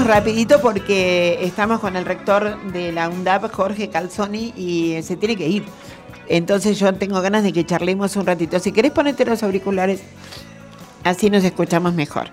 [0.10, 5.48] Rapidito porque estamos con el rector de la UNDAP, Jorge Calzoni, y se tiene que
[5.48, 5.64] ir.
[6.28, 8.60] Entonces yo tengo ganas de que charlemos un ratito.
[8.60, 10.02] Si querés ponerte los auriculares,
[11.04, 12.32] así nos escuchamos mejor.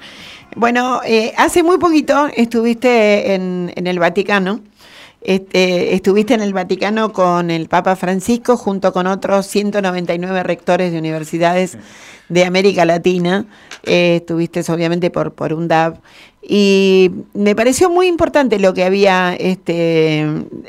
[0.54, 4.60] Bueno, eh, hace muy poquito estuviste en, en el Vaticano.
[5.20, 10.98] Este, estuviste en el Vaticano con el Papa Francisco junto con otros 199 rectores de
[10.98, 11.76] universidades
[12.28, 13.44] de América Latina.
[13.82, 15.98] Eh, estuviste obviamente por, por UNDAP.
[16.48, 20.24] Y me pareció muy importante lo que había, este,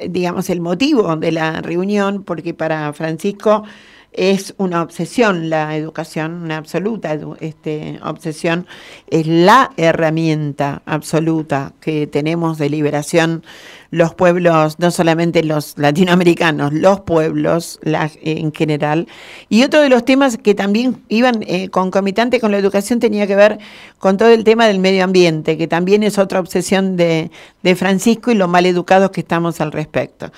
[0.10, 3.64] digamos, el motivo de la reunión, porque para Francisco
[4.12, 8.66] es una obsesión la educación, una absoluta este, obsesión,
[9.06, 13.44] es la herramienta absoluta que tenemos de liberación
[13.90, 19.08] los pueblos, no solamente los latinoamericanos, los pueblos la- en general.
[19.50, 23.36] Y otro de los temas que también iban eh, concomitante con la educación tenía que
[23.36, 23.60] ver
[24.00, 27.32] con todo el tema del medio ambiente, que también es otra obsesión de,
[27.64, 30.32] de Francisco y lo mal educados que estamos al respecto.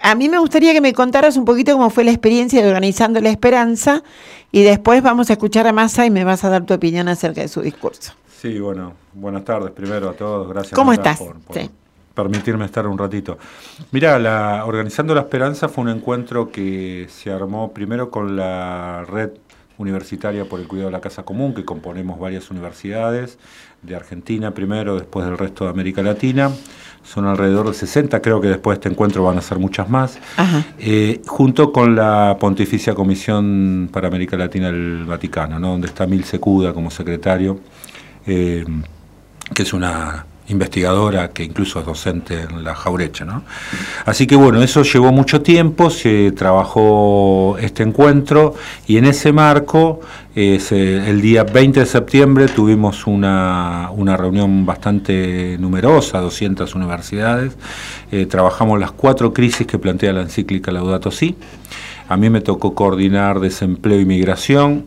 [0.00, 3.20] A mí me gustaría que me contaras un poquito cómo fue la experiencia de Organizando
[3.20, 4.04] la Esperanza
[4.52, 7.40] y después vamos a escuchar a Massa y me vas a dar tu opinión acerca
[7.40, 8.12] de su discurso.
[8.40, 10.48] Sí, bueno, buenas tardes primero a todos.
[10.48, 10.72] Gracias.
[10.74, 11.18] ¿Cómo estás?
[11.18, 11.68] por- por Sí.
[12.18, 13.38] Permitirme estar un ratito.
[13.92, 19.30] Mira, la, Organizando la Esperanza fue un encuentro que se armó primero con la red
[19.76, 23.38] universitaria por el cuidado de la casa común, que componemos varias universidades
[23.82, 26.50] de Argentina primero, después del resto de América Latina.
[27.04, 30.18] Son alrededor de 60, creo que después de este encuentro van a ser muchas más.
[30.80, 35.68] Eh, junto con la Pontificia Comisión para América Latina del Vaticano, ¿no?
[35.68, 37.60] donde está Mil Secuda como secretario,
[38.26, 38.64] eh,
[39.54, 43.24] que es una investigadora que incluso es docente en la Jaureche.
[43.24, 43.42] ¿no?
[44.06, 48.54] Así que bueno, eso llevó mucho tiempo, se trabajó este encuentro
[48.86, 50.00] y en ese marco,
[50.34, 57.56] eh, se- el día 20 de septiembre tuvimos una, una reunión bastante numerosa, 200 universidades,
[58.10, 61.36] Eh, trabajamos las cuatro crisis que plantea la encíclica Laudato Si.
[62.08, 64.86] A mí me tocó coordinar desempleo y migración.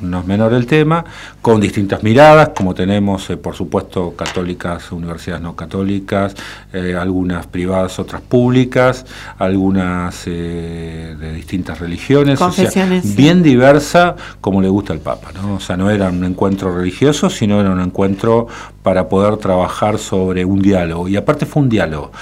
[0.00, 1.04] No es menor el tema,
[1.40, 6.34] con distintas miradas, como tenemos, eh, por supuesto, católicas, universidades no católicas,
[6.72, 9.06] eh, algunas privadas, otras públicas,
[9.38, 12.70] algunas eh, de distintas religiones, o sea,
[13.16, 15.54] bien diversa como le gusta al Papa, ¿no?
[15.54, 18.46] O sea, no era un encuentro religioso, sino era un encuentro
[18.82, 22.12] para poder trabajar sobre un diálogo, y aparte fue un diálogo.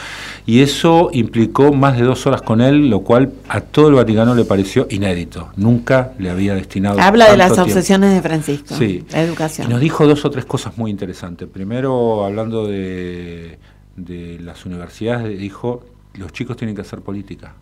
[0.45, 4.35] Y eso implicó más de dos horas con él, lo cual a todo el Vaticano
[4.35, 5.51] le pareció inédito.
[5.57, 7.01] Nunca le había destinado.
[7.01, 7.71] Habla de las tiempo.
[7.71, 8.75] obsesiones de Francisco.
[8.75, 9.05] Sí.
[9.13, 9.69] La educación.
[9.69, 11.49] Y nos dijo dos o tres cosas muy interesantes.
[11.49, 13.59] Primero, hablando de,
[13.97, 17.55] de las universidades, dijo, los chicos tienen que hacer política.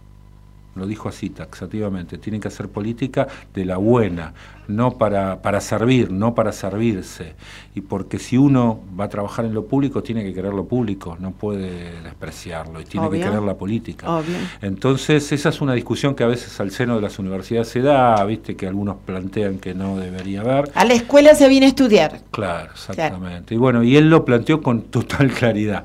[0.80, 4.32] Lo dijo así taxativamente, tienen que hacer política de la buena,
[4.66, 7.34] no para, para servir, no para servirse.
[7.74, 11.18] Y porque si uno va a trabajar en lo público, tiene que querer lo público,
[11.20, 13.20] no puede despreciarlo y tiene Obvio.
[13.20, 14.10] que querer la política.
[14.10, 14.36] Obvio.
[14.62, 18.24] Entonces, esa es una discusión que a veces al seno de las universidades se da,
[18.24, 20.70] viste, que algunos plantean que no debería haber.
[20.74, 22.20] A la escuela se viene a estudiar.
[22.30, 23.54] Claro, exactamente.
[23.54, 25.84] Y bueno, y él lo planteó con total claridad.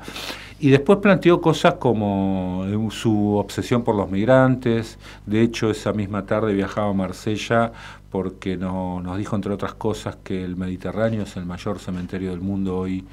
[0.66, 4.98] Y después planteó cosas como eh, su obsesión por los migrantes.
[5.24, 7.70] De hecho, esa misma tarde viajaba a Marsella
[8.10, 12.40] porque no- nos dijo, entre otras cosas, que el Mediterráneo es el mayor cementerio del
[12.40, 13.04] mundo hoy,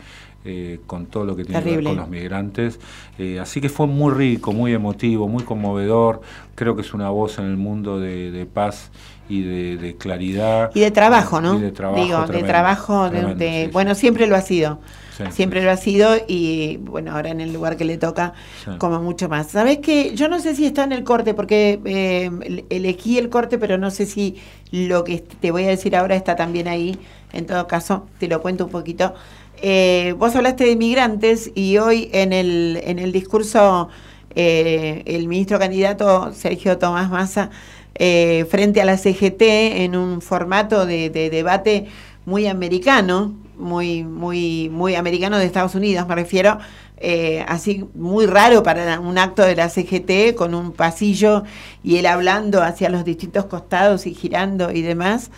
[0.46, 2.80] eh, con todo lo que tiene que ver con los migrantes.
[3.20, 6.22] Eh, así que fue muy rico, muy emotivo, muy conmovedor.
[6.56, 8.90] Creo que es una voz en el mundo de, de paz
[9.30, 10.72] y de, de claridad.
[10.74, 11.54] Y de trabajo, ¿no?
[11.56, 12.04] Y de trabajo.
[12.04, 14.80] Digo, de trabajo, de, tremendo, de- sí, bueno, siempre lo ha sido.
[15.16, 18.34] Sí, siempre lo ha sido y bueno, ahora en el lugar que le toca,
[18.66, 18.72] Sí.
[18.80, 19.48] como mucho más.
[19.52, 20.14] ¿Sabes qué?
[20.16, 23.78] Yo no sé si está en el corte, porque eh, ele- elegí el corte, pero
[23.78, 24.36] no sé si
[24.72, 26.98] lo que te voy a decir ahora está también ahí.
[27.32, 29.14] En todo caso, te lo cuento un poquito.
[29.62, 33.90] Eh, vos hablaste de migrantes y hoy en el, en el discurso
[34.36, 37.50] eh, el ministro candidato Sergio Tomás Massa
[37.96, 39.42] eh, frente a la CGT
[39.84, 41.86] en un formato de, de debate
[42.26, 46.58] muy americano, muy, muy, muy americano de Estados Unidos, me refiero,
[46.98, 51.44] eh, así muy raro para un acto de la CGT con un pasillo
[51.84, 55.32] y él hablando hacia los distintos costados y girando y demás.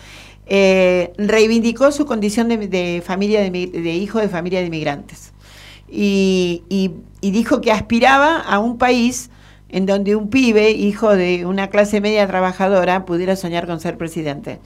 [0.48, 5.32] eh, reivindicó su condición de, de familia de, de hijo de familia de inmigrantes
[5.88, 9.30] y, y- y dijo que aspiraba a un país
[9.68, 14.60] en donde un pibe, hijo de una clase media trabajadora, pudiera soñar con ser presidente.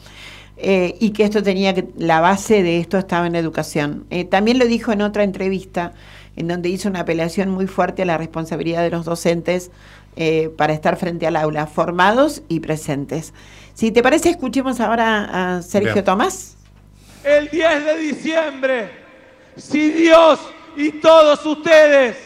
[0.63, 4.05] Eh, y que esto tenía que, la base de esto estaba en la educación.
[4.11, 5.95] Eh, también lo dijo en otra entrevista,
[6.37, 9.71] en donde hizo una apelación muy fuerte a la responsabilidad de los docentes
[10.17, 13.33] eh, para estar frente al aula, formados y presentes.
[13.73, 16.05] Si te parece, escuchemos ahora a Sergio Bien.
[16.05, 16.59] Tomás.
[17.25, 18.91] el 10 de diciembre,
[19.57, 20.41] si Dios
[20.77, 22.17] y todos ustedes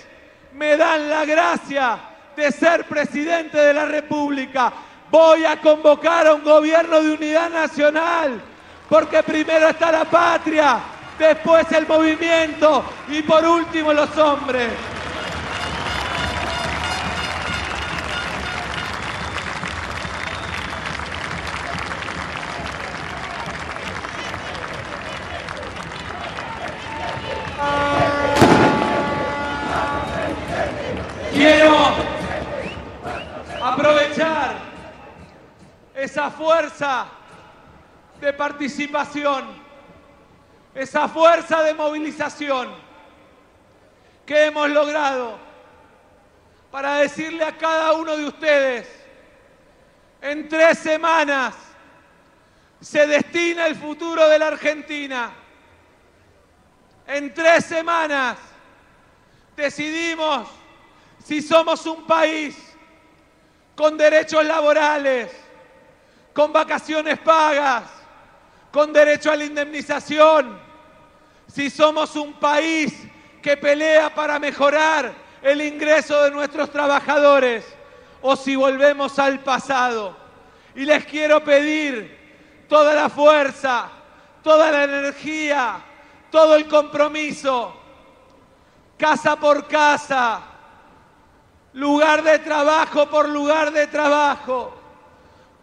[0.57, 2.01] me dan la gracia
[2.37, 4.73] de ser presidente de la República,
[5.15, 8.43] voy a convocar a un gobierno de unidad nacional,
[8.89, 10.81] porque primero está la patria,
[11.17, 14.73] después el movimiento y por último los hombres.
[31.33, 31.77] Quiero
[33.63, 34.74] aprovechar
[35.95, 37.07] esa fuerza
[38.21, 39.63] de participación,
[40.75, 42.75] esa fuerza de movilización
[44.27, 45.39] que hemos logrado
[46.71, 48.89] para decirle a cada uno de ustedes,
[50.21, 51.55] en tres semanas
[52.81, 55.33] se destina el futuro de la Argentina.
[57.07, 58.37] En tres semanas
[59.57, 60.49] decidimos
[61.25, 62.57] si somos un país
[63.77, 65.44] con derechos laborales,
[66.35, 67.85] con vacaciones pagas,
[68.73, 70.59] con derecho a la indemnización,
[71.47, 72.93] si somos un país
[73.41, 77.65] que pelea para mejorar el ingreso de nuestros trabajadores
[78.21, 80.17] o si volvemos al pasado.
[80.75, 83.91] Y les quiero pedir toda la fuerza,
[84.43, 85.77] toda la energía,
[86.31, 87.77] todo el compromiso,
[88.99, 90.41] casa por casa,
[91.75, 94.84] lugar de trabajo por lugar de trabajo,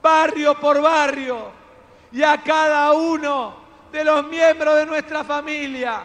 [0.01, 1.51] barrio por barrio,
[2.11, 3.55] y a cada uno
[3.91, 6.03] de los miembros de nuestra familia,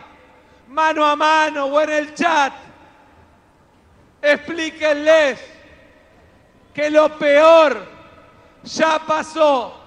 [0.68, 2.52] mano a mano o en el chat,
[4.20, 5.40] explíquenles
[6.74, 7.86] que lo peor
[8.64, 9.80] ya pasó,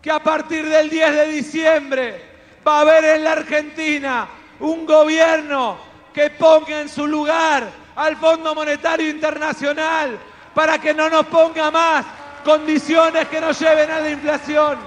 [0.00, 2.24] que a partir del 10 de diciembre
[2.66, 4.28] va a haber en la Argentina
[4.60, 5.78] un gobierno
[6.12, 10.18] que ponga en su lugar al Fondo Monetario Internacional
[10.54, 12.04] para que no nos ponga más
[12.44, 14.78] condiciones que nos lleven a la inflación.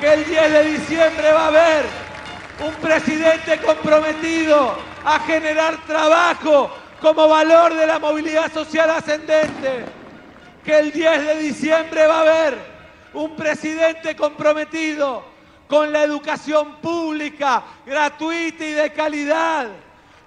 [0.00, 1.84] Que el 10 de diciembre va a haber
[2.66, 6.70] un presidente comprometido a generar trabajo
[7.00, 9.84] como valor de la movilidad social ascendente.
[10.64, 12.58] Que el 10 de diciembre va a haber
[13.14, 15.24] un presidente comprometido
[15.66, 19.68] con la educación pública, gratuita y de calidad,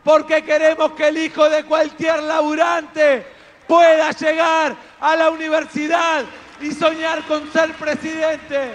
[0.04, 3.26] porque queremos que el hijo de cualquier laburante
[3.70, 6.26] pueda llegar a la universidad
[6.60, 8.72] y soñar con ser presidente,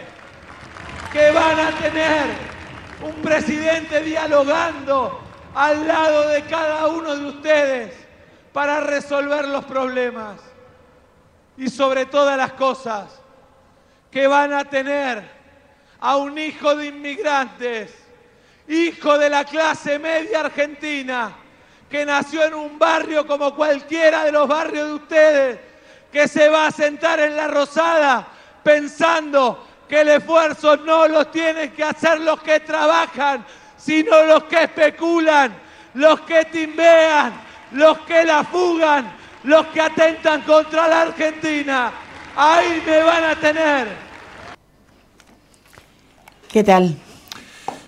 [1.12, 2.27] que van a tener
[3.03, 5.21] un presidente dialogando
[5.53, 7.93] al lado de cada uno de ustedes
[8.53, 10.41] para resolver los problemas.
[11.57, 13.21] y sobre todas las cosas
[14.11, 15.23] que van a tener
[16.01, 17.95] a un hijo de inmigrantes,
[18.66, 21.33] hijo de la clase media argentina,
[21.95, 25.61] que nació en un barrio como cualquiera de los barrios de ustedes,
[26.11, 28.27] que se va a sentar en la rosada
[28.65, 33.47] pensando que el esfuerzo no lo tienen que hacer los que trabajan,
[33.77, 35.55] sino los que especulan,
[35.95, 37.33] los que timbean,
[37.71, 39.12] los que la fugan,
[39.45, 41.93] los que atentan contra la Argentina.
[42.35, 43.87] Ahí me van a tener.
[46.51, 46.97] ¿Qué tal?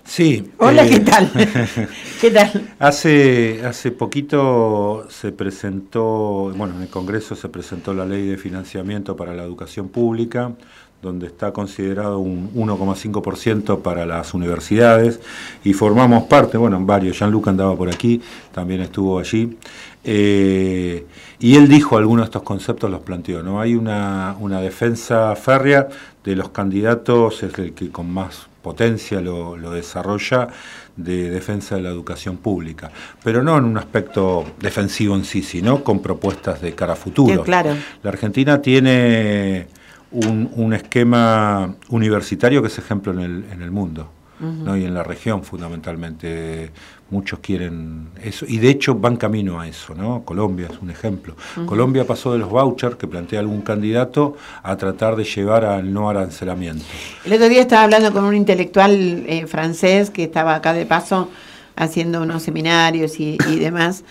[0.07, 0.51] Sí.
[0.57, 1.31] Hola, eh, ¿qué tal?
[2.21, 2.75] ¿Qué tal?
[2.79, 9.17] Hace, hace poquito se presentó, bueno, en el Congreso se presentó la ley de financiamiento
[9.17, 10.53] para la educación pública,
[11.01, 15.19] donde está considerado un 1,5% para las universidades
[15.65, 18.21] y formamos parte, bueno, varios, Jean-Luc andaba por aquí,
[18.53, 19.57] también estuvo allí,
[20.05, 21.05] eh,
[21.37, 23.59] y él dijo algunos de estos conceptos, los planteó, ¿no?
[23.59, 25.89] Hay una, una defensa férrea
[26.23, 30.49] de los candidatos, es el que con más potencia lo, lo desarrolla,
[30.97, 32.91] de defensa de la educación pública,
[33.23, 37.35] pero no en un aspecto defensivo en sí, sino con propuestas de cara a futuro.
[37.35, 37.75] Sí, claro.
[38.03, 39.67] La Argentina tiene
[40.11, 44.11] un, un esquema universitario que es ejemplo en el, en el mundo.
[44.39, 46.71] Y en la región fundamentalmente
[47.09, 48.45] muchos quieren eso.
[48.47, 51.35] Y de hecho van camino a eso no Colombia es un ejemplo.
[51.65, 56.09] Colombia pasó de los vouchers que plantea algún candidato a tratar de llevar al no
[56.09, 56.85] arancelamiento.
[57.25, 61.29] El otro día estaba hablando con un intelectual eh, francés que estaba acá de paso
[61.75, 64.03] haciendo unos seminarios y, y demás.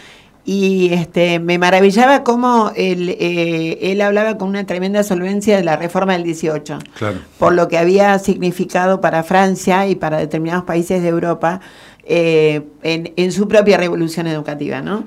[0.49, 5.75] Y este, me maravillaba cómo él, eh, él hablaba con una tremenda solvencia de la
[5.75, 11.03] reforma del 18, claro por lo que había significado para Francia y para determinados países
[11.03, 11.61] de Europa
[12.05, 14.81] eh, en, en su propia revolución educativa.
[14.81, 15.05] ¿no?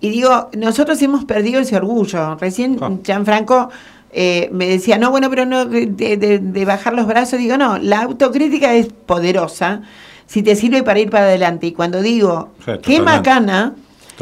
[0.00, 2.34] Y digo, nosotros hemos perdido ese orgullo.
[2.36, 3.70] Recién Gianfranco
[4.12, 7.38] eh, me decía, no, bueno, pero no de, de- de bajar los brazos.
[7.38, 9.80] Digo, no, la autocrítica es poderosa
[10.26, 11.66] si te sirve para ir para adelante.
[11.68, 13.02] Y cuando digo, Sí, qué totalmente.
[13.04, 13.74] macana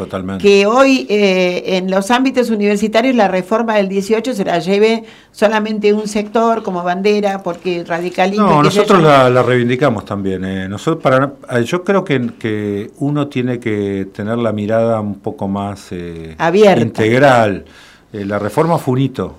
[0.05, 5.03] totalmente que hoy eh, en los ámbitos universitarios la reforma del 18 se la lleve
[5.31, 8.45] solamente un sector como bandera, porque radicalismo...
[8.47, 9.07] No, nosotros yo.
[9.07, 10.43] la, la reivindicamos también.
[10.45, 10.67] eh.
[10.69, 15.47] Nosotros para, eh, yo creo que, que uno tiene que tener la mirada un poco
[15.47, 16.81] más eh, Abierta.
[16.81, 17.65] integral.
[18.13, 19.35] Eh, la reforma fue un hito.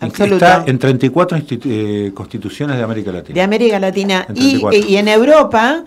[0.00, 3.34] Está en 34 institu- eh, constituciones de América Latina.
[3.36, 4.26] de América Latina.
[4.34, 4.88] Y, 34.
[4.90, 5.84] y en Europa,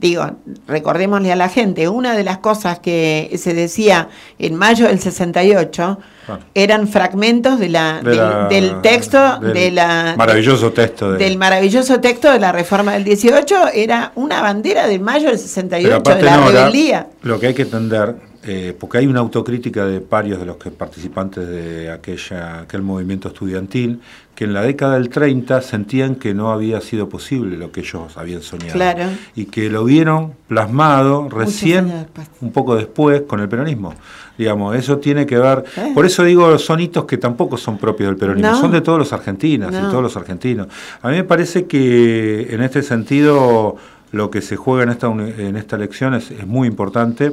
[0.00, 0.24] digo,
[0.66, 4.08] recordémosle a la gente, una de las cosas que se decía
[4.38, 5.98] en mayo del 68
[6.30, 6.40] Ah.
[6.54, 10.14] eran fragmentos de la, De del, la- del texto del de la...
[10.18, 14.98] maravilloso texto de, Del maravilloso texto de la reforma del 18 era una bandera de
[14.98, 17.06] mayo del Pero 68 aparte de la no, la- rebeldía.
[17.22, 18.14] lo que hay que entender,
[18.44, 23.28] eh, porque hay una autocrítica de varios de los que participantes de aquella, aquel movimiento
[23.28, 23.98] estudiantil,
[24.38, 28.16] que en la década del 30 sentían que no había sido posible lo que ellos
[28.16, 28.72] habían soñado.
[28.72, 29.02] Claro.
[29.34, 32.06] Y que lo vieron plasmado recién,
[32.40, 33.96] un poco después, con el peronismo.
[34.38, 35.64] Digamos, eso tiene que ver.
[35.76, 35.90] Eh.
[35.92, 38.60] Por eso digo, son hitos que tampoco son propios del peronismo, No.
[38.60, 39.78] son de todos los argentinos No.
[39.80, 40.68] y todos los argentinos.
[41.02, 43.74] A mí me parece que en este sentido
[44.12, 47.32] lo que se juega en esta, en esta elección es, es muy importante.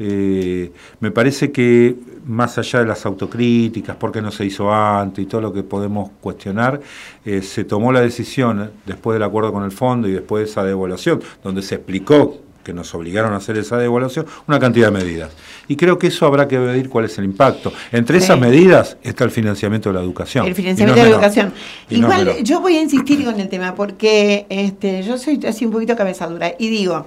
[0.00, 1.94] Eh, me parece que
[2.26, 5.62] más allá de las autocríticas, por qué no se hizo antes y todo lo que
[5.62, 6.80] podemos cuestionar,
[7.24, 10.50] eh, se tomó la decisión eh, después del acuerdo con el fondo y después de
[10.50, 14.92] esa devaluación, donde se explicó que nos obligaron a hacer esa devaluación, una cantidad de
[14.92, 15.32] medidas.
[15.68, 17.72] Y creo que eso habrá que medir cuál es el impacto.
[17.90, 20.46] Entre esas medidas está el financiamiento de la educación.
[20.46, 21.52] El financiamiento no de la educación.
[21.88, 25.72] Y Igual yo voy a insistir con el tema porque este, yo soy así un
[25.72, 27.06] poquito cabezadura y digo,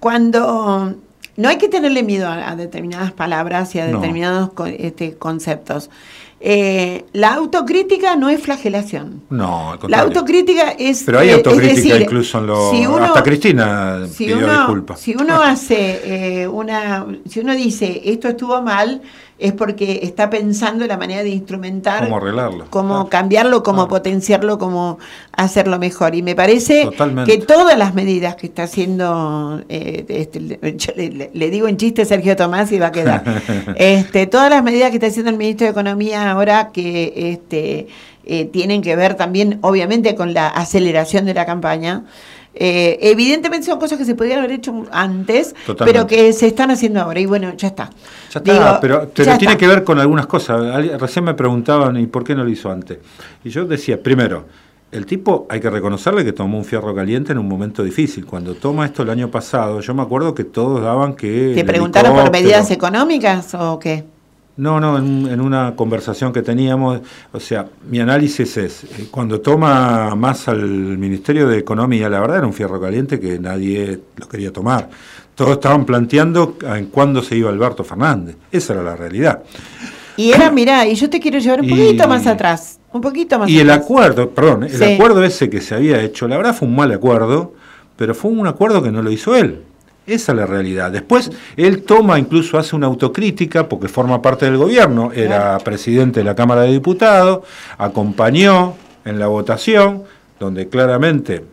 [0.00, 0.96] cuando
[1.36, 3.98] no hay que tenerle miedo a, a determinadas palabras y a No.
[3.98, 5.90] determinados co- este, conceptos.
[6.46, 9.22] Eh, la autocrítica no es flagelación.
[9.30, 11.04] No, al La autocrítica es.
[11.06, 12.70] Pero hay eh, autocrítica decir, incluso en lo...
[12.70, 15.00] si uno- hasta Cristina si pidió uno, disculpas.
[15.00, 19.00] si uno hace eh, una, si uno dice esto estuvo mal,
[19.38, 22.66] es porque está pensando en la manera de instrumentar ¿Cómo arreglarlo?
[22.70, 24.98] cómo cambiarlo, cómo potenciarlo, cómo
[25.32, 26.14] hacerlo mejor.
[26.14, 27.30] Y me parece Totalmente.
[27.40, 30.40] que todas las medidas que está haciendo, eh, este,
[30.76, 33.24] yo le- le digo en chiste Sergio Tomás y va a quedar,
[33.76, 37.88] este, todas las medidas que está haciendo el ministro de Economía ahora que este,
[38.26, 42.04] eh, tienen que ver también, obviamente, con la aceleración de la campaña.
[42.54, 45.84] Eh, evidentemente son cosas que se podrían haber hecho antes, Totalmente.
[45.84, 47.20] pero que se están haciendo ahora.
[47.20, 47.90] Y bueno, ya está.
[48.32, 49.58] Ya está, Digo, pero, pero ya tiene está.
[49.58, 50.60] que ver con algunas cosas.
[51.00, 52.98] Recién me preguntaban, ¿y por qué no lo hizo antes?
[53.42, 54.44] Y yo decía, primero,
[54.92, 58.24] el tipo hay que reconocerle que tomó un fierro caliente en un momento difícil.
[58.24, 61.52] Cuando toma esto el año pasado, yo me acuerdo que todos daban que...
[61.54, 64.04] ¿Te preguntaron por medidas económicas o qué?
[64.56, 67.00] No, no, en, en una conversación que teníamos,
[67.32, 70.62] o sea, mi análisis es, eh, cuando toma más al
[70.96, 74.88] Ministerio de Economía, la verdad era un fierro caliente que nadie lo quería tomar.
[75.34, 78.36] Todos estaban planteando en cuándo se iba Alberto Fernández.
[78.52, 79.42] Esa era la realidad.
[80.16, 82.78] Y era, mirá, y yo te quiero llevar un Y- poquito más atrás.
[82.92, 83.84] Un poquito más Y el atrás.
[83.86, 84.84] acuerdo, perdón, el Sí.
[84.84, 87.54] acuerdo ese que se había hecho, la verdad fue un mal acuerdo,
[87.96, 89.62] pero fue un acuerdo que no lo hizo él.
[90.06, 90.90] Esa es la realidad.
[90.90, 96.24] Después, él toma, incluso hace una autocrítica, porque forma parte del gobierno, era presidente de
[96.24, 97.44] la Cámara de Diputados,
[97.78, 98.74] acompañó
[99.04, 100.02] en la votación,
[100.38, 101.44] donde claramente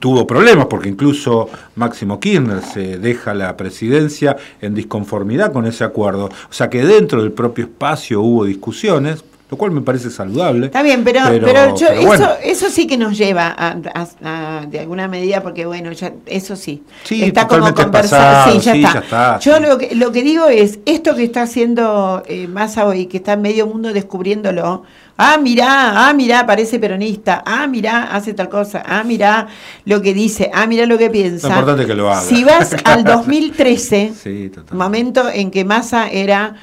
[0.00, 6.26] tuvo problemas, porque incluso Máximo Kirchner se deja la presidencia en disconformidad con ese acuerdo.
[6.26, 10.66] O sea que dentro del propio espacio hubo discusiones, lo cual me parece saludable.
[10.66, 12.28] Está bien, pero, pero, pero- yo, pero eso, bueno.
[12.44, 16.54] eso sí que nos lleva a, a- a- de alguna medida, porque bueno, ya, eso
[16.54, 16.82] sí.
[17.04, 18.92] Sí, está como pasado, Sí, ya sí, está.
[18.94, 22.84] ya está, yo lo, que, lo que digo es, esto que está haciendo eh, Massa
[22.86, 24.82] hoy, que está medio mundo descubriéndolo,
[25.16, 29.46] ah, mirá, ah, mirá, parece peronista, ah, mirá, hace tal cosa, ah, mirá
[29.86, 31.48] lo que dice, ah, mirá lo que piensa.
[31.48, 32.20] Lo importante es que lo haga.
[32.20, 36.54] Si vas al 2013, Sí, momento en que Massa era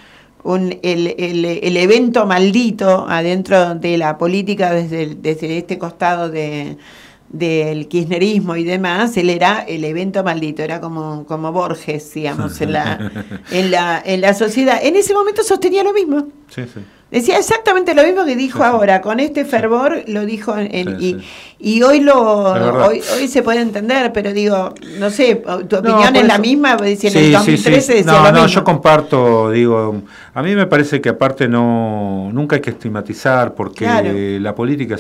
[0.45, 6.30] un, el, el- el evento maldito adentro de la política desde, el- desde este costado
[6.30, 6.77] de
[7.27, 12.72] del kirchnerismo y demás, él era el evento maldito, era como, como Borges, digamos, en
[12.72, 13.11] la,
[13.51, 14.80] en la, en la sociedad.
[14.81, 16.27] En ese momento sostenía lo mismo.
[16.49, 16.80] Sí, sí.
[17.15, 21.15] Decía exactamente lo mismo que dijo ahora, con este fervor lo dijo en, Sí,
[21.59, 26.13] y, y hoy lo hoy, hoy se puede entender, pero digo, no sé, tu opinión
[26.17, 27.93] es la misma, si en el sí, 2013 sí.
[27.99, 28.47] decía No, lo no, mismo.
[28.47, 30.01] yo comparto, digo,
[30.33, 34.09] a mí me parece que aparte no, nunca hay que estigmatizar porque Claro.
[34.41, 34.97] la política,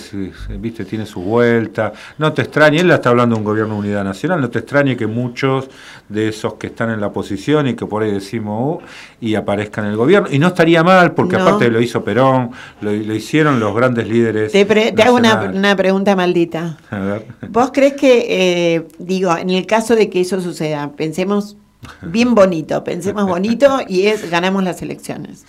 [0.57, 1.91] viste, tiene su vuelta.
[2.17, 4.95] No te extrañe, él está hablando de un gobierno de unidad nacional, no te extrañe
[4.95, 5.67] que muchos
[6.07, 8.85] de esos que están en la oposición y que por ahí decimos, "Uh",
[9.19, 10.29] y aparezcan en el gobierno.
[10.31, 11.41] Y no estaría mal porque No.
[11.43, 12.51] aparte lo hizo Perón,
[12.81, 14.51] lo, lo hicieron los grandes líderes.
[14.53, 16.77] Te, pre- te hago una, una pregunta maldita.
[16.89, 17.25] A ver.
[17.49, 21.57] ¿Vos crees que, eh, digo, en el caso de que eso suceda, pensemos
[22.01, 25.45] bien bonito, pensemos bonito y es ganamos las elecciones.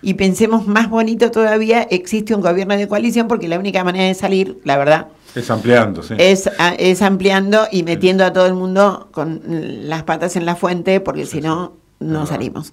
[0.00, 4.14] Y pensemos más bonito todavía, existe un gobierno de coalición porque la única manera de
[4.14, 6.14] salir, la verdad, Es ampliando, sí.
[6.18, 9.40] es ampliando y metiendo a todo el mundo con
[9.88, 12.72] las patas en la fuente porque si no, no salimos.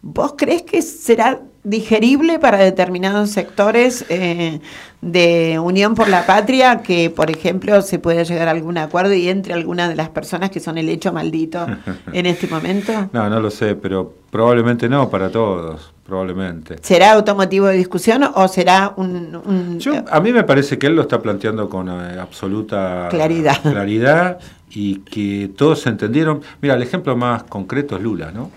[0.00, 4.60] ¿Vos crees que será digerible para determinados sectores eh,
[5.02, 9.28] de Unión por la Patria que, por ejemplo, se pueda llegar a algún acuerdo y
[9.28, 11.66] entre algunas de las personas que son el hecho maldito
[12.12, 12.92] en este momento?
[13.12, 16.76] No, no lo sé, pero probablemente no para todos, probablemente.
[16.80, 19.34] ¿Será automotivo de discusión o será un...
[19.44, 23.60] un- Yo, a mí me parece que él lo está planteando con eh, absoluta Claridad.
[23.62, 24.38] claridad
[24.70, 26.40] y que todos entendieron.
[26.62, 28.50] Mira, el ejemplo más concreto es Lula, ¿no?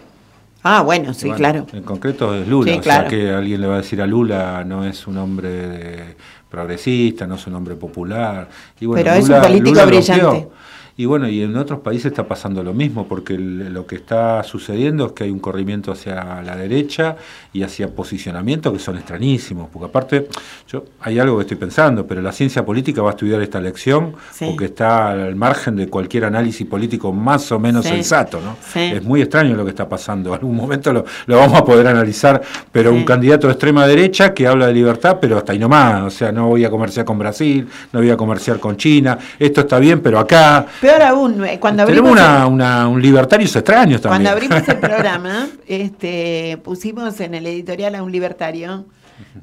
[0.64, 1.68] Ah, bueno, sí, Bueno, claro.
[1.74, 3.10] En concreto es Lula, Sí, o claro.
[3.10, 6.16] sea que alguien le va a decir a Lula no es un hombre de-
[6.50, 8.50] progresista, no es un hombre popular.
[8.80, 10.48] Y bueno, Pero es un político Lula brillante.
[11.02, 14.44] Y bueno, y en otros países está pasando lo mismo, porque el- lo que está
[14.44, 17.15] sucediendo es que hay un corrimiento hacia la derecha
[17.52, 20.28] y hacia posicionamientos que son extrañísimos, porque aparte,
[20.68, 24.14] yo hay algo que estoy pensando, pero la ciencia política va a estudiar esta elección
[24.32, 24.45] Sí.
[24.45, 27.94] porque está al margen de cualquier análisis político más o menos Sí.
[27.94, 28.56] sensato, ¿no?
[28.72, 28.82] Sí.
[28.94, 30.30] Es muy extraño lo que está pasando.
[30.30, 32.40] En algún momento lo, lo vamos a poder analizar,
[32.72, 36.03] pero un candidato de extrema derecha que habla de libertad, pero hasta ahí nomás.
[36.03, 39.18] O sea, no voy a comerciar con Brasil, no voy a comerciar con China.
[39.40, 40.68] Esto está bien, pero acá.
[40.91, 42.49] Peor aún, eh, cuando Tenemos abrimos...
[42.49, 44.23] una- un libertarios extraños también.
[44.23, 48.85] Cuando abrimos el programa, este, pusimos en el editorial a un libertario,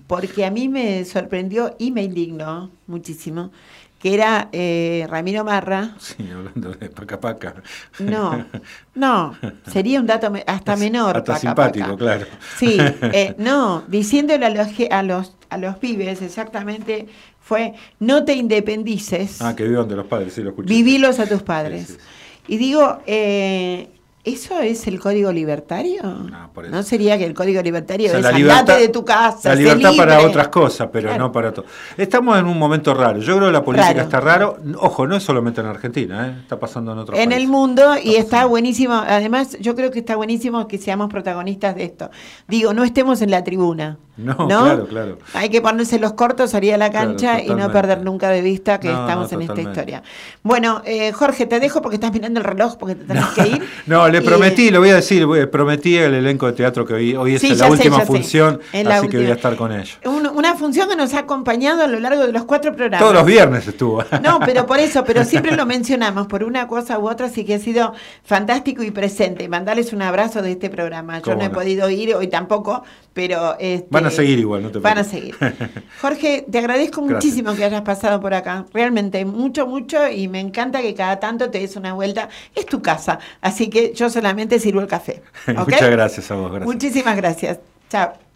[0.06, 3.50] porque a mí me sorprendió y me indignó muchísimo,
[3.98, 5.94] que era eh, Ramiro Marra.
[5.98, 7.54] Sí, hablando de paca paca.
[7.98, 8.44] No,
[8.94, 9.36] no,
[9.70, 11.16] sería un dato me- hasta menor.
[11.16, 11.96] Hasta paca, simpático, paca.
[11.96, 12.26] claro.
[12.58, 12.76] Sí,
[13.12, 17.06] eh, no, diciéndole a los, a los a los pibes exactamente
[17.40, 20.68] fue no te independices, Ah, que vivan de los padres, sí, lo escuché.
[20.68, 21.98] vivilos a tus padres.
[22.46, 23.88] Y digo, eh,
[24.24, 26.02] ¿eso es el código libertario?
[26.02, 26.82] No, por eso.
[26.82, 29.92] sería que el código libertario O sea, es la libertad- de tu casa, La libertad
[29.96, 30.30] para libre"?
[30.30, 31.24] otras cosas, pero Claro.
[31.24, 31.64] no para todo.
[31.96, 33.18] Estamos en un momento raro.
[33.20, 34.02] Yo creo que la política Raro.
[34.02, 34.56] está raro.
[34.78, 36.36] Ojo, no es solamente en Argentina, ¿eh?
[36.42, 37.42] está pasando en otros en países.
[37.44, 38.94] el mundo y está buenísimo.
[38.94, 42.10] Además, yo creo que está buenísimo que seamos protagonistas de esto.
[42.48, 43.98] Digo, no estemos en la tribuna.
[44.18, 45.18] No, claro, claro.
[45.32, 48.42] Hay que ponerse los cortos, salir a la Claro, cancha y no perder nunca de
[48.42, 50.02] vista que No, estamos no, en esta historia.
[50.42, 53.62] Bueno, eh, Jorge, te dejo porque estás mirando el reloj porque te tenés que ir.
[53.86, 56.94] No, le Y- prometí, lo voy a decir, eh, prometí el elenco de teatro que
[56.94, 58.06] hoy, hoy es Sí, la última sé.
[58.06, 59.98] función, así que voy a estar con ellos.
[60.04, 63.00] Un- una función que nos ha acompañado a lo largo de los cuatro programas.
[63.00, 64.02] Todos los viernes estuvo.
[64.22, 67.54] No, pero por eso, pero siempre lo mencionamos por una cosa u otra, así que
[67.54, 67.92] ha sido
[68.24, 69.48] fantástico y presente.
[69.48, 71.20] Mandarles un abrazo de este programa.
[71.22, 71.54] Yo no he no.
[71.54, 72.82] podido ir hoy tampoco,
[73.18, 75.48] pero este, Van a seguir igual, no te Van a preocupes.
[75.58, 75.82] seguir.
[76.00, 77.24] Jorge, te agradezco Gracias.
[77.24, 78.64] muchísimo que hayas pasado por acá.
[78.72, 82.28] Realmente, mucho, mucho, y me encanta que cada tanto te des una vuelta.
[82.54, 85.20] Es tu casa, así que yo solamente sirvo el café.
[85.48, 86.72] Muchas gracias a vos, gracias.
[86.72, 87.58] Muchísimas gracias.
[87.90, 88.27] Chao.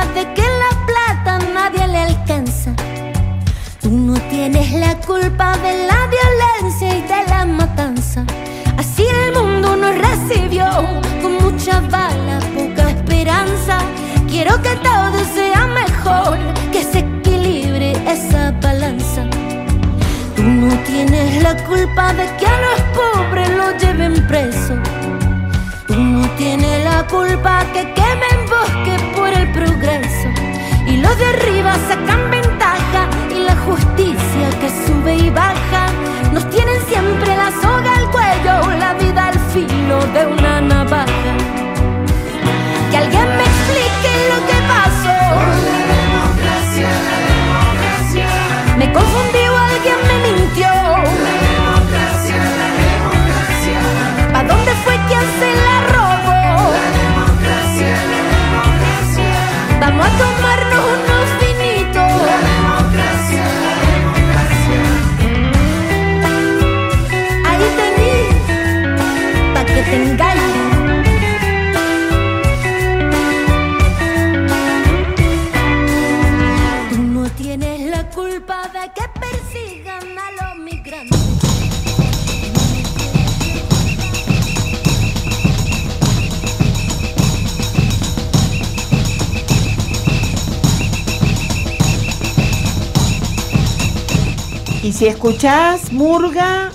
[0.00, 2.72] De que la plata nadie le alcanza.
[3.80, 8.24] Tú no tienes la culpa de la violencia y de la matanza.
[8.78, 10.66] Así el mundo nos recibió
[11.20, 13.78] con mucha bala, poca esperanza.
[14.28, 16.38] Quiero que todo sea mejor,
[16.72, 19.22] que se equilibre esa balanza.
[20.34, 24.74] Tú no tienes la culpa de que a los pobres los lleven preso.
[26.44, 30.28] Tienes la culpa que quemen bosque por el progreso.
[30.88, 35.86] Y los de arriba sacan ventaja y la justicia que sube y baja.
[36.32, 41.32] Nos tienen siempre la soga al cuello, la vida al filo de una navaja.
[42.90, 45.18] Que alguien me explique lo que pasó.
[45.46, 48.26] la democracia, la democracia.
[48.78, 50.72] Me confundí o alguien me mintió.
[51.26, 53.78] La democracia, la democracia.
[54.32, 55.51] ¿Pa' dónde fue quien se
[60.02, 62.10] Vamos a tomarnos unos vinitos.
[62.26, 64.80] La democracia, la democracia.
[67.48, 68.14] Ahí tení,
[69.54, 69.96] pa' que te
[94.82, 96.72] Y si escuchás Murga,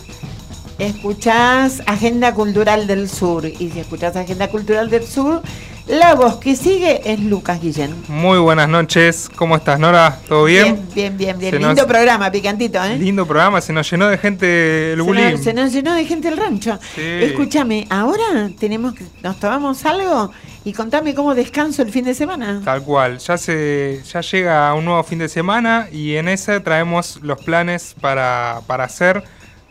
[0.80, 3.46] escuchás Agenda Cultural del Sur.
[3.46, 5.42] Y si escuchás Agenda Cultural del Sur,
[5.88, 7.94] la voz que sigue es Lucas Guillén.
[8.08, 10.20] Muy buenas noches, ¿cómo estás Nora?
[10.28, 10.86] ¿Todo bien?
[10.96, 11.52] Bien, bien, bien.
[11.52, 12.98] Se Lindo nos- programa, picantito, ¿eh?
[12.98, 15.32] Lindo programa, se nos llenó de gente el Se bullying.
[15.32, 16.80] nos, se nos llenó de gente el rancho.
[16.96, 17.02] Sí.
[17.02, 20.32] Escúchame, ahora tenemos que, nos tomamos algo
[20.68, 22.62] y contame cómo descanso el fin de semana.
[22.66, 27.22] Tal cual, ya se ya llega un nuevo fin de semana y en ese traemos
[27.22, 29.24] los planes para, para hacer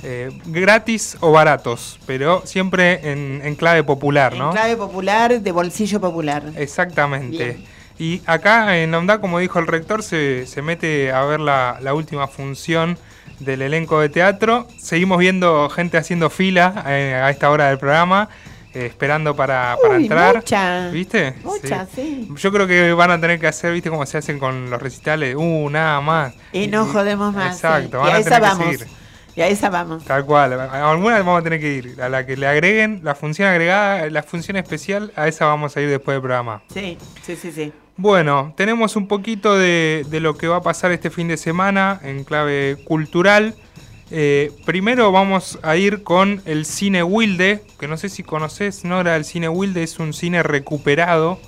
[0.02, 4.47] eh, gratis o baratos, pero siempre en, en clave popular, ¿no?
[4.47, 6.43] En clave popular, de bolsillo popular.
[6.56, 7.59] Exactamente.
[7.98, 11.93] Y acá en ONDA, como dijo el rector, se, se mete a ver la, la
[11.93, 12.97] última función
[13.39, 14.66] del elenco de teatro.
[14.78, 18.31] Seguimos viendo gente haciendo fila eh, a esta hora del programa,
[18.77, 20.36] eh, esperando para, para Uy, entrar.
[20.36, 20.89] mucha.
[20.90, 21.35] ¿Viste?
[21.43, 22.28] Mucha, sí.
[22.36, 23.89] Yo creo que van a tener que hacer, ¿viste?
[23.89, 25.35] Como se hacen con los recitales.
[25.36, 26.35] Uh, nada más.
[26.53, 27.55] Y no jodemos más.
[27.57, 28.05] Exacto, sí.
[28.05, 28.97] van Y a a esa tener que seguir.
[29.35, 30.05] Y a esa vamos.
[30.05, 32.01] Tal cual, a alguna vamos a tener que ir.
[32.03, 35.81] A la que le agreguen la función agregada, la función especial, a esa vamos a
[35.81, 36.62] ir después del programa.
[36.73, 37.73] Sí, sí, sí, sí.
[37.98, 41.98] Bueno, tenemos un poquito de, de lo que va a pasar este fin de semana
[42.03, 43.55] en clave cultural.
[44.11, 49.16] Eh, primero vamos a ir con el cine Wilde, que no sé si conoces, Nora,
[49.16, 51.41] el cine Wilde es un cine recuperado.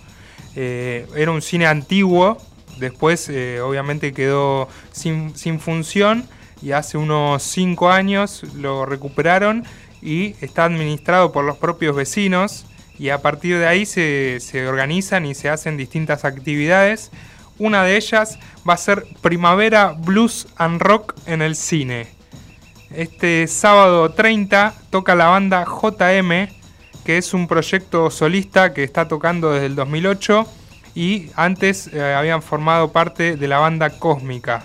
[0.57, 2.39] Eh, era un cine antiguo,
[2.79, 6.25] después eh, obviamente quedó sin, sin función
[6.61, 9.65] y hace unos 5 años lo recuperaron
[10.03, 12.67] y está administrado por los propios vecinos
[12.99, 17.13] y a partir de ahí se, se organizan y se hacen distintas actividades.
[17.61, 22.18] Una de ellas va a ser Primavera Blues and Rock en el cine.
[22.91, 26.49] Este sábado 30 toca la banda JM,
[27.05, 30.47] que es un proyecto solista que está tocando desde el 2008
[30.95, 34.65] y antes eh, habían formado parte de la banda Cósmica.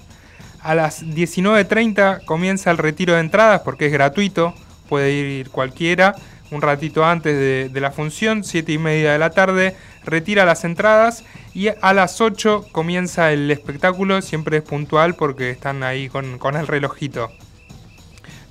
[0.62, 4.54] A las 19.30 comienza el retiro de entradas porque es gratuito,
[4.88, 6.16] puede ir cualquiera.
[6.50, 9.76] un ratito antes de, la función, 7 y media de la tarde,
[10.06, 15.84] retira las entradas y a las 8 comienza el espectáculo, siempre es puntual porque están
[15.84, 17.32] ahí con el relojito.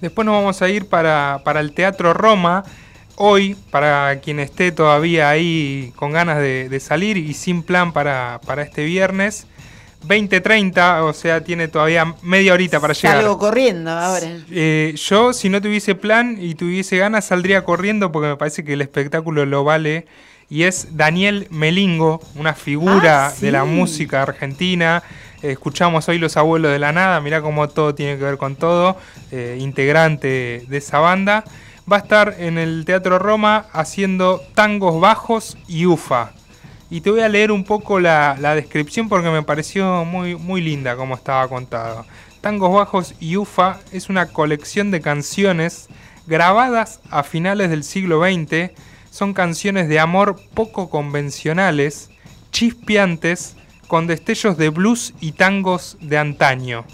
[0.02, 2.64] Después nos vamos a ir para, para el Teatro Roma.
[3.16, 8.40] Hoy, para quien esté todavía ahí con ganas de, de salir y sin plan para,
[8.44, 9.46] para este viernes,
[10.08, 13.18] 20.30, o sea, tiene todavía media horita para llegar.
[13.18, 14.26] Salgo corriendo ahora.
[14.50, 18.72] Eh, yo, si no tuviese plan y tuviese ganas, saldría corriendo porque me parece que
[18.72, 20.06] el espectáculo lo vale.
[20.50, 23.46] Y es Daniel Melingo, una figura Ah, sí.
[23.46, 25.02] de la música argentina.
[25.42, 28.96] Escuchamos hoy Los Abuelos de la Nada, mirá cómo todo tiene que ver con todo.
[29.30, 31.44] eh, integrante de esa banda.
[31.90, 36.32] Va a estar en el Teatro Roma haciendo tangos bajos y ufa.
[36.90, 40.60] Y te voy a leer un poco la, la descripción porque me pareció muy, muy
[40.60, 42.04] linda como estaba contado.
[42.42, 45.88] Tangos Bajos y Ufa es una colección de canciones
[46.26, 48.72] grabadas a finales del siglo XX.
[49.10, 52.10] Son canciones de amor poco convencionales,
[52.50, 53.56] chispeantes,
[53.88, 56.84] con destellos de blues y tangos de antaño.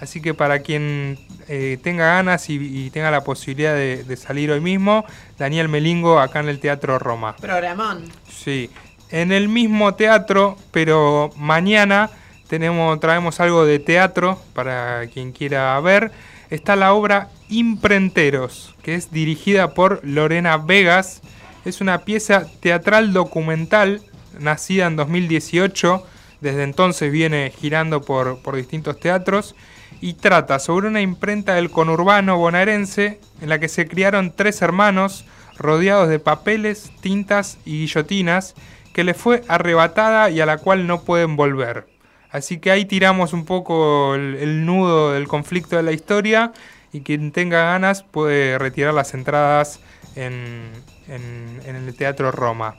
[0.00, 4.50] Así que para quien eh, tenga ganas y, y tenga la posibilidad de, de salir
[4.50, 5.06] hoy mismo,
[5.38, 7.34] Daniel Melingo acá en el Teatro Roma.
[7.36, 8.04] Programón.
[8.28, 8.70] Sí,
[9.10, 12.10] en el mismo teatro, pero mañana
[12.48, 16.12] tenemos, traemos algo de teatro para quien quiera ver.
[16.50, 21.22] Está la obra Imprenteros, que es dirigida por Lorena Vegas.
[21.64, 24.02] Es una pieza teatral documental
[24.38, 26.06] nacida en 2018.
[26.40, 29.54] Desde entonces viene girando por, por distintos teatros
[30.00, 35.24] y trata sobre una imprenta del conurbano bonaerense en la que se criaron tres hermanos
[35.58, 38.54] rodeados de papeles, tintas y guillotinas
[38.92, 41.86] que les fue arrebatada y a la cual no pueden volver.
[42.30, 46.52] Así que ahí tiramos un poco el, nudo del conflicto de la historia
[46.92, 49.80] y quien tenga ganas puede retirar las entradas
[50.16, 50.70] en,
[51.08, 52.76] en- en el Teatro Roma.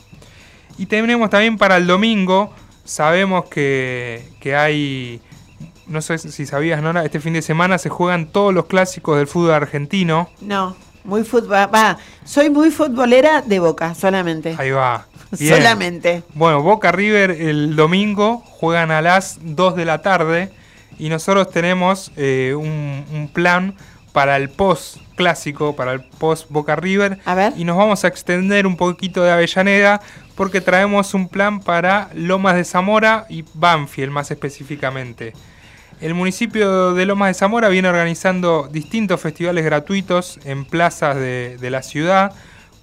[0.77, 2.53] Y tenemos también para el domingo,
[2.87, 5.21] sabemos que, que hay,
[5.85, 9.27] no sé si sabías, Nora, este fin de semana se juegan todos los clásicos del
[9.27, 10.29] fútbol argentino.
[10.41, 11.69] No, muy fútbol.
[11.73, 14.55] Va, soy muy futbolera de boca, solamente.
[14.57, 15.05] Ahí va.
[15.37, 15.55] Bien.
[15.55, 16.23] Solamente.
[16.33, 20.53] Bueno, Boca River el domingo juegan a las 2 de la tarde
[20.97, 23.75] y nosotros tenemos eh, un, un plan
[24.13, 27.19] para el post clásico, para el post Boca River.
[27.57, 30.01] Y nos vamos a extender un poquito de Avellaneda
[30.37, 35.33] porque traemos un plan para Lomas de Zamora y Banfield más específicamente.
[35.99, 41.81] El municipio de Lomas de Zamora viene organizando distintos festivales gratuitos en plazas de, la
[41.81, 42.33] ciudad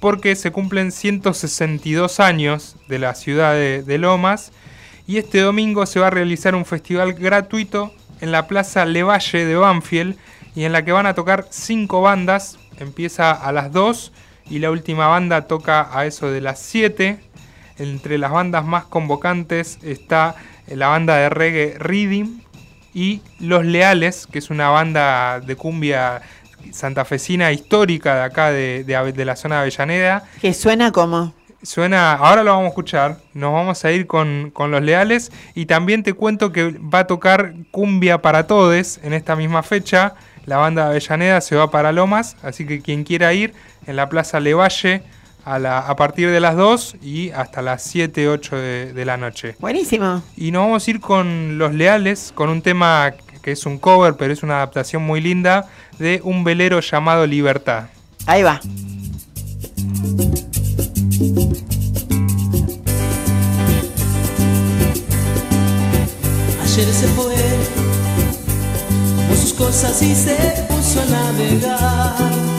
[0.00, 4.50] porque se cumplen 162 años de la ciudad de, de Lomas
[5.06, 9.54] y este domingo se va a realizar un festival gratuito en la Plaza Levalle de
[9.54, 10.16] Banfield
[10.56, 12.58] y en la que van a tocar cinco bandas.
[12.78, 14.12] Empieza a las 2
[14.50, 17.20] y la última banda toca a eso de las 7.
[17.78, 20.36] Entre las bandas más convocantes está
[20.68, 22.40] la banda de reggae Reading
[22.94, 26.22] y Los Leales, que es una banda de cumbia
[26.72, 30.24] santafesina histórica de acá de, de de la zona de Avellaneda.
[30.40, 31.34] Que suena como.
[31.62, 35.64] Suena, ahora lo vamos a escuchar, nos vamos a ir con, con Los Leales y
[35.64, 40.14] también te cuento que va a tocar Cumbia para Todes en esta misma fecha.
[40.44, 43.54] La banda de Avellaneda se va para Lomas, así que quien quiera ir
[43.86, 45.02] en la Plaza Levalle
[45.44, 49.16] a, la, a partir de las 2 y hasta las 7, 8 de, de la
[49.16, 49.56] noche.
[49.58, 50.22] Buenísimo.
[50.36, 53.14] Y nos vamos a ir con Los Leales, con un tema
[53.44, 55.68] que es un cover, pero es una adaptación muy linda,
[55.98, 57.84] de un velero llamado Libertad.
[58.26, 58.60] Ahí va.
[66.62, 67.34] Ayer se fue
[69.28, 72.53] con sus cosas y se puso a navegar.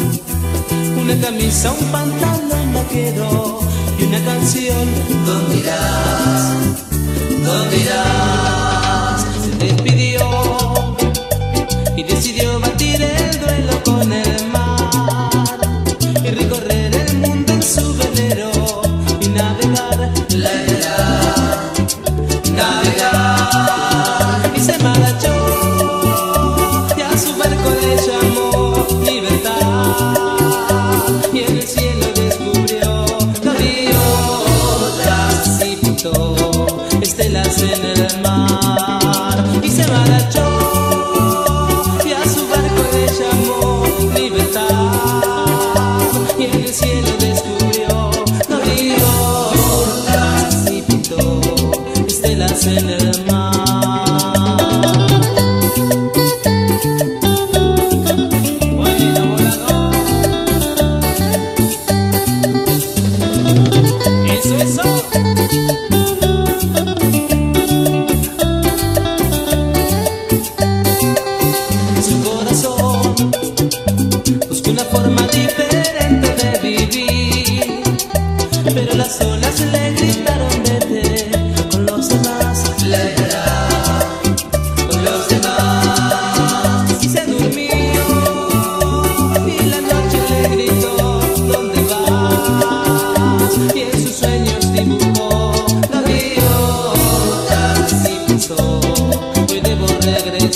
[1.05, 3.59] Una camisa, un pantalón vaquero
[3.99, 4.89] y una canción.
[5.23, 6.53] ¿Dónde irás?
[7.43, 8.44] ¿Dónde irás?
[100.05, 100.54] Hoy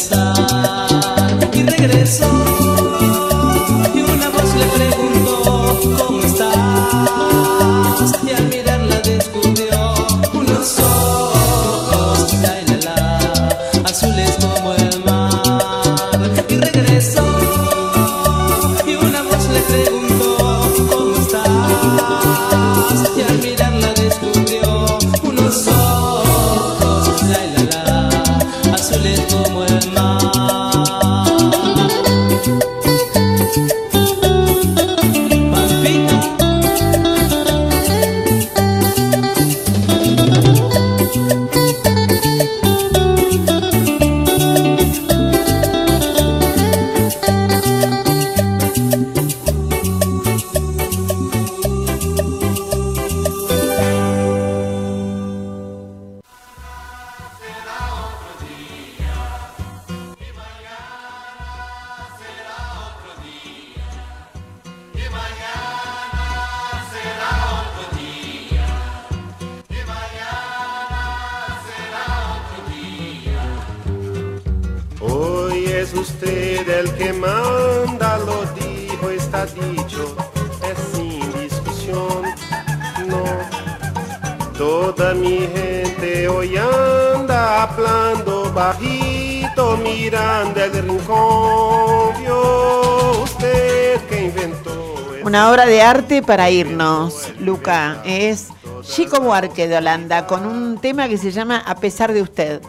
[95.89, 97.99] Una obra de arte para irnos, Luca.
[98.05, 98.49] Es
[98.83, 102.61] Chico Buarque de Holanda con un tema que se llama A pesar de usted.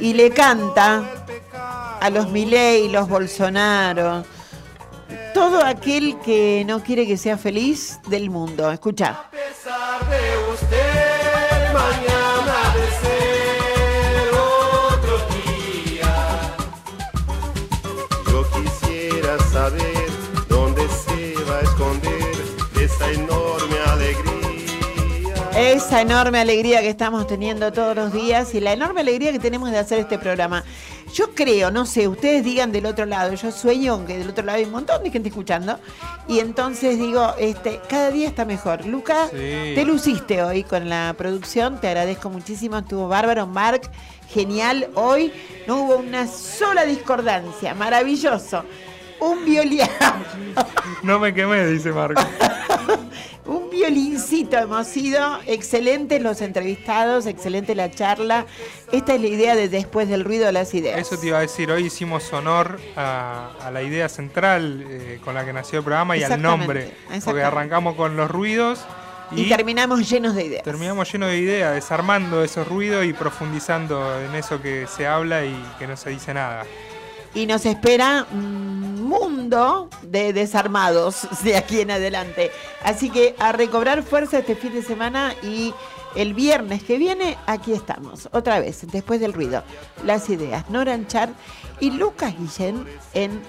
[0.00, 1.02] Y le canta
[2.00, 4.24] a los Milei, los Bolsonaro,
[5.34, 8.70] todo aquel que no quiere que sea feliz del mundo.
[8.72, 9.28] Escucha.
[9.32, 12.21] de usted mañana
[25.62, 29.70] Esa enorme alegría que estamos teniendo todos los días y la enorme alegría que tenemos
[29.70, 30.64] de hacer este programa.
[31.14, 34.58] Yo creo, no sé, ustedes digan del otro lado, yo sueño que del otro lado
[34.58, 35.78] hay un montón de gente escuchando
[36.26, 38.84] y entonces digo, este, cada día está mejor.
[38.86, 39.72] Luca, Sí.
[39.76, 43.82] te luciste hoy con la producción, te agradezco muchísimo, estuvo bárbaro, Mark,
[44.30, 45.32] genial, hoy
[45.68, 48.64] no hubo una sola discordancia, maravilloso.
[49.20, 49.82] Un violín,
[51.04, 52.20] No me quemé, dice Marco.
[53.72, 58.46] violincito hemos sido, excelentes los entrevistados, excelente la charla.
[58.92, 60.98] Esta es la idea de después del ruido de las ideas.
[61.00, 65.34] Eso te iba a decir, hoy hicimos honor a, a la idea central eh, con
[65.34, 66.92] la que nació el programa y al nombre.
[67.24, 68.84] Porque arrancamos con los ruidos
[69.32, 70.62] Y y, terminamos llenos de ideas.
[70.62, 75.56] terminamos llenos de ideas, desarmando esos ruidos y profundizando en eso que se habla y
[75.78, 76.64] que no se dice nada.
[77.34, 82.50] Y nos espera un mundo de desarmados de aquí en adelante.
[82.82, 85.74] Así que a recobrar fuerza este fin de semana y
[86.14, 89.62] el viernes que viene aquí estamos, otra vez, después del ruido.
[90.04, 91.30] Las ideas, Noran Char
[91.80, 93.40] y Lucas Guillén en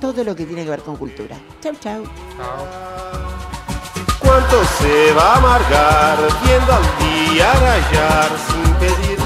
[0.00, 1.36] todo lo que tiene que ver con cultura.
[1.60, 2.02] Chau, chau.
[4.18, 9.20] ¿Cuánto se va a amargar viendo al día rayar sin pedir